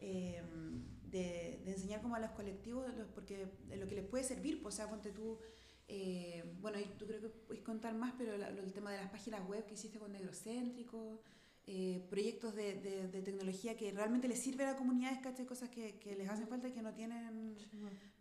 eh, 0.00 0.42
de, 1.04 1.60
de 1.64 1.72
enseñar 1.72 2.00
como 2.02 2.14
a 2.16 2.20
los 2.20 2.30
colectivos, 2.30 2.92
los- 2.96 3.08
porque 3.08 3.46
de 3.68 3.76
lo 3.76 3.86
que 3.86 3.94
les 3.96 4.04
puede 4.04 4.24
servir, 4.24 4.62
pues, 4.62 4.74
o 4.74 4.76
sea, 4.76 4.88
ponte 4.88 5.10
tú, 5.12 5.38
eh, 5.88 6.44
bueno, 6.60 6.78
y 6.78 6.84
tú 6.98 7.06
creo 7.06 7.20
que 7.20 7.28
puedes 7.28 7.62
contar 7.62 7.94
más, 7.94 8.14
pero 8.16 8.36
la- 8.38 8.48
el 8.48 8.72
tema 8.72 8.92
de 8.92 8.98
las 8.98 9.10
páginas 9.10 9.46
web 9.48 9.64
que 9.66 9.74
hiciste 9.74 9.98
con 9.98 10.12
Negrocéntrico, 10.12 11.20
eh, 11.66 12.06
proyectos 12.08 12.54
de, 12.54 12.74
de- 12.80 13.08
de 13.08 13.22
tecnología 13.22 13.76
que 13.76 13.92
realmente 13.92 14.26
les 14.28 14.40
sirve 14.40 14.64
a 14.64 14.72
la 14.72 14.76
comunidad, 14.76 15.20
¿cachai? 15.22 15.46
Cosas 15.46 15.68
que, 15.68 15.98
que 15.98 16.16
les 16.16 16.28
hacen 16.28 16.48
falta 16.48 16.68
y 16.68 16.72
que 16.72 16.82
no 16.82 16.92
tienen, 16.94 17.56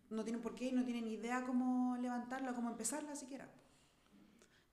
no 0.10 0.24
tienen 0.24 0.42
por 0.42 0.56
qué 0.56 0.66
y 0.70 0.72
no 0.72 0.84
tienen 0.84 1.08
idea 1.08 1.44
cómo 1.46 1.96
levantarla, 1.98 2.54
cómo 2.54 2.70
empezarla 2.70 3.16
siquiera. 3.16 3.50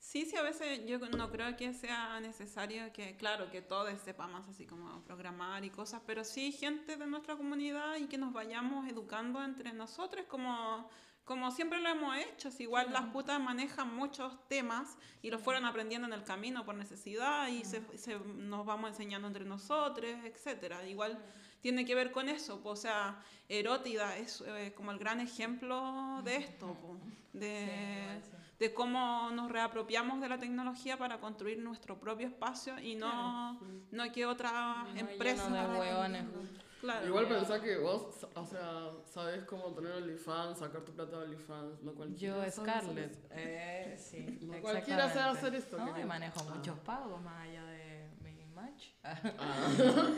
Sí, 0.07 0.25
sí, 0.25 0.37
a 0.37 0.43
veces 0.43 0.87
yo 0.87 1.01
no 1.01 1.31
creo 1.33 1.57
que 1.57 1.75
sea 1.75 2.21
necesario 2.21 2.93
que, 2.93 3.17
claro, 3.17 3.51
que 3.51 3.61
todos 3.61 4.01
sepamos 4.01 4.49
así 4.49 4.65
como 4.65 5.03
programar 5.03 5.65
y 5.65 5.71
cosas, 5.71 6.01
pero 6.07 6.23
sí 6.23 6.53
gente 6.53 6.97
de 6.97 7.07
nuestra 7.09 7.35
comunidad 7.37 7.97
y 7.97 8.07
que 8.07 8.17
nos 8.17 8.33
vayamos 8.33 8.89
educando 8.89 9.43
entre 9.43 9.73
nosotros 9.73 10.25
como, 10.29 10.89
como 11.25 11.51
siempre 11.51 11.81
lo 11.81 11.89
hemos 11.89 12.17
hecho. 12.19 12.53
Si 12.53 12.63
igual 12.63 12.93
las 12.93 13.07
putas 13.07 13.41
manejan 13.41 13.93
muchos 13.97 14.33
temas 14.49 14.97
y 15.23 15.31
los 15.31 15.43
fueron 15.43 15.65
aprendiendo 15.65 16.07
en 16.07 16.13
el 16.13 16.23
camino 16.23 16.65
por 16.65 16.77
necesidad 16.77 17.49
y 17.49 17.65
se, 17.65 17.83
se- 17.99 18.21
nos 18.21 18.65
vamos 18.65 18.91
enseñando 18.91 19.27
entre 19.27 19.45
nosotros, 19.45 20.09
etcétera. 20.25 20.87
Igual 20.87 21.21
tiene 21.61 21.85
que 21.85 21.97
ver 21.97 22.13
con 22.13 22.29
eso, 22.29 22.63
po, 22.63 22.71
o 22.71 22.77
sea, 22.77 23.21
Erótida 23.49 24.17
es 24.17 24.41
eh, 24.47 24.73
como 24.77 24.93
el 24.93 24.99
gran 24.99 25.21
ejemplo 25.21 26.21
de 26.23 26.37
esto, 26.37 26.79
po, 26.81 26.97
de 27.33 28.23
de 28.59 28.73
cómo 28.73 29.31
nos 29.33 29.51
reapropiamos 29.51 30.21
de 30.21 30.29
la 30.29 30.39
tecnología 30.39 30.97
para 30.97 31.19
construir 31.21 31.59
nuestro 31.59 31.99
propio 32.01 32.27
espacio 32.29 32.79
y 32.81 32.95
no, 32.95 33.61
no 33.91 34.13
que 34.13 34.25
otra 34.27 34.87
No. 34.95 36.67
Claro. 36.81 37.07
Igual 37.07 37.27
pensá 37.27 37.61
que 37.61 37.79
vos, 37.79 38.27
o 38.35 38.45
sea, 38.45 38.91
sabes 39.07 39.45
cómo 39.45 39.73
tener 39.75 39.93
OnlyFans, 39.93 40.59
sacar 40.59 40.83
tu 40.83 40.93
plata 40.93 41.17
de 41.19 41.25
OnlyFans, 41.25 41.83
no 41.83 41.95
cualquiera. 41.95 42.45
Yo, 42.45 42.51
Scarlett. 42.51 43.27
Eh, 43.31 43.97
sí. 43.99 44.39
No 44.43 44.61
cualquiera 44.61 45.09
sabe 45.09 45.39
hacer 45.39 45.55
esto, 45.55 45.79
No, 45.79 45.85
y 45.85 45.89
querido. 45.89 46.07
manejo 46.09 46.41
Ah. 46.41 46.55
muchos 46.55 46.79
pagos 46.81 47.21
más 47.23 47.43
allá 47.49 47.65
de 47.65 48.11
mi 48.23 48.45
match. 48.55 48.89
Ah. 49.03 50.11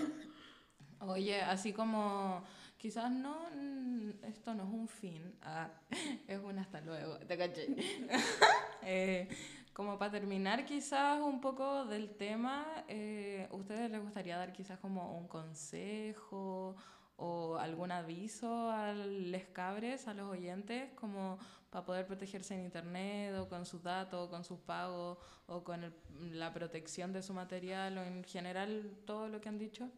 Oye, 1.01 1.41
así 1.43 1.73
como 1.73 2.43
quizás 2.79 3.11
no, 3.11 3.51
mm, 3.55 4.11
esto 4.25 4.55
no 4.55 4.65
es 4.65 4.71
un 4.71 4.89
fin, 4.89 5.35
ah, 5.43 5.69
es 6.29 6.39
un 6.41 6.59
hasta 6.59 6.81
luego, 6.81 7.19
te 7.19 7.37
caché. 7.39 7.67
Eh, 8.91 9.29
como 9.75 9.99
para 9.99 10.13
terminar 10.13 10.65
quizás 10.65 11.21
un 11.21 11.41
poco 11.41 11.85
del 11.85 12.17
tema, 12.17 12.65
eh, 12.89 13.47
¿ustedes 13.51 13.91
les 13.91 14.01
gustaría 14.01 14.39
dar 14.39 14.53
quizás 14.53 14.79
como 14.79 15.19
un 15.19 15.29
consejo 15.29 16.75
o 17.17 17.57
algún 17.59 17.91
aviso 17.93 18.71
a 18.71 18.95
les 18.95 19.47
cabres, 19.49 20.07
a 20.09 20.15
los 20.15 20.31
oyentes, 20.31 20.91
como 20.95 21.39
para 21.71 21.85
poder 21.85 22.07
protegerse 22.07 22.55
en 22.55 22.63
internet 22.65 23.35
o 23.37 23.49
con 23.49 23.67
sus 23.67 23.83
datos, 23.83 24.29
o 24.29 24.31
con 24.31 24.45
sus 24.45 24.59
pagos 24.61 25.19
o 25.49 25.63
con 25.65 25.85
el- 25.85 26.39
la 26.39 26.53
protección 26.53 27.13
de 27.13 27.23
su 27.23 27.35
material 27.35 27.99
o 27.99 28.03
en 28.05 28.25
general 28.25 28.97
todo 29.05 29.29
lo 29.29 29.41
que 29.41 29.49
han 29.51 29.59
dicho? 29.59 29.91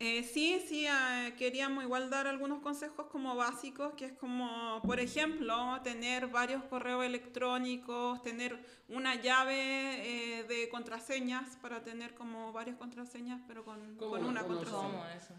Eh, 0.00 0.22
sí, 0.22 0.62
sí, 0.68 0.86
eh, 0.86 1.34
queríamos 1.36 1.82
igual 1.82 2.08
dar 2.08 2.28
algunos 2.28 2.60
consejos 2.62 3.06
como 3.10 3.34
básicos, 3.34 3.94
que 3.94 4.04
es 4.04 4.12
como, 4.12 4.80
por 4.86 5.00
ejemplo, 5.00 5.80
tener 5.82 6.28
varios 6.28 6.62
correos 6.64 7.04
electrónicos, 7.04 8.22
tener 8.22 8.64
una 8.88 9.16
llave 9.16 9.56
eh, 10.38 10.44
de 10.44 10.68
contraseñas 10.68 11.56
para 11.56 11.82
tener 11.82 12.14
como 12.14 12.52
varias 12.52 12.76
contraseñas, 12.76 13.40
pero 13.48 13.64
con, 13.64 13.96
¿Cómo 13.96 14.12
con 14.12 14.24
una 14.24 14.42
¿Cómo 14.42 14.54
contraseña. 14.54 14.82
¿Cómo 14.92 15.04
eso? 15.16 15.34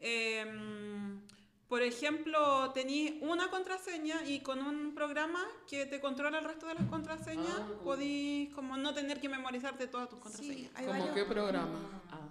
Em, 0.00 1.20
por 1.68 1.82
ejemplo, 1.82 2.72
tenéis 2.72 3.12
una 3.20 3.48
contraseña 3.48 4.24
y 4.26 4.40
con 4.40 4.58
un 4.60 4.92
programa 4.92 5.38
que 5.68 5.86
te 5.86 6.00
controla 6.00 6.38
el 6.40 6.44
resto 6.46 6.66
de 6.66 6.74
las 6.74 6.86
contraseñas, 6.88 7.46
Ah, 7.60 7.64
como- 7.68 7.82
podéis 7.84 8.52
como 8.54 8.76
no 8.76 8.92
tener 8.92 9.20
que 9.20 9.28
memorizarte 9.28 9.86
todas 9.86 10.08
tus 10.08 10.18
contraseñas. 10.18 10.56
Sí, 10.56 10.70
hay 10.74 10.86
¿Cómo 10.86 10.98
varios- 10.98 11.14
qué 11.14 11.24
programa? 11.26 12.02
Ah. 12.10 12.26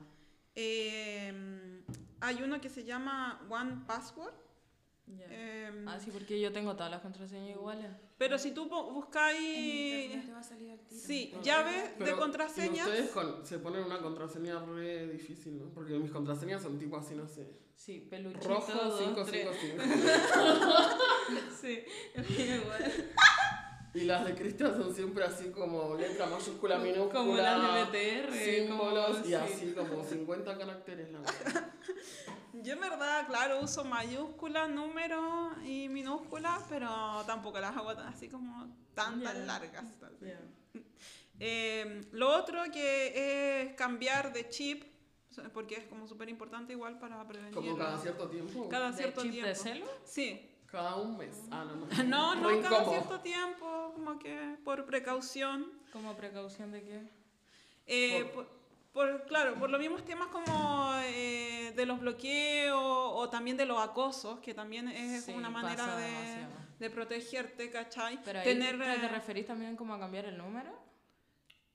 Em, 0.55 1.68
hay 2.21 2.41
uno 2.43 2.59
que 2.61 2.69
se 2.69 2.83
llama 2.83 3.41
One 3.49 3.83
Password. 3.87 4.33
em, 5.07 5.87
Ah, 5.87 5.99
sí, 5.99 6.11
porque 6.11 6.39
yo 6.39 6.51
tengo 6.51 6.73
todas 6.75 6.91
las 6.91 7.01
contraseñas 7.01 7.49
iguales. 7.55 7.87
pero 8.17 8.37
si 8.37 8.51
tú 8.51 8.69
bu- 8.69 8.89
En 8.89 8.93
buscáis, 8.93 10.03
internet 10.05 10.25
te 10.27 10.31
va 10.33 10.39
a 10.39 10.43
salir 10.43 10.71
al 10.71 10.79
tiro. 10.81 11.01
sí, 11.01 11.31
No, 11.35 11.41
llaves 11.41 11.97
de 11.97 12.11
contraseñas. 12.15 12.87
Y 12.87 12.89
ustedes 12.91 13.09
con- 13.11 13.43
se 13.45 13.57
ponen 13.59 13.83
una 13.85 13.99
contraseña 14.01 14.59
re 14.63 15.07
difícil, 15.07 15.57
¿no? 15.57 15.69
Porque 15.73 15.93
mis 15.97 16.11
contraseñas 16.11 16.61
son 16.61 16.77
tipo 16.77 16.95
así, 16.97 17.15
no 17.15 17.27
sé. 17.27 17.47
Sí, 17.75 18.05
peluchito. 18.09 18.47
Rojo 18.49 18.71
dos, 18.73 18.99
555. 18.99 19.83
tres. 19.83 20.19
Sí, 21.61 21.83
igual. 22.43 22.93
Y 23.93 24.01
las 24.01 24.23
de 24.25 24.35
Cristian 24.35 24.75
son 24.77 24.93
siempre 24.93 25.23
así 25.23 25.49
como 25.49 25.95
letra 25.95 26.27
mayúscula, 26.27 26.77
minúscula. 26.77 27.11
Como 27.11 27.35
las 27.35 27.91
de 27.91 27.99
BTR, 28.27 28.33
Símbolos 28.45 29.07
como- 29.07 29.19
y 29.25 29.27
sí. 29.29 29.33
así 29.33 29.73
como 29.73 30.03
50 30.03 30.57
caracteres 30.57 31.11
la 31.11 31.19
verdad. 31.21 31.73
Yo 32.63 32.73
en 32.73 32.79
verdad, 32.79 33.25
claro, 33.27 33.61
uso 33.61 33.83
mayúsculas, 33.83 34.69
números 34.69 35.53
y 35.65 35.87
minúsculas, 35.89 36.61
pero 36.69 37.23
tampoco 37.25 37.59
las 37.59 37.75
hago 37.75 37.95
tan- 37.95 38.07
así 38.07 38.27
como 38.29 38.67
tan, 38.93 39.21
tan 39.23 39.47
largas. 39.47 39.83
Eh, 41.41 42.01
lo 42.11 42.35
otro 42.35 42.61
que 42.71 43.61
es 43.61 43.73
cambiar 43.75 44.33
de 44.33 44.49
chip, 44.49 44.83
porque 45.53 45.75
es 45.75 45.85
como 45.85 46.05
súper 46.05 46.27
importante 46.27 46.73
igual 46.73 46.99
para 46.99 47.25
prevenir. 47.25 47.53
Como 47.53 47.77
cada 47.77 47.97
cierto 47.97 48.27
tiempo. 48.29 48.67
cada 48.67 48.91
¿De 48.91 48.97
cierto 48.97 49.21
chip 49.21 49.31
tiempo. 49.31 49.47
de 49.47 49.55
celo? 49.55 49.85
Sí. 50.03 50.45
Cada 50.65 50.97
un 50.97 51.17
mes. 51.17 51.41
Ah, 51.49 51.63
no, 51.65 51.75
no. 51.77 51.85
No, 52.03 52.35
no, 52.35 52.41
cada 52.61 52.75
incómodo. 52.81 52.89
cierto 52.91 53.19
tiempo, 53.21 53.91
como 53.95 54.19
que 54.19 54.57
por 54.65 54.85
precaución. 54.85 55.71
¿Como 55.93 56.13
precaución 56.17 56.71
de 56.73 56.83
qué? 56.83 57.09
Eh, 57.87 58.25
por, 58.35 58.45
por- 58.45 58.58
claro, 59.27 59.55
por 59.55 59.69
los 59.69 59.79
mismos 59.79 60.03
temas 60.05 60.27
como 60.27 60.93
eh, 61.03 61.73
de 61.75 61.85
los 61.85 61.99
bloqueos 61.99 62.79
o 62.81 63.29
también 63.29 63.57
de 63.57 63.65
los 63.65 63.79
acosos, 63.79 64.39
que 64.39 64.53
también 64.53 64.87
es 64.87 65.25
Sí, 65.25 65.31
una 65.33 65.49
manera 65.49 65.95
de, 65.97 66.45
de 66.79 66.89
protegerte, 66.89 67.69
¿cachai? 67.69 68.19
Pero 68.23 68.39
ahí 68.39 68.45
Tener, 68.45 68.77
te, 68.77 68.83
te 68.99 69.05
eh, 69.05 69.09
referís 69.09 69.45
también 69.45 69.75
como 69.75 69.93
a 69.93 69.99
cambiar 69.99 70.25
el 70.25 70.37
número. 70.37 70.71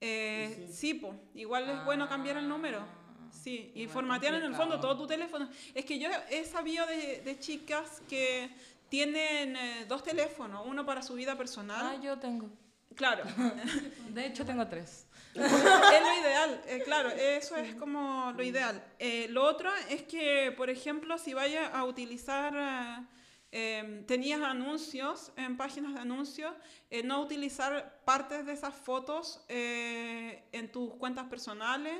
eh, 0.00 0.66
Sí. 0.68 0.72
sí, 0.72 0.94
po, 0.94 1.14
igual 1.34 1.68
es 1.70 1.84
bueno 1.84 2.08
cambiar 2.08 2.36
el 2.36 2.48
número. 2.48 2.80
Ah, 2.80 3.30
Sí, 3.30 3.72
y 3.74 3.82
igual 3.82 3.92
formatear 3.94 4.34
en 4.34 4.44
el 4.44 4.54
fondo 4.54 4.78
todo 4.80 4.96
tu 4.96 5.06
teléfono. 5.06 5.48
Es 5.74 5.84
que 5.84 5.98
yo 5.98 6.08
he 6.30 6.44
sabido 6.44 6.86
de, 6.86 7.20
de 7.22 7.38
chicas 7.38 8.00
que 8.08 8.48
tienen 8.88 9.56
eh, 9.56 9.84
dos 9.88 10.02
teléfonos, 10.04 10.62
uno 10.66 10.86
para 10.86 11.02
su 11.02 11.14
vida 11.14 11.36
personal. 11.36 11.96
Ah, 11.98 12.00
yo 12.02 12.16
tengo. 12.18 12.48
Claro, 12.94 13.24
De 14.10 14.26
hecho, 14.26 14.44
tengo 14.46 14.66
tres. 14.68 15.06
Es 15.35 16.03
lo 16.03 16.20
ideal, 16.20 16.62
eh, 16.66 16.82
claro, 16.85 17.09
eso 17.11 17.57
es 17.57 17.74
como 17.74 18.32
lo 18.37 18.43
ideal. 18.43 18.82
Eh, 18.99 19.26
lo 19.30 19.45
otro 19.45 19.70
es 19.89 20.03
que, 20.03 20.53
por 20.57 20.70
ejemplo, 20.70 21.18
si 21.18 21.35
vayas 21.35 21.72
a 21.74 21.85
utilizar, 21.85 22.55
eh, 22.57 23.78
em, 23.78 24.05
tenías 24.07 24.41
anuncios 24.43 25.32
en 25.37 25.57
páginas 25.57 25.95
de 25.95 26.01
anuncios, 26.01 26.53
eh, 26.91 27.03
no 27.03 27.20
utilizar 27.20 28.03
partes 28.05 28.45
de 28.47 28.53
esas 28.53 28.74
fotos 28.74 29.45
eh, 29.49 30.45
en 30.53 30.70
tus 30.70 30.95
cuentas 30.97 31.26
personales 31.26 31.95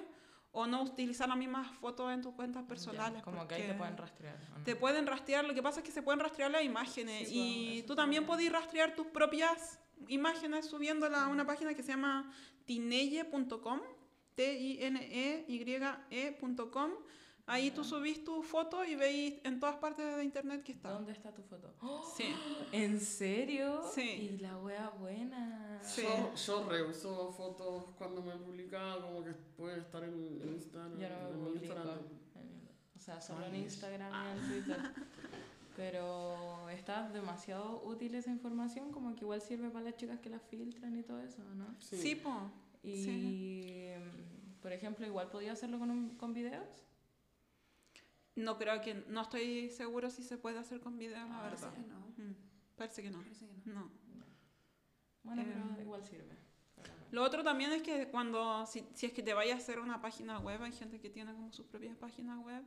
o 0.57 0.67
no 0.69 0.83
utilizar 0.83 1.29
las 1.29 1.37
mismas 1.37 1.67
fotos 1.79 2.13
en 2.13 2.23
tus 2.23 2.33
cuentas 2.35 2.63
personales. 2.65 3.19
Ya, 3.19 3.23
como 3.25 3.47
que 3.49 3.57
ahí 3.57 3.63
te 3.63 3.75
pueden 3.75 3.97
rastrear. 3.97 4.37
¿o 4.55 4.59
no? 4.59 4.65
Te 4.65 4.77
pueden 4.77 5.07
rastrear, 5.07 5.45
lo 5.45 5.53
que 5.55 5.63
pasa 5.63 5.81
es 5.81 5.85
que 5.87 5.91
se 5.91 6.03
pueden 6.03 6.21
rastrear 6.21 6.51
las 6.53 6.63
imágenes 6.63 7.29
Sí, 7.29 7.35
y 7.35 7.79
eso 7.79 7.87
tú 7.89 7.97
también 7.97 8.25
también. 8.25 8.51
podés 8.51 8.53
rastrear 8.53 8.95
tus 8.95 9.09
propias 9.09 9.81
imágenes 10.09 10.67
subiéndolas 10.67 11.23
a 11.23 11.29
una 11.29 11.45
página 11.47 11.75
que 11.75 11.83
se 11.83 11.89
llama 11.89 12.33
tineye.com, 12.67 13.81
T-I-N-E-Y-E.com, 14.35 15.91
Ahí 17.47 17.71
tú 17.71 17.85
subís 17.85 18.25
tu 18.25 18.43
foto 18.43 18.85
y 18.87 18.95
veis 18.95 19.35
en 19.45 19.61
todas 19.61 19.77
partes 19.77 20.17
de 20.17 20.25
internet 20.25 20.63
que 20.63 20.73
está. 20.73 20.91
¿Dónde 20.91 21.13
está 21.13 21.33
tu 21.35 21.43
foto? 21.43 21.75
Sí. 22.17 22.35
¿En 22.73 22.99
serio? 23.01 23.83
Sí. 23.93 24.33
Y 24.33 24.39
la 24.39 24.57
wea 24.59 24.89
buena. 24.99 25.79
Sí. 25.83 26.03
Yo, 26.03 26.35
yo 26.35 26.69
reuso 26.69 27.31
fotos 27.33 27.85
cuando 27.99 28.23
me 28.23 28.35
publicaba, 28.37 29.03
como 29.03 29.23
que 29.23 29.33
pueden 29.33 29.81
estar 29.81 30.03
en, 30.05 30.41
en 30.43 30.55
Instagram. 30.55 30.99
Yo 30.99 31.09
no 31.09 31.17
me 31.17 31.29
en 31.29 31.39
publico. 31.45 31.65
Instagram. 31.65 31.99
O 32.97 32.99
sea, 32.99 33.21
solo 33.21 33.45
en. 33.45 33.57
Instagram 33.57 34.13
y 34.15 34.39
en 34.39 34.49
Twitter. 34.49 34.79
Pero 35.77 36.69
está 36.71 37.09
demasiado 37.09 37.83
útil 37.85 38.15
esa 38.15 38.31
información, 38.31 38.93
como 38.93 39.15
que 39.15 39.23
igual 39.23 39.41
sirve 39.41 39.71
para 39.71 39.87
las 39.87 39.97
chicas 39.97 40.21
que 40.21 40.31
la 40.31 40.39
filtran 40.39 40.97
y 40.97 41.03
todo 41.03 41.19
eso, 41.21 41.43
¿no? 41.57 41.67
Sí. 41.81 41.97
Sí, 41.97 42.15
po. 42.17 42.51
Y, 42.83 43.05
Sí. 43.05 43.93
por 44.63 44.73
ejemplo, 44.73 45.05
igual 45.07 45.31
podía 45.31 45.53
hacerlo 45.53 45.79
con, 45.79 45.91
un- 45.91 46.17
con 46.17 46.33
videos. 46.33 46.69
No 48.37 48.57
creo 48.59 48.81
que. 48.81 48.95
No 49.09 49.23
estoy 49.23 49.71
seguro 49.71 50.11
si 50.11 50.23
se 50.23 50.37
puede 50.39 50.59
hacer 50.59 50.81
con 50.81 50.97
video, 50.99 51.27
la 51.29 51.41
Parece 51.41 51.65
verdad. 51.67 51.77
que 51.79 51.87
no. 51.89 51.99
Mm, 52.25 52.35
Parece 52.77 53.03
que 53.03 53.11
no. 53.11 53.19
Parece 53.19 53.47
que 53.47 53.53
no. 53.71 53.75
No. 53.75 53.91
Bueno, 55.23 55.43
Em, 55.43 55.49
pero 55.71 55.83
igual 55.83 56.05
sirve. 56.05 56.35
Lo 57.13 57.23
otro 57.23 57.45
también 57.45 57.71
es 57.73 57.83
que 57.83 58.09
cuando, 58.11 58.67
si, 58.67 58.85
si 58.95 59.07
es 59.07 59.13
que 59.13 59.23
te 59.23 59.35
vayas 59.35 59.59
a 59.61 59.63
hacer 59.63 59.79
una 59.79 60.01
página 60.01 60.41
web, 60.41 60.61
hay 60.63 60.73
gente 60.73 60.99
que 61.01 61.09
tiene 61.11 61.33
como 61.33 61.53
sus 61.53 61.65
propias 61.67 61.97
páginas 61.97 62.39
web, 62.45 62.65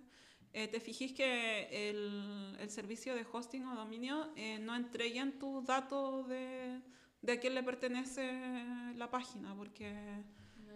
eh, 0.57 0.67
te 0.67 0.79
fijís 0.79 1.13
que 1.13 1.89
el, 1.89 2.57
el 2.59 2.69
servicio 2.71 3.13
de 3.13 3.23
hosting 3.31 3.63
o 3.67 3.75
dominio 3.75 4.31
eh, 4.35 4.57
no 4.57 4.75
entreguen 4.75 5.37
tus 5.37 5.63
datos 5.65 6.27
de, 6.27 6.81
de 7.21 7.31
a 7.33 7.39
quién 7.39 7.53
le 7.53 7.61
pertenece 7.61 8.23
la 8.95 9.07
página, 9.11 9.53
porque 9.55 9.93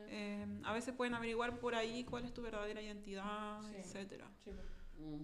eh, 0.08 0.46
a 0.64 0.72
veces 0.74 0.94
pueden 0.94 1.16
averiguar 1.16 1.60
por 1.60 1.74
ahí 1.74 2.04
cuál 2.04 2.26
es 2.26 2.34
tu 2.34 2.42
verdadera 2.44 2.80
identidad, 2.82 3.60
Sí. 3.64 3.76
etcétera. 3.80 4.28
Sí, 4.44 4.52
pues. 4.54 4.68
Mm. 5.00 5.24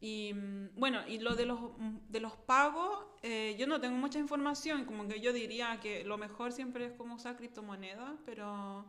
Y 0.00 0.32
mm, 0.34 0.68
bueno, 0.76 1.00
y 1.08 1.18
lo 1.18 1.34
de 1.34 1.46
los, 1.46 1.58
mm, 1.60 1.96
de 2.08 2.20
los 2.20 2.36
pagos, 2.36 3.06
eh, 3.22 3.56
yo 3.58 3.66
no 3.66 3.80
tengo 3.80 3.96
mucha 3.96 4.20
información, 4.20 4.84
como 4.84 5.08
que 5.08 5.18
yo 5.20 5.32
diría 5.32 5.80
que 5.80 6.04
lo 6.04 6.16
mejor 6.16 6.52
siempre 6.52 6.86
es 6.86 6.92
como 6.92 7.16
usar 7.16 7.36
criptomonedas, 7.36 8.20
pero 8.24 8.84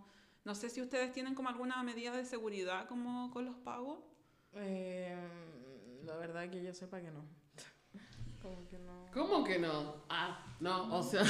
no 0.45 0.53
sé 0.53 0.70
si 0.70 0.80
ustedes 0.80 1.11
tienen 1.11 1.34
como 1.34 1.49
alguna 1.49 1.82
medida 1.82 2.15
de 2.15 2.24
seguridad 2.26 2.88
como 2.88 3.32
con 3.32 3.45
los 3.45 3.55
pagos. 3.57 3.97
Eh, 4.54 5.16
la 6.06 6.16
verdad 6.18 6.50
que 6.50 6.64
yo 6.64 6.74
sepa 6.74 7.00
que 7.02 7.12
no. 7.12 7.24
Como 8.41 8.68
que 8.68 8.80
no. 8.80 9.06
¿Cómo 9.14 9.43
que 9.43 9.60
no? 9.60 9.95
Ah, 10.10 10.56
no, 10.60 10.95
o 10.97 11.04
sea, 11.04 11.24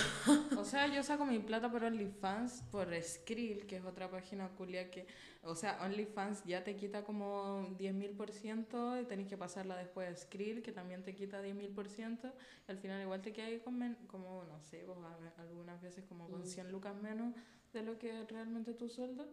O 0.57 0.63
sea, 0.63 0.87
yo 0.87 1.01
saco 1.01 1.25
mi 1.25 1.39
plata 1.39 1.71
por 1.71 1.83
OnlyFans, 1.83 2.63
por 2.71 2.93
Skrill, 3.01 3.65
que 3.65 3.77
es 3.77 3.85
otra 3.85 4.09
página 4.11 4.49
culia 4.49 4.91
que... 4.91 5.07
O 5.43 5.55
sea, 5.55 5.79
OnlyFans 5.83 6.43
ya 6.43 6.63
te 6.63 6.75
quita 6.75 7.03
como 7.05 7.61
10.000% 7.77 9.01
y 9.01 9.05
tenés 9.05 9.27
que 9.27 9.37
pasarla 9.37 9.77
después 9.77 10.07
a 10.09 10.15
Skrill, 10.15 10.61
que 10.61 10.71
también 10.73 11.01
te 11.03 11.15
quita 11.15 11.41
10.000%. 11.41 12.33
Y 12.67 12.71
al 12.71 12.77
final 12.77 13.01
igual 13.01 13.21
te 13.21 13.31
queda 13.33 13.45
ahí 13.47 13.59
con 13.59 13.77
men- 13.79 13.97
como, 14.07 14.43
no 14.43 14.59
sé, 14.59 14.83
pues, 14.85 14.97
algunas 15.37 15.81
veces 15.81 16.03
como 16.05 16.27
con 16.29 16.41
Mm. 16.41 16.45
100 16.45 16.71
lucas 16.71 16.95
menos 16.95 17.33
de 17.73 17.83
lo 17.83 17.97
que 17.97 18.21
es 18.21 18.27
realmente 18.29 18.73
tu 18.73 18.89
sueldo. 18.89 19.27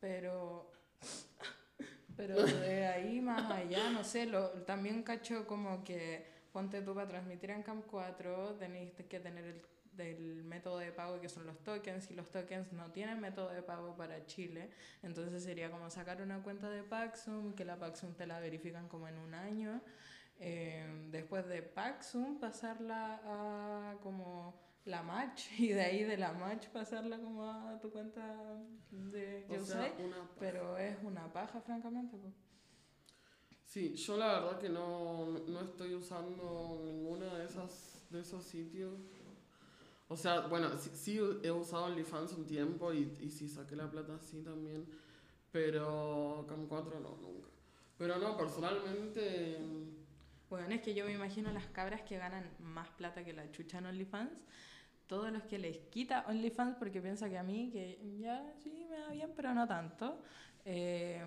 Pero... 0.00 0.72
Pero 2.16 2.36
de 2.44 2.86
ahí 2.86 3.20
más 3.20 3.50
allá, 3.50 3.90
no 3.90 4.04
sé, 4.04 4.26
lo, 4.26 4.50
también 4.62 5.02
cacho 5.02 5.46
como 5.46 5.82
que 5.84 6.26
ponte 6.52 6.82
tú 6.82 6.94
para 6.94 7.08
transmitir 7.08 7.50
en 7.50 7.62
Camp 7.62 7.84
4, 7.90 8.56
tenéis 8.56 8.92
que 9.08 9.20
tener 9.20 9.44
el 9.44 9.62
del 9.92 10.42
método 10.44 10.78
de 10.78 10.90
pago 10.90 11.20
que 11.20 11.28
son 11.28 11.46
los 11.46 11.58
tokens 11.62 12.10
y 12.10 12.14
los 12.14 12.30
tokens 12.30 12.72
no 12.72 12.90
tienen 12.90 13.20
método 13.20 13.50
de 13.50 13.62
pago 13.62 13.94
para 13.96 14.24
Chile. 14.26 14.70
Entonces 15.02 15.42
sería 15.42 15.70
como 15.70 15.90
sacar 15.90 16.22
una 16.22 16.42
cuenta 16.42 16.70
de 16.70 16.82
Paxum 16.82 17.54
que 17.54 17.64
la 17.64 17.76
Paxum 17.76 18.14
te 18.14 18.26
la 18.26 18.40
verifican 18.40 18.88
como 18.88 19.08
en 19.08 19.18
un 19.18 19.34
año. 19.34 19.80
Eh, 20.40 21.08
después 21.10 21.46
de 21.46 21.62
Paxum 21.62 22.40
pasarla 22.40 23.20
a 23.24 23.96
como 24.02 24.54
la 24.84 25.02
match 25.02 25.46
y 25.58 25.68
de 25.68 25.82
ahí 25.82 26.02
de 26.04 26.16
la 26.16 26.32
match 26.32 26.68
pasarla 26.68 27.18
como 27.18 27.44
a 27.44 27.78
tu 27.80 27.90
cuenta 27.90 28.62
de 28.90 29.46
yo 29.48 29.64
sea, 29.64 29.84
sé 29.84 29.92
pero 30.38 30.76
es 30.76 30.96
una 31.02 31.32
paja 31.32 31.60
francamente 31.60 32.16
pues. 32.16 32.34
Sí, 33.64 33.94
yo 33.94 34.18
la 34.18 34.40
verdad 34.40 34.58
que 34.58 34.68
no, 34.68 35.38
no 35.48 35.60
estoy 35.62 35.94
usando 35.94 36.82
ninguno 36.84 37.24
de, 37.34 37.46
esas, 37.46 38.04
de 38.10 38.20
esos 38.20 38.44
sitios. 38.44 38.92
O 40.08 40.16
sea, 40.16 40.40
bueno, 40.40 40.76
sí, 40.76 40.90
sí 40.92 41.20
he 41.42 41.50
usado 41.50 41.86
OnlyFans 41.86 42.34
un 42.34 42.44
tiempo 42.44 42.92
y, 42.92 43.16
y 43.22 43.30
sí 43.30 43.48
saqué 43.48 43.74
la 43.74 43.90
plata 43.90 44.16
así 44.16 44.42
también, 44.42 44.86
pero 45.50 46.44
Cam 46.46 46.66
4 46.66 47.00
no, 47.00 47.16
nunca. 47.16 47.48
Pero 47.96 48.18
no, 48.18 48.36
personalmente, 48.36 49.58
Bueno, 50.50 50.74
es 50.74 50.82
que 50.82 50.92
yo 50.92 51.06
me 51.06 51.12
imagino 51.12 51.50
las 51.50 51.66
cabras 51.68 52.02
que 52.02 52.18
ganan 52.18 52.50
más 52.58 52.90
plata 52.90 53.24
que 53.24 53.32
la 53.32 53.50
chucha 53.52 53.78
en 53.78 53.86
OnlyFans. 53.86 54.38
Todos 55.12 55.30
los 55.30 55.42
que 55.42 55.58
les 55.58 55.76
quita 55.90 56.24
OnlyFans 56.26 56.76
porque 56.76 57.02
piensa 57.02 57.28
que 57.28 57.36
a 57.36 57.42
mí, 57.42 57.68
que 57.70 57.98
ya 58.18 58.50
sí 58.62 58.86
me 58.88 58.98
va 58.98 59.08
bien, 59.10 59.30
pero 59.36 59.52
no 59.52 59.66
tanto. 59.68 60.22
Eh, 60.64 61.22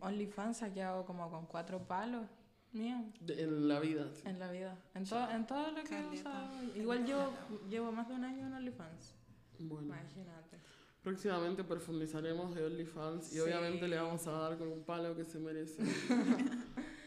OnlyFans 0.00 0.62
ha 0.62 0.70
quedado 0.74 1.06
como 1.06 1.30
con 1.30 1.46
cuatro 1.46 1.78
palos 1.88 2.26
de- 2.72 3.42
en 3.42 3.68
la 3.68 3.80
vida. 3.80 4.10
sí. 4.12 4.22
en 4.26 4.38
la 4.38 4.50
vida. 4.52 4.76
En, 4.94 5.04
todo 5.04 5.30
en 5.30 5.46
todo 5.46 5.70
lo 5.70 5.82
que 5.82 5.98
he 5.98 6.06
usado. 6.08 6.46
Igual 6.76 7.06
yo 7.06 7.32
llevo 7.70 7.90
más 7.90 8.06
de 8.08 8.14
un 8.16 8.24
año 8.24 8.46
en 8.48 8.52
OnlyFans. 8.52 9.14
Bueno, 9.60 9.86
Imagínate. 9.86 10.58
próximamente 11.02 11.64
profundizaremos 11.64 12.54
de 12.54 12.64
OnlyFans 12.66 13.32
y 13.32 13.36
Sí. 13.36 13.40
obviamente 13.40 13.88
le 13.88 13.96
vamos 13.96 14.26
a 14.26 14.32
dar 14.32 14.58
con 14.58 14.68
un 14.68 14.84
palo 14.84 15.16
que 15.16 15.24
se 15.24 15.38
merece. 15.38 15.82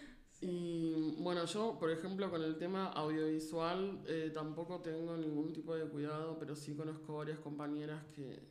Y 0.48 1.16
bueno, 1.18 1.46
yo, 1.46 1.78
por 1.80 1.90
ejemplo, 1.90 2.30
con 2.30 2.44
el 2.44 2.56
tema 2.58 2.88
audiovisual 2.92 4.04
eh, 4.08 4.32
tampoco 4.34 4.80
tengo 4.82 5.18
ningún 5.18 5.52
tipo 5.54 5.76
de 5.76 5.86
cuidado, 5.86 6.38
pero 6.38 6.56
sí 6.56 6.76
conozco 6.76 7.18
varias 7.18 7.40
compañeras 7.40 8.04
que, 8.14 8.44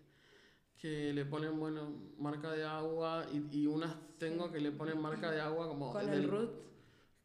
que 0.77 1.13
le 1.13 1.25
ponen, 1.25 1.59
bueno, 1.61 1.93
marca 2.19 2.51
de 2.53 2.65
agua 2.65 3.27
y, 3.33 3.61
y 3.61 3.67
unas 3.67 3.95
tengo 4.19 4.51
que 4.51 4.59
le 4.61 4.73
ponen 4.73 5.01
marca 5.01 5.31
de 5.31 5.41
agua 5.41 5.69
como 5.69 5.93
Con 5.93 6.09
el 6.09 6.29
root, 6.29 6.51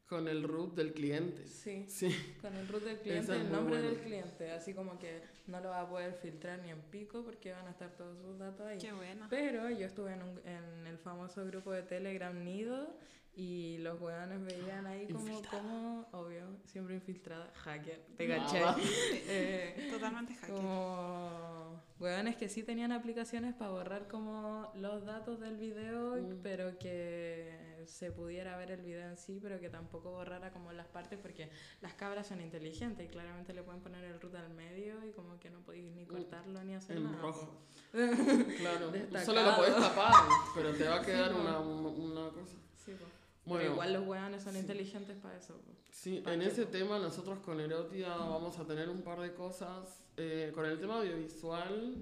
con 0.06 0.28
el 0.28 0.42
root 0.44 0.74
del 0.74 0.92
cliente. 0.92 1.46
sí. 1.46 1.84
Sí, 1.88 2.14
Con 2.40 2.54
el 2.54 2.68
root 2.68 2.84
del 2.84 2.98
cliente, 3.02 3.32
es 3.34 3.40
el 3.40 3.50
nombre 3.50 3.82
del 3.82 3.96
cliente. 3.98 4.52
Así 4.52 4.72
como 4.72 4.98
que 5.00 5.20
no 5.50 5.60
lo 5.60 5.70
va 5.70 5.80
a 5.82 5.88
poder 5.88 6.14
filtrar 6.14 6.58
ni 6.60 6.70
en 6.70 6.80
pico 6.82 7.22
porque 7.24 7.52
van 7.52 7.66
a 7.66 7.70
estar 7.70 7.90
todos 7.96 8.18
sus 8.20 8.38
datos 8.38 8.66
ahí. 8.66 8.78
Qué 8.78 8.92
buena. 8.92 9.26
Pero 9.28 9.68
yo 9.70 9.86
estuve 9.86 10.12
en, 10.14 10.22
un- 10.22 10.40
en 10.46 10.86
el 10.86 10.98
famoso 10.98 11.44
grupo 11.44 11.72
de 11.72 11.82
Telegram 11.82 12.32
Nido 12.44 12.94
y 13.34 13.78
los 13.78 14.00
weones 14.00 14.42
veían 14.44 14.86
ahí 14.86 15.06
como, 15.08 15.40
como 15.50 16.08
obvio, 16.12 16.42
siempre 16.66 16.94
infiltrada, 16.94 17.50
hacker, 17.54 18.00
te 18.16 18.26
No. 18.26 18.36
caché. 18.36 18.60
Eh, 19.28 19.88
Totalmente 19.90 20.34
hacker. 20.34 20.54
como 20.54 21.80
weones 22.00 22.36
que 22.36 22.48
sí 22.48 22.62
tenían 22.62 22.92
aplicaciones 22.92 23.54
para 23.54 23.70
borrar 23.70 24.08
como 24.08 24.72
los 24.74 25.04
datos 25.04 25.38
del 25.40 25.56
video, 25.56 26.16
Mm. 26.16 26.40
pero 26.42 26.76
que 26.78 27.84
se 27.86 28.10
pudiera 28.12 28.56
ver 28.56 28.72
el 28.72 28.82
video 28.82 29.08
en 29.08 29.16
sí, 29.16 29.38
pero 29.42 29.58
que 29.58 29.70
tampoco 29.70 30.10
borrara 30.10 30.50
como 30.52 30.72
las 30.72 30.86
partes 30.88 31.18
porque 31.18 31.50
las 31.80 31.94
cabras 31.94 32.26
son 32.26 32.40
inteligentes 32.40 33.06
y 33.06 33.08
claramente 33.08 33.52
le 33.54 33.62
pueden 33.62 33.80
poner 33.80 34.04
el 34.04 34.20
root 34.20 34.34
al 34.34 34.50
medio 34.50 35.04
y 35.06 35.12
como 35.12 35.38
que 35.40 35.50
no 35.50 35.60
podéis 35.60 35.92
ni 35.94 36.04
cortarlo 36.06 36.62
ni 36.64 36.74
hacer 36.74 36.96
en 36.98 37.04
nada. 37.04 37.18
rojo. 37.22 37.56
Claro, 38.58 38.90
Destacado. 38.92 39.24
solo 39.26 39.42
lo 39.42 39.56
podés 39.56 39.74
tapar, 39.76 40.14
pero 40.54 40.72
te 40.74 40.84
va 40.86 40.96
a 40.96 41.02
quedar 41.02 41.30
Sí, 41.32 41.36
una, 41.40 41.58
una 41.58 42.28
cosa. 42.30 42.54
Sí, 42.84 42.92
po. 42.92 43.04
Bueno, 43.46 43.60
Pero 43.62 43.72
igual 43.72 43.92
los 43.94 44.06
weones 44.06 44.42
son 44.44 44.52
sí. 44.52 44.58
inteligentes 44.60 45.16
para 45.16 45.36
eso. 45.38 45.54
po. 45.54 45.72
Sí, 45.90 46.20
¿Para 46.22 46.34
en 46.34 46.40
qué, 46.42 46.46
ese 46.46 46.66
tema 46.66 46.98
nosotros 47.00 47.40
con 47.40 47.58
Erotia 47.58 48.14
vamos 48.16 48.56
a 48.58 48.64
tener 48.64 48.88
un 48.88 49.02
par 49.02 49.18
de 49.20 49.34
cosas. 49.34 50.04
Eh, 50.16 50.52
con 50.54 50.66
el 50.66 50.78
tema 50.78 50.98
audiovisual, 50.98 51.96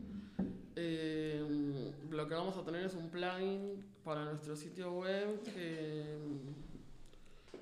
eh, 0.76 1.92
lo 2.10 2.26
que 2.28 2.34
vamos 2.34 2.56
a 2.56 2.64
tener 2.64 2.84
es 2.84 2.94
un 2.94 3.08
plugin 3.10 3.84
para 4.04 4.24
nuestro 4.24 4.56
sitio 4.56 4.92
web 4.92 5.40
que, 5.42 6.16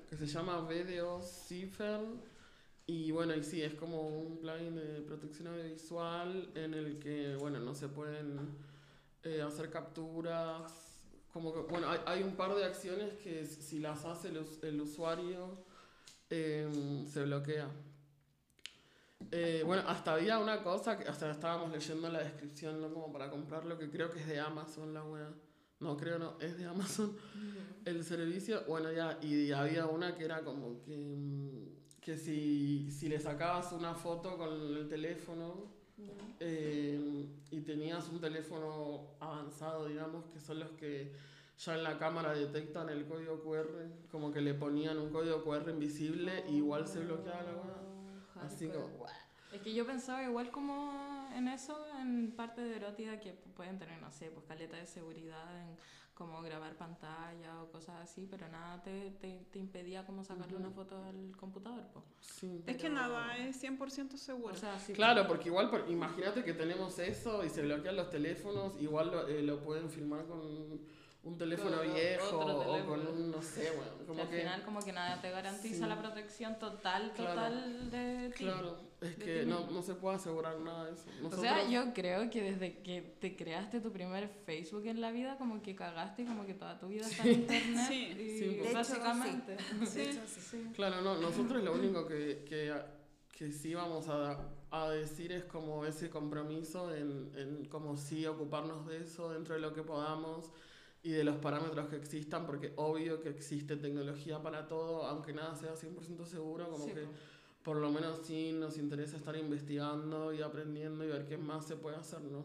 que 0.09 0.17
se 0.17 0.25
llama 0.25 0.67
Video 0.67 1.21
Cipher. 1.21 2.01
Y 2.87 3.11
bueno, 3.11 3.35
y 3.35 3.43
sí, 3.43 3.61
es 3.61 3.73
como 3.73 4.07
un 4.07 4.37
plugin 4.37 4.75
de 4.75 5.01
protección 5.01 5.49
audiovisual 5.49 6.51
en 6.55 6.73
el 6.73 6.99
que, 6.99 7.35
bueno, 7.35 7.59
no 7.59 7.75
se 7.75 7.89
pueden 7.89 8.39
eh, 9.23 9.41
hacer 9.41 9.69
capturas. 9.69 10.71
Como 11.33 11.53
que, 11.53 11.59
bueno, 11.69 11.89
hay, 11.89 11.99
hay 12.05 12.23
un 12.23 12.35
par 12.35 12.55
de 12.55 12.63
acciones 12.63 13.13
que 13.15 13.45
si 13.45 13.79
las 13.79 14.05
hace 14.05 14.29
el, 14.29 14.45
el 14.61 14.81
usuario 14.81 15.57
eh, 16.29 17.05
se 17.11 17.23
bloquea. 17.23 17.69
Eh, 19.31 19.63
bueno, 19.65 19.83
hasta 19.87 20.13
había 20.13 20.39
una 20.39 20.63
cosa 20.63 20.97
que 20.97 21.07
hasta 21.09 21.31
estábamos 21.31 21.71
leyendo 21.71 22.09
la 22.09 22.19
descripción, 22.19 22.79
¿no? 22.79 22.93
Como 22.93 23.11
para 23.11 23.29
comprarlo, 23.29 23.77
que 23.77 23.89
creo 23.89 24.09
que 24.09 24.19
es 24.19 24.27
de 24.27 24.39
Amazon 24.39 24.93
la 24.93 25.03
wea. 25.03 25.33
No, 25.79 25.97
creo 25.97 26.17
no, 26.17 26.37
es 26.39 26.57
de 26.57 26.65
Amazon 26.65 27.15
el 27.85 28.03
servicio. 28.03 28.63
Bueno, 28.67 28.91
ya, 28.91 29.19
y 29.21 29.51
había 29.51 29.85
una 29.87 30.15
que 30.15 30.25
era 30.25 30.43
como 30.43 30.81
que, 30.81 30.95
mm, 30.95 31.76
que 32.07 32.17
si, 32.17 32.89
si 32.89 33.09
le 33.09 33.19
sacabas 33.19 33.73
una 33.73 33.93
foto 33.93 34.37
con 34.37 34.49
el 34.49 34.87
teléfono 34.87 35.65
eh, 36.39 37.27
y 37.51 37.59
tenías 37.59 38.07
un 38.07 38.21
teléfono 38.21 39.17
avanzado, 39.19 39.89
digamos, 39.89 40.23
que 40.27 40.39
son 40.39 40.59
los 40.59 40.69
que 40.79 41.11
ya 41.57 41.75
en 41.75 41.83
la 41.83 41.97
cámara 41.97 42.31
detectan 42.31 42.87
el 42.87 43.05
código 43.05 43.43
QR, 43.43 43.89
como 44.09 44.31
que 44.31 44.39
le 44.39 44.53
ponían 44.53 44.97
un 44.99 45.09
código 45.09 45.43
QR 45.43 45.69
invisible 45.69 46.45
y 46.47 46.59
igual 46.59 46.87
se 46.87 47.01
bloqueaba 47.01 47.43
la 47.43 47.51
weá. 47.51 47.75
Oh, 48.37 48.39
Así 48.39 48.69
como, 48.69 48.87
Es 49.51 49.61
que 49.61 49.73
yo 49.73 49.85
pensaba 49.85 50.23
igual 50.23 50.51
como 50.51 51.29
en 51.35 51.47
eso, 51.47 51.77
en 52.01 52.31
parte 52.35 52.61
de 52.61 52.75
erótica, 52.75 53.19
que 53.19 53.31
pueden 53.33 53.77
tener, 53.79 53.99
no 54.01 54.11
sé, 54.11 54.29
pues 54.31 54.45
caleta 54.45 54.75
de 54.77 54.85
seguridad 54.85 55.61
en 55.61 55.75
como 56.13 56.41
grabar 56.41 56.75
pantalla 56.75 57.61
o 57.61 57.69
cosas 57.71 58.01
así, 58.01 58.25
pero 58.29 58.47
nada 58.49 58.81
te, 58.81 59.11
te, 59.21 59.45
te 59.51 59.59
impedía 59.59 60.03
como 60.03 60.23
sacarle 60.23 60.57
una 60.57 60.71
foto 60.71 61.03
al 61.03 61.35
computador, 61.37 61.83
pues. 61.93 62.03
sí. 62.19 62.63
Es 62.65 62.77
que 62.77 62.89
nada 62.89 63.37
es 63.37 63.55
100% 63.63 64.17
seguro. 64.17 64.51
O 64.51 64.57
sea, 64.57 64.79
sí, 64.79 64.93
Claro, 64.93 65.27
porque 65.27 65.49
igual, 65.49 65.69
por- 65.69 65.87
imagínate 65.87 66.43
que 66.43 66.53
tenemos 66.53 66.97
eso 66.97 67.45
y 67.45 67.49
se 67.49 67.61
bloquean 67.61 67.95
los 67.95 68.09
teléfonos, 68.09 68.81
igual 68.81 69.11
lo, 69.11 69.27
eh, 69.27 69.43
lo 69.43 69.61
pueden 69.61 69.91
filmar 69.91 70.25
con 70.25 70.81
un 71.27 71.37
teléfono 71.37 71.77
Con 71.77 71.93
viejo 71.93 72.37
otro 72.39 72.57
o 72.57 72.65
teléfono. 72.65 73.03
con 73.05 73.15
un, 73.15 73.31
no 73.31 73.41
sé, 73.41 73.71
bueno, 73.75 73.97
que 73.97 74.05
como 74.05 74.21
al 74.21 74.29
que... 74.29 74.37
final 74.39 74.63
como 74.63 74.79
que 74.79 74.93
nada 74.93 75.21
te 75.21 75.29
garantiza 75.31 75.83
Sí. 75.83 75.89
la 75.89 75.99
protección 75.99 76.57
total, 76.59 77.11
Claro. 77.15 77.33
total 77.33 77.91
de 77.91 78.29
ti. 78.29 78.43
Claro, 78.43 78.77
es 79.01 79.15
que 79.15 79.45
no, 79.45 79.69
no 79.69 79.81
se 79.83 79.93
puede 79.95 80.15
asegurar 80.15 80.59
nada 80.59 80.85
de 80.85 80.93
eso. 80.93 81.03
O 81.23 81.31
sea, 81.41 81.67
yo 81.69 81.93
creo 81.93 82.29
que 82.29 82.41
desde 82.41 82.79
que 82.81 83.01
te 83.19 83.35
creaste 83.35 83.79
tu 83.81 83.91
primer 83.91 84.27
Facebook 84.45 84.85
en 84.87 85.01
la 85.01 85.11
vida, 85.11 85.37
como 85.37 85.61
que 85.61 85.75
cagaste 85.75 86.23
y 86.23 86.25
como 86.25 86.45
que 86.45 86.53
toda 86.53 86.79
tu 86.79 86.87
vida 86.87 87.05
está 87.05 87.23
en 87.23 87.33
internet. 87.41 87.87
Sí. 87.89 88.05
y 88.17 88.39
Sí, 88.39 88.45
De 88.55 88.63
hecho, 88.63 88.73
básicamente. 88.73 89.57
De 89.93 90.03
hecho, 90.09 90.21
sí. 90.27 90.71
Claro, 90.75 91.01
no, 91.01 91.15
nosotros 91.17 91.63
lo 91.63 91.73
único 91.79 92.07
que, 92.07 92.43
que, 92.47 92.73
que 93.37 93.51
sí 93.51 93.73
vamos 93.75 94.07
a, 94.09 94.39
a 94.71 94.89
decir 94.89 95.31
es 95.31 95.43
como 95.43 95.85
ese 95.85 96.09
compromiso 96.09 96.93
en, 96.95 97.31
en 97.35 97.65
como 97.65 97.95
sí 97.97 98.25
ocuparnos 98.25 98.87
de 98.87 98.97
eso 99.03 99.31
dentro 99.31 99.53
de 99.55 99.61
lo 99.61 99.73
que 99.73 99.83
podamos 99.83 100.51
y 101.07 101.11
de 101.11 101.23
los 101.23 101.37
parámetros 101.37 101.87
que 101.87 101.95
existan, 101.95 102.45
porque 102.45 102.73
obvio 102.75 103.21
que 103.21 103.29
existe 103.29 103.77
tecnología 103.77 104.41
para 104.41 104.67
todo, 104.67 105.05
aunque 105.05 105.31
nada 105.31 105.55
sea 105.55 105.73
100% 105.75 106.25
seguro, 106.25 106.69
como 106.69 106.83
Sí, 106.85 106.91
que 106.91 107.01
po. 107.01 107.11
por 107.63 107.77
lo 107.77 107.89
menos 107.91 108.19
sí 108.23 108.51
nos 108.51 108.77
interesa 108.77 109.15
estar 109.15 109.35
investigando 109.37 110.33
y 110.33 110.41
aprendiendo 110.41 111.05
y 111.05 111.07
ver 111.07 111.25
qué 111.25 111.37
más 111.37 111.65
se 111.65 111.75
puede 111.77 111.95
hacer, 111.95 112.21
¿no? 112.21 112.43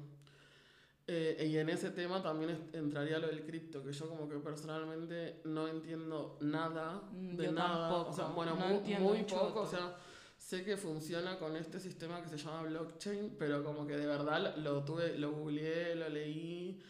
Eh, 1.09 1.49
y 1.51 1.59
en 1.59 1.69
ese 1.69 1.91
tema 1.91 2.23
también 2.23 2.71
entraría 2.73 3.19
lo 3.19 3.27
del 3.27 3.43
cripto, 3.43 3.83
que 3.83 3.93
yo 3.93 4.09
como 4.09 4.29
que 4.29 4.37
personalmente 4.39 5.41
no 5.45 5.67
entiendo 5.67 6.39
nada 6.41 7.03
Mm, 7.13 7.37
de 7.37 7.45
yo 7.47 7.53
nada. 7.53 7.89
tampoco, 7.89 8.11
O 8.11 8.13
sea, 8.15 8.27
bueno, 8.27 8.55
no 8.55 8.81
muy, 9.01 9.21
un 9.21 9.27
poco, 9.27 9.63
o 9.63 9.67
sea, 9.67 9.97
sé 10.39 10.63
que 10.65 10.77
funciona 10.77 11.39
con 11.41 11.57
este 11.57 11.81
sistema 11.81 12.23
que 12.23 12.29
se 12.29 12.37
llama 12.37 12.63
blockchain, 12.63 13.35
pero 13.37 13.65
como 13.65 13.85
que 13.87 13.97
de 13.97 14.07
verdad 14.07 14.57
lo 14.59 14.85
tuve, 14.85 15.19
lo 15.19 15.33
googleé, 15.33 15.97
lo 15.97 16.09
leí 16.09 16.81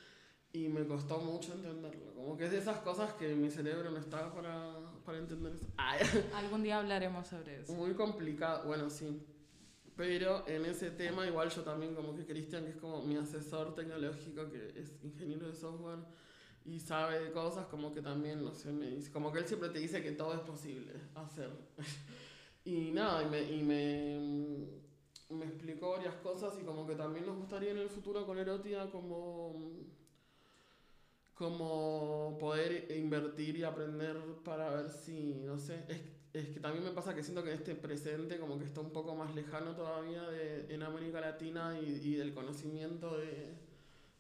y 0.53 0.69
me 0.69 0.87
costó 0.87 1.19
mucho 1.19 1.55
entenderlo. 1.55 2.13
Como 2.15 2.37
que 2.37 2.45
es 2.45 2.51
de 2.51 2.59
esas 2.59 2.79
cosas 2.81 3.13
que 3.15 3.35
mi 3.35 3.51
cerebro 3.51 3.91
no 3.91 3.99
estaba 3.99 4.33
para, 4.35 4.75
para 5.05 5.19
entender 5.19 5.55
eso. 5.55 5.67
Ay, 5.77 6.01
Algún 6.35 6.63
día 6.63 6.79
hablaremos 6.79 7.27
sobre 7.27 7.61
eso. 7.61 7.73
muy 7.73 7.95
complicado, 7.95 8.67
bueno, 8.67 8.91
sí. 8.91 9.23
Pero 9.97 10.47
en 10.49 10.65
ese 10.65 10.91
tema 10.91 11.27
igual 11.27 11.51
yo 11.51 11.63
también 11.63 11.95
como 11.95 12.15
que 12.15 12.25
Cristian, 12.25 12.65
que 12.65 12.71
es 12.71 12.77
como 12.77 13.03
mi 13.03 13.17
asesor 13.17 13.75
tecnológico, 13.75 14.51
que 14.51 14.73
es 14.77 15.03
ingeniero 15.03 15.47
de 15.47 15.55
software 15.55 15.99
y 16.65 16.79
sabe 16.79 17.19
de 17.21 17.33
cosas, 17.33 17.67
como 17.67 17.93
que 17.93 18.01
también, 18.01 18.43
no 18.43 18.55
sé, 18.55 18.73
me 18.73 18.87
dice, 18.87 19.11
como 19.11 19.33
que 19.33 19.41
él 19.41 19.47
siempre 19.47 19.69
te 19.71 19.81
dice 19.81 20.03
que 20.03 20.13
todo 20.13 20.35
es 20.35 20.41
posible 20.41 20.93
hacer. 21.15 21.51
y 22.65 22.91
nada, 22.93 23.23
y 23.23 23.29
me, 23.29 23.43
y 23.43 23.63
me, 23.63 25.37
me 25.37 25.47
explicó 25.47 25.91
varias 25.91 26.15
cosas 26.17 26.55
y 26.61 26.65
como 26.65 26.87
que 26.87 26.95
también 26.95 27.27
nos 27.27 27.37
gustaría 27.37 27.71
en 27.73 27.79
el 27.79 27.89
futuro 27.89 28.25
con 28.27 28.39
Erotia 28.39 28.91
como 28.91 29.55
como 31.35 32.37
poder 32.39 32.91
invertir 32.97 33.57
y 33.57 33.64
aprender 33.64 34.16
para 34.45 34.70
ver 34.70 34.91
si, 34.91 35.43
no 35.45 35.59
sé, 35.59 35.85
es, 35.89 36.01
es 36.33 36.49
que 36.49 36.61
también 36.61 36.85
me 36.85 36.93
pasa 36.93 37.14
que 37.14 37.22
siento 37.22 37.45
que 37.45 37.53
este 37.53 37.74
presente 37.74 38.39
como 38.39 38.59
que 38.59 38.64
está 38.64 38.80
un 38.80 38.91
poco 38.91 39.14
más 39.14 39.35
lejano 39.35 39.74
todavía 39.76 40.22
de, 40.30 40.74
en 40.74 40.83
América 40.83 41.20
Latina 41.20 41.78
y, 41.78 42.14
del 42.14 42.33
conocimiento 42.33 43.18
de, 43.18 43.55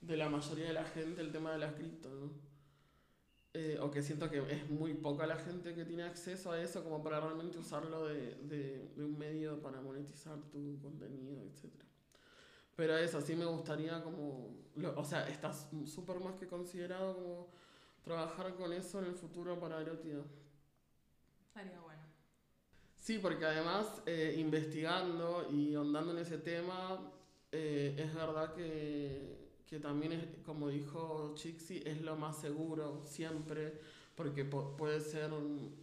de 0.00 0.16
la 0.16 0.28
mayoría 0.28 0.66
de 0.66 0.74
la 0.74 0.84
gente 0.84 1.22
el 1.22 1.32
tema 1.32 1.52
de 1.52 1.58
las 1.58 1.74
cripto, 1.74 2.10
¿no? 2.10 2.52
Eh, 3.54 3.78
o 3.82 3.90
que 3.90 4.02
siento 4.02 4.30
que 4.30 4.38
es 4.50 4.70
muy 4.70 4.94
poca 4.94 5.26
la 5.26 5.36
gente 5.36 5.74
que 5.74 5.84
tiene 5.84 6.04
acceso 6.04 6.52
a 6.52 6.62
eso 6.62 6.82
como 6.82 7.02
para 7.02 7.20
realmente 7.20 7.58
usarlo 7.58 8.06
de, 8.06 8.34
de, 8.36 8.88
de 8.96 9.04
un 9.04 9.18
medio 9.18 9.60
para 9.60 9.80
monetizar 9.82 10.38
tu 10.50 10.78
contenido, 10.80 11.42
etcétera. 11.42 11.84
Pero 12.76 12.96
eso, 12.96 13.20
sí 13.20 13.34
me 13.36 13.44
gustaría 13.46 14.02
como, 14.02 14.50
lo- 14.76 14.98
o 14.98 15.04
sea, 15.04 15.28
está 15.28 15.50
s- 15.50 15.66
súper 15.86 16.20
más 16.20 16.36
que 16.36 16.46
considerado 16.46 17.14
como 17.14 17.48
trabajar 18.02 18.54
con 18.54 18.72
eso 18.72 18.98
en 19.00 19.06
el 19.06 19.14
futuro 19.14 19.58
para 19.60 19.80
Erótida. 19.80 20.22
Estaría 21.48 21.78
bueno. 21.80 22.02
Sí, 22.98 23.18
porque 23.18 23.44
además 23.44 24.00
eh, 24.06 24.36
investigando 24.38 25.46
y 25.50 25.74
andando 25.74 26.12
en 26.12 26.18
ese 26.18 26.38
tema, 26.38 27.12
eh, 27.50 27.96
es 27.98 28.14
verdad 28.14 28.54
que, 28.54 29.50
que 29.66 29.80
también 29.80 30.12
es, 30.12 30.24
como 30.44 30.68
dijo 30.68 31.32
Chixi, 31.34 31.82
es 31.84 32.00
lo 32.02 32.14
más 32.16 32.40
seguro 32.40 33.02
siempre, 33.04 33.80
porque 34.14 34.44
po- 34.44 34.76
puede 34.76 35.00
ser 35.00 35.32
un 35.32 35.81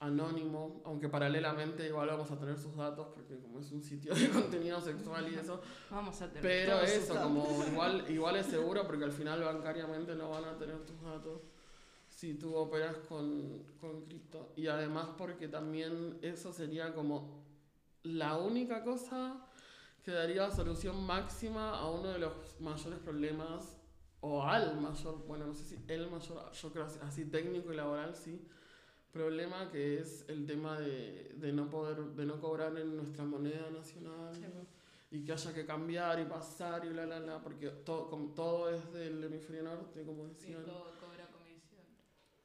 anónimo, 0.00 0.82
aunque 0.84 1.08
paralelamente 1.08 1.86
igual 1.86 2.08
vamos 2.08 2.30
a 2.30 2.38
tener 2.38 2.58
sus 2.58 2.76
datos, 2.76 3.08
porque 3.14 3.38
como 3.38 3.60
es 3.60 3.70
un 3.72 3.82
sitio 3.82 4.14
de 4.14 4.28
contenido 4.30 4.80
sexual 4.80 5.30
y 5.32 5.36
eso, 5.36 5.60
Vamos 5.90 6.20
a 6.20 6.28
tener 6.28 6.42
pero 6.42 6.80
eso, 6.80 7.20
como 7.20 7.46
igual, 7.72 8.04
igual 8.08 8.36
es 8.36 8.46
seguro 8.46 8.86
porque 8.86 9.04
al 9.04 9.12
final 9.12 9.42
bancariamente 9.42 10.14
no 10.14 10.30
van 10.30 10.44
a 10.44 10.58
tener 10.58 10.78
tus 10.84 11.00
datos 11.02 11.42
si 12.08 12.34
tú 12.34 12.54
operas 12.54 12.96
con, 13.08 13.62
con 13.80 14.02
cripto. 14.02 14.52
Y 14.56 14.68
además 14.68 15.08
porque 15.18 15.48
también 15.48 16.18
eso 16.22 16.52
sería 16.52 16.94
como 16.94 17.44
la 18.02 18.38
única 18.38 18.82
cosa 18.84 19.46
que 20.02 20.12
daría 20.12 20.50
solución 20.50 21.04
máxima 21.04 21.78
a 21.78 21.90
uno 21.90 22.08
de 22.08 22.18
los 22.18 22.32
mayores 22.60 23.00
problemas, 23.00 23.76
o 24.20 24.42
al 24.42 24.80
mayor, 24.80 25.24
bueno, 25.26 25.46
no 25.46 25.54
sé 25.54 25.64
si 25.64 25.78
el 25.88 26.10
mayor, 26.10 26.50
yo 26.52 26.72
creo 26.72 26.86
así 27.02 27.26
técnico 27.26 27.72
y 27.72 27.76
laboral, 27.76 28.14
sí, 28.14 28.40
problema 29.16 29.70
que 29.70 29.98
es 30.00 30.24
el 30.28 30.46
tema 30.46 30.78
de, 30.80 31.32
de 31.36 31.52
no 31.52 31.68
poder, 31.70 31.98
de 32.14 32.24
no 32.26 32.40
cobrar 32.40 32.76
en 32.78 32.96
nuestra 32.96 33.24
moneda 33.24 33.70
nacional 33.70 34.34
Sí, 34.34 34.46
y 35.10 35.24
que 35.24 35.32
haya 35.32 35.54
que 35.54 35.64
cambiar 35.64 36.18
y 36.20 36.24
pasar 36.24 36.84
y 36.84 36.88
bla, 36.90 37.06
bla, 37.06 37.20
bla, 37.20 37.42
porque 37.42 37.68
todo, 37.84 38.08
como 38.10 38.34
todo 38.34 38.68
es 38.70 38.92
del 38.92 39.22
hemisferio 39.24 39.62
norte, 39.62 40.02
como 40.04 40.24
Sí, 40.26 40.34
decían. 40.34 40.64
todo 40.64 40.90
cobra 41.00 41.26
comisión. 41.30 41.84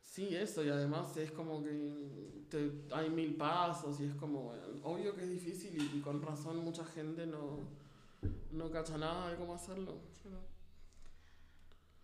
Sí, 0.01 0.35
eso, 0.35 0.63
y 0.63 0.69
además 0.69 1.15
es 1.17 1.31
como 1.31 1.63
que 1.63 2.45
te- 2.49 2.83
hay 2.93 3.09
mil 3.09 3.35
pasos 3.35 3.99
y 3.99 4.05
es 4.05 4.15
como, 4.15 4.43
bueno, 4.43 4.63
obvio 4.83 5.15
que 5.15 5.23
es 5.23 5.29
difícil 5.29 5.75
y, 5.81 5.97
y 5.97 6.01
con 6.01 6.21
razón 6.21 6.57
mucha 6.57 6.85
gente 6.85 7.25
no, 7.25 7.59
no 8.51 8.69
cacha 8.71 8.97
nada 8.97 9.31
de 9.31 9.37
cómo 9.37 9.55
hacerlo. 9.55 9.99
Sí. 10.21 10.29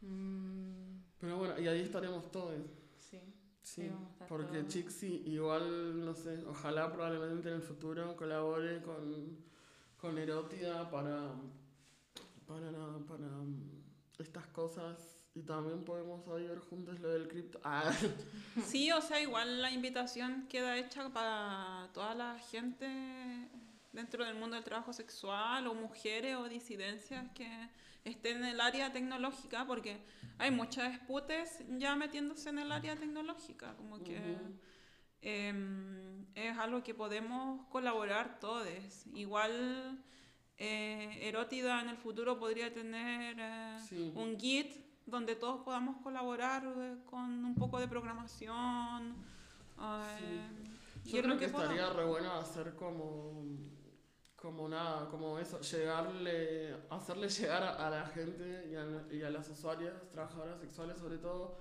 Mm, 0.02 1.02
Pero 1.20 1.38
bueno, 1.38 1.60
y 1.60 1.68
ahí 1.68 1.82
estaremos 1.82 2.30
todos. 2.32 2.54
Sí. 3.68 3.92
Porque. 4.28 4.66
Chixi 4.68 5.24
igual, 5.26 6.04
no 6.06 6.14
sé, 6.14 6.44
ojalá 6.48 6.92
probablemente 6.92 7.50
en 7.50 7.56
el 7.56 7.62
futuro 7.62 8.16
colabore 8.16 8.82
con, 8.82 9.38
con 9.98 10.18
Erótida 10.18 10.90
para, 10.90 11.34
para, 12.48 12.72
para 13.08 13.28
mm, 13.28 13.84
estas 14.20 14.48
cosas 14.48 15.18
y 15.36 15.44
también 15.44 15.84
podemos 15.84 16.28
ahí 16.30 16.48
ver 16.48 16.60
juntos 16.60 17.00
lo 17.00 17.10
del 17.10 17.28
cripto. 17.28 17.60
Ah, 17.64 17.92
Sí, 18.66 18.92
o 18.92 19.02
sea, 19.02 19.22
igual 19.22 19.62
la 19.62 19.72
invitación 19.72 20.48
queda 20.48 20.78
hecha 20.78 21.10
para 21.10 21.90
toda 21.94 22.16
la 22.16 22.40
gente 22.40 22.88
dentro 23.92 24.26
del 24.26 24.36
mundo 24.36 24.56
del 24.56 24.64
trabajo 24.64 24.94
sexual 24.94 25.68
o 25.68 25.74
mujeres 25.74 26.36
o 26.38 26.48
disidencias 26.48 27.30
que 27.34 27.48
estén 28.04 28.38
en 28.38 28.46
el 28.46 28.62
área 28.62 28.92
tecnológica, 28.92 29.66
porque 29.66 29.98
hay 30.38 30.52
muchas 30.52 30.94
esputes 30.94 31.64
ya 31.78 31.96
metiéndose 31.96 32.50
en 32.50 32.60
el 32.60 32.72
área 32.72 32.96
tecnológica, 32.96 33.76
como 33.76 34.04
que 34.04 34.18
Ujú. 34.20 34.54
em, 35.22 36.26
es 36.36 36.58
algo 36.58 36.84
que 36.84 36.94
podemos 36.94 37.66
colaborar 37.68 38.40
todos. 38.40 38.68
Igual 39.14 40.04
eh, 40.58 41.20
Erótida 41.28 41.82
en 41.82 41.90
el 41.90 41.98
futuro 41.98 42.40
podría 42.40 42.74
tener 42.74 43.36
eh, 43.40 43.78
Sí. 43.88 44.12
un 44.16 44.40
Git 44.40 44.72
donde 45.06 45.36
todos 45.36 45.62
podamos 45.64 45.98
colaborar 46.02 46.64
eh, 46.66 46.98
con 47.06 47.46
un 47.46 47.56
poco 47.56 47.80
de 47.80 47.88
programación. 47.88 49.16
eh, 49.80 50.42
y 51.06 51.12
Yo 51.12 51.22
creo 51.22 51.38
que 51.38 51.48
podamos. 51.48 51.76
estaría 51.76 51.94
re 51.96 52.06
bueno 52.06 52.32
hacer 52.34 52.76
como, 52.76 53.44
como 54.38 54.70
nada, 54.70 55.10
como 55.10 55.40
eso, 55.40 55.60
llegarle, 55.60 56.76
hacerle 56.90 57.28
llegar 57.28 57.64
a, 57.64 57.90
la 57.90 58.06
gente 58.06 58.70
y 58.72 58.76
a, 58.76 59.16
y 59.16 59.24
a 59.24 59.30
las 59.30 59.50
usuarias, 59.50 59.94
trabajadoras 60.12 60.60
sexuales 60.60 60.98
sobre 60.98 61.18
todo, 61.18 61.58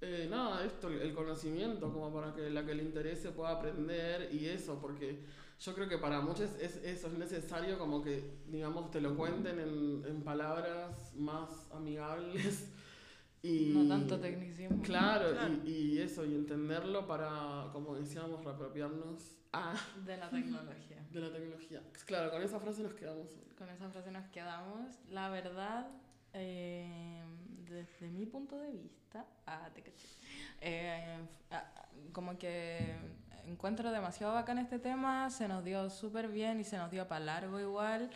eh, 0.00 0.26
nada, 0.30 0.64
esto, 0.64 0.88
el 0.88 1.14
conocimiento, 1.14 1.92
como 1.92 2.12
para 2.12 2.34
que 2.34 2.48
la 2.48 2.64
que 2.64 2.74
le 2.74 2.84
interese 2.84 3.32
pueda 3.32 3.50
aprender 3.50 4.32
y 4.32 4.46
eso, 4.46 4.80
porque 4.80 5.20
yo 5.60 5.74
creo 5.74 5.88
que 5.90 5.98
para 5.98 6.22
muchos 6.22 6.50
es, 6.58 6.76
eso 6.76 7.08
es 7.08 7.12
necesario 7.12 7.78
como 7.78 8.02
que, 8.02 8.38
digamos, 8.46 8.90
te 8.90 9.02
lo 9.02 9.14
cuenten 9.14 9.60
en, 9.60 10.02
en 10.06 10.22
palabras 10.22 11.14
más 11.14 11.70
amigables 11.70 12.70
Y, 13.42 13.72
No 13.74 13.88
tanto 13.88 14.18
tecnicismo. 14.20 14.82
Claro, 14.82 15.32
Claro. 15.32 15.54
Y, 15.64 15.70
y 15.70 15.98
eso, 15.98 16.24
y 16.24 16.34
entenderlo 16.34 17.06
para, 17.06 17.70
como 17.72 17.96
decíamos, 17.96 18.44
reapropiarnos 18.44 19.40
De 20.04 20.16
la 20.16 20.30
tecnología. 20.30 21.04
de 21.10 21.20
la 21.20 21.32
tecnología. 21.32 21.82
Claro, 22.06 22.30
con 22.30 22.42
esa 22.42 22.60
frase 22.60 22.82
nos 22.82 22.94
quedamos. 22.94 23.28
Con 23.58 23.68
esa 23.68 23.88
frase 23.90 24.10
nos 24.10 24.26
quedamos. 24.28 24.98
La 25.10 25.28
verdad, 25.28 25.88
eh, 26.32 27.22
desde 27.68 28.10
mi 28.10 28.26
punto 28.26 28.56
de 28.58 28.70
vista, 28.70 29.26
ah, 29.46 29.68
te 29.74 29.82
caché. 29.82 30.06
Eh, 30.60 31.18
ah, 31.50 31.64
como 32.12 32.38
que 32.38 32.94
encuentro 33.46 33.90
demasiado 33.90 34.34
bacán 34.34 34.58
este 34.58 34.78
tema, 34.78 35.30
se 35.30 35.48
nos 35.48 35.64
dio 35.64 35.90
súper 35.90 36.28
bien 36.28 36.60
y 36.60 36.64
se 36.64 36.76
nos 36.76 36.90
dio 36.90 37.08
para 37.08 37.24
largo 37.24 37.58
igual. 37.58 38.10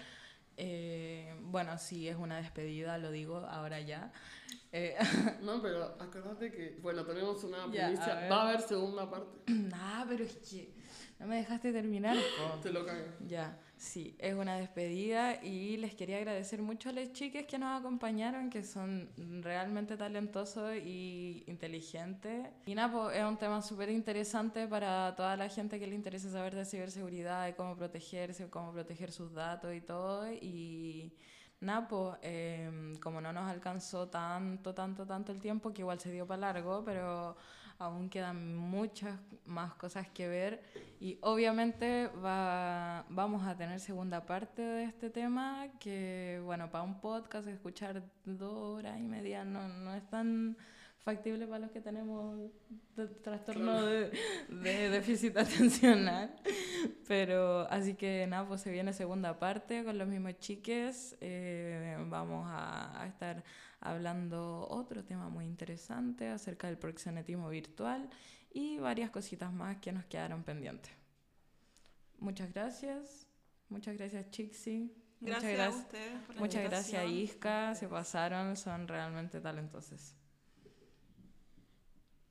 Eh, 0.57 1.35
bueno, 1.43 1.79
sí, 1.79 2.09
es 2.09 2.17
una 2.17 2.37
despedida, 2.37 2.99
lo 2.99 3.11
digo 3.11 3.39
ahora 3.39 3.81
ya. 3.81 4.13
Eh, 4.77 4.97
No, 5.41 5.63
pero 5.63 5.85
acordate 6.01 6.51
que, 6.51 6.79
bueno, 6.83 7.05
tenemos 7.05 7.45
una 7.45 7.71
Ya, 7.73 7.87
primicia. 7.87 8.29
Va 8.29 8.43
a 8.43 8.49
haber 8.49 8.61
segunda 8.61 9.09
parte. 9.09 9.39
ah, 9.73 10.05
pero 10.09 10.25
es 10.25 10.35
que 10.39 10.75
no 11.21 11.29
me 11.29 11.37
dejaste 11.37 11.73
terminar. 11.73 12.17
Te 12.63 12.73
lo 12.73 12.85
cagué. 12.85 13.07
Ya, 13.25 13.57
sí, 13.77 14.17
es 14.19 14.35
una 14.35 14.57
despedida 14.57 15.41
y 15.45 15.77
les 15.77 15.95
quería 15.95 16.17
agradecer 16.17 16.61
mucho 16.61 16.89
a 16.89 16.93
las 16.93 17.13
chicas 17.13 17.45
que 17.47 17.57
nos 17.57 17.79
acompañaron, 17.79 18.51
que 18.51 18.65
son 18.65 19.09
realmente 19.43 19.97
talentosos 19.97 20.75
y 20.75 21.45
inteligentes. 21.47 22.49
Y 22.67 22.75
nada, 22.75 22.93
pues, 22.93 23.17
es 23.17 23.23
un 23.25 23.37
tema 23.37 23.63
súper 23.63 23.91
interesante 23.91 24.67
para 24.67 25.15
toda 25.15 25.37
la 25.37 25.49
gente 25.49 25.79
que 25.79 25.87
le 25.87 25.95
interesa 25.95 26.31
saber 26.33 26.57
de 26.57 26.65
ciberseguridad, 26.65 27.45
de 27.47 27.55
cómo 27.55 27.77
protegerse, 27.77 28.51
cómo 28.51 28.73
proteger 28.73 29.13
sus 29.13 29.33
datos 29.33 29.73
y 29.73 29.81
todo. 29.81 30.33
Y 30.33 31.13
nada, 31.61 31.89
pues, 31.89 32.19
em, 32.23 32.97
como 32.97 33.21
no 33.21 33.33
nos 33.33 33.49
alcanzó 33.51 34.09
tanto, 34.09 34.75
tanto, 34.75 35.07
tanto 35.07 35.33
el 35.33 35.41
tiempo, 35.41 35.73
que 35.73 35.83
igual 35.83 36.01
se 36.01 36.11
dio 36.11 36.27
para 36.27 36.41
largo, 36.53 36.85
pero 36.85 37.37
aún 37.79 38.09
quedan 38.09 38.57
muchas 38.57 39.19
más 39.47 39.75
cosas 39.75 40.09
que 40.09 40.29
ver. 40.29 40.63
Y 41.01 41.19
obviamente 41.23 42.09
va, 42.25 43.05
vamos 43.09 43.47
a 43.47 43.57
tener 43.57 43.81
segunda 43.81 44.25
parte 44.27 44.63
de 44.63 44.85
este 44.85 45.11
tema 45.11 45.69
que, 45.81 46.41
bueno, 46.45 46.71
para 46.71 46.85
un 46.85 47.01
podcast 47.01 47.47
escuchar 47.49 48.03
dos 48.25 48.79
horas 48.79 48.99
y 49.01 49.07
media 49.07 49.45
no, 49.45 49.69
no 49.69 49.95
es 49.95 50.09
tan 50.09 50.57
factible 51.05 51.47
para 51.47 51.59
los 51.61 51.71
que 51.71 51.81
tenemos 51.81 52.39
de- 52.97 53.07
trastorno 53.07 53.83
de, 53.85 54.11
de 54.49 54.89
déficit 54.91 55.37
atencional. 55.37 56.35
Pero 57.07 57.69
así 57.71 57.95
que 57.95 58.27
nada, 58.27 58.49
pues 58.49 58.63
se 58.63 58.71
viene 58.73 58.93
segunda 58.93 59.39
parte 59.39 59.85
con 59.85 59.99
los 59.99 60.09
mismos 60.09 60.39
chiques. 60.39 61.17
Eh, 61.21 61.97
vamos 62.09 62.47
a, 62.49 63.03
a 63.03 63.07
estar 63.07 63.45
hablando 63.81 64.67
otro 64.71 65.05
tema 65.05 65.29
muy 65.29 65.45
interesante 65.45 66.29
acerca 66.29 66.69
del 66.69 66.79
proxenetismo 66.79 67.49
virtual 67.51 68.09
y 68.51 68.79
varias 68.79 69.11
cositas 69.11 69.53
más 69.53 69.77
que 69.79 69.93
nos 69.93 70.05
quedaron 70.07 70.43
pendientes. 70.43 70.93
Muchas 72.19 72.53
gracias. 72.55 73.27
Muchas 73.69 73.97
gracias, 73.99 74.31
Chixi. 74.31 74.91
Gracias, 75.21 75.21
muchas 75.21 75.45
a 75.45 75.53
gracias, 75.57 75.85
ustedes 75.85 76.23
por 76.27 76.35
la 76.35 76.41
muchas 76.41 76.65
gracias, 76.65 77.05
invitación. 77.05 77.37
Isca. 77.37 77.75
Se 77.75 77.89
pasaron, 77.89 78.57
son 78.57 78.89
realmente 78.89 79.41
talentosos. 79.41 80.15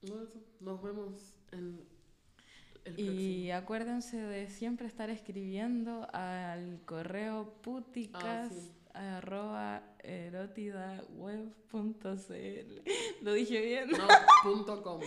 No, 0.09 0.21
eso. 0.23 0.39
Nos 0.59 0.81
vemos 0.83 1.33
en 1.51 1.79
el 2.85 2.99
Y 2.99 3.51
acuérdense 3.51 4.17
de 4.17 4.49
siempre 4.49 4.87
estar 4.87 5.09
escribiendo 5.09 6.07
al 6.13 6.81
correo 6.85 7.53
puticas 7.61 8.23
Ah, 8.25 8.49
sí. 8.51 8.71
arroba 8.93 9.83
erotidaweb.cl. 10.03 12.81
Lo 13.21 13.33
dije 13.33 13.61
bien. 13.61 13.89
próximo. 13.89 14.07
No, 14.09 14.15
punto 14.43 14.83
com. 14.83 15.01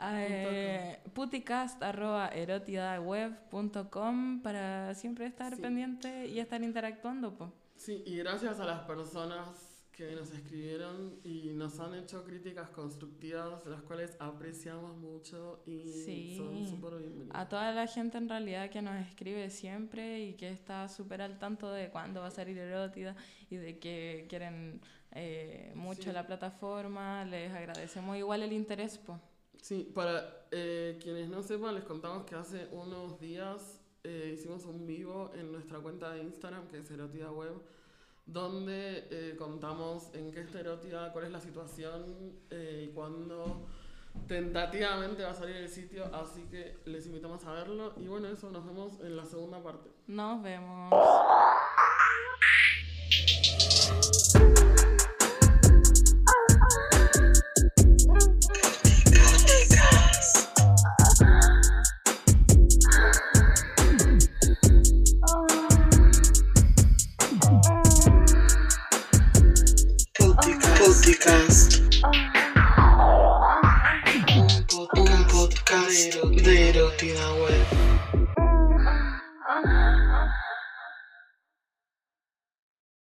Eh, 0.00 0.98
puticast 1.14 1.82
arroba 1.82 2.28
erotidaweb.com 2.28 4.42
para 4.42 4.94
siempre 4.94 5.26
estar 5.26 5.54
Sí. 5.54 5.62
pendiente 5.62 6.26
y 6.26 6.40
estar 6.40 6.62
interactuando. 6.62 7.36
Po. 7.36 7.52
Sí, 7.76 8.02
y 8.06 8.16
gracias 8.18 8.58
a 8.60 8.64
las 8.64 8.80
personas 8.82 9.71
que 9.92 10.12
nos 10.16 10.32
escribieron 10.32 11.18
y 11.22 11.50
nos 11.54 11.78
han 11.78 11.94
hecho 11.94 12.24
críticas 12.24 12.70
constructivas, 12.70 13.64
las 13.66 13.82
cuales 13.82 14.16
apreciamos 14.18 14.96
mucho 14.96 15.62
y 15.66 15.80
Sí. 16.04 16.34
son 16.38 16.66
súper 16.66 16.98
bienvenidas. 16.98 17.36
A 17.38 17.48
toda 17.48 17.72
la 17.72 17.86
gente 17.86 18.16
en 18.18 18.28
realidad 18.28 18.70
que 18.70 18.80
nos 18.80 18.96
escribe 19.06 19.50
siempre 19.50 20.20
y 20.22 20.34
que 20.34 20.50
está 20.50 20.88
súper 20.88 21.20
al 21.20 21.38
tanto 21.38 21.70
de 21.70 21.90
cuándo 21.90 22.20
va 22.20 22.28
a 22.28 22.30
salir 22.30 22.56
Erótida 22.56 23.14
y 23.50 23.56
de 23.56 23.78
que 23.78 24.26
quieren 24.28 24.80
eh, 25.14 25.72
mucho 25.74 26.04
Sí. 26.04 26.12
la 26.12 26.26
plataforma, 26.26 27.24
les 27.26 27.52
agradecemos 27.52 28.16
igual 28.16 28.42
el 28.42 28.52
interés. 28.54 28.96
Po. 28.96 29.20
Sí, 29.60 29.90
para 29.94 30.46
eh, 30.50 30.98
quienes 31.02 31.28
no 31.28 31.42
sepan, 31.42 31.74
les 31.74 31.84
contamos 31.84 32.24
que 32.24 32.34
hace 32.34 32.66
unos 32.72 33.20
días 33.20 33.78
eh, 34.04 34.32
hicimos 34.34 34.64
un 34.64 34.86
vivo 34.86 35.30
en 35.34 35.52
nuestra 35.52 35.78
cuenta 35.80 36.12
de 36.14 36.22
Instagram, 36.22 36.66
que 36.68 36.78
es 36.78 36.90
Erotida 36.90 37.30
Web, 37.30 37.52
donde 38.32 39.06
eh, 39.10 39.36
contamos 39.36 40.08
en 40.14 40.32
qué 40.32 40.40
está 40.40 40.60
Erotida, 40.60 41.12
cuál 41.12 41.26
es 41.26 41.30
la 41.30 41.40
situación 41.40 42.32
eh, 42.50 42.88
y 42.88 42.94
cuándo 42.94 43.66
tentativamente 44.26 45.22
va 45.22 45.30
a 45.30 45.34
salir 45.34 45.56
el 45.56 45.68
sitio, 45.68 46.04
así 46.14 46.42
que 46.50 46.78
les 46.84 47.06
invitamos 47.06 47.44
a 47.44 47.52
verlo. 47.52 47.92
Y 47.96 48.06
bueno, 48.06 48.28
eso, 48.28 48.50
nos 48.50 48.64
vemos 48.64 49.00
en 49.00 49.16
la 49.16 49.24
segunda 49.24 49.62
parte. 49.62 49.90
Nos 50.06 50.42
vemos. 50.42 50.92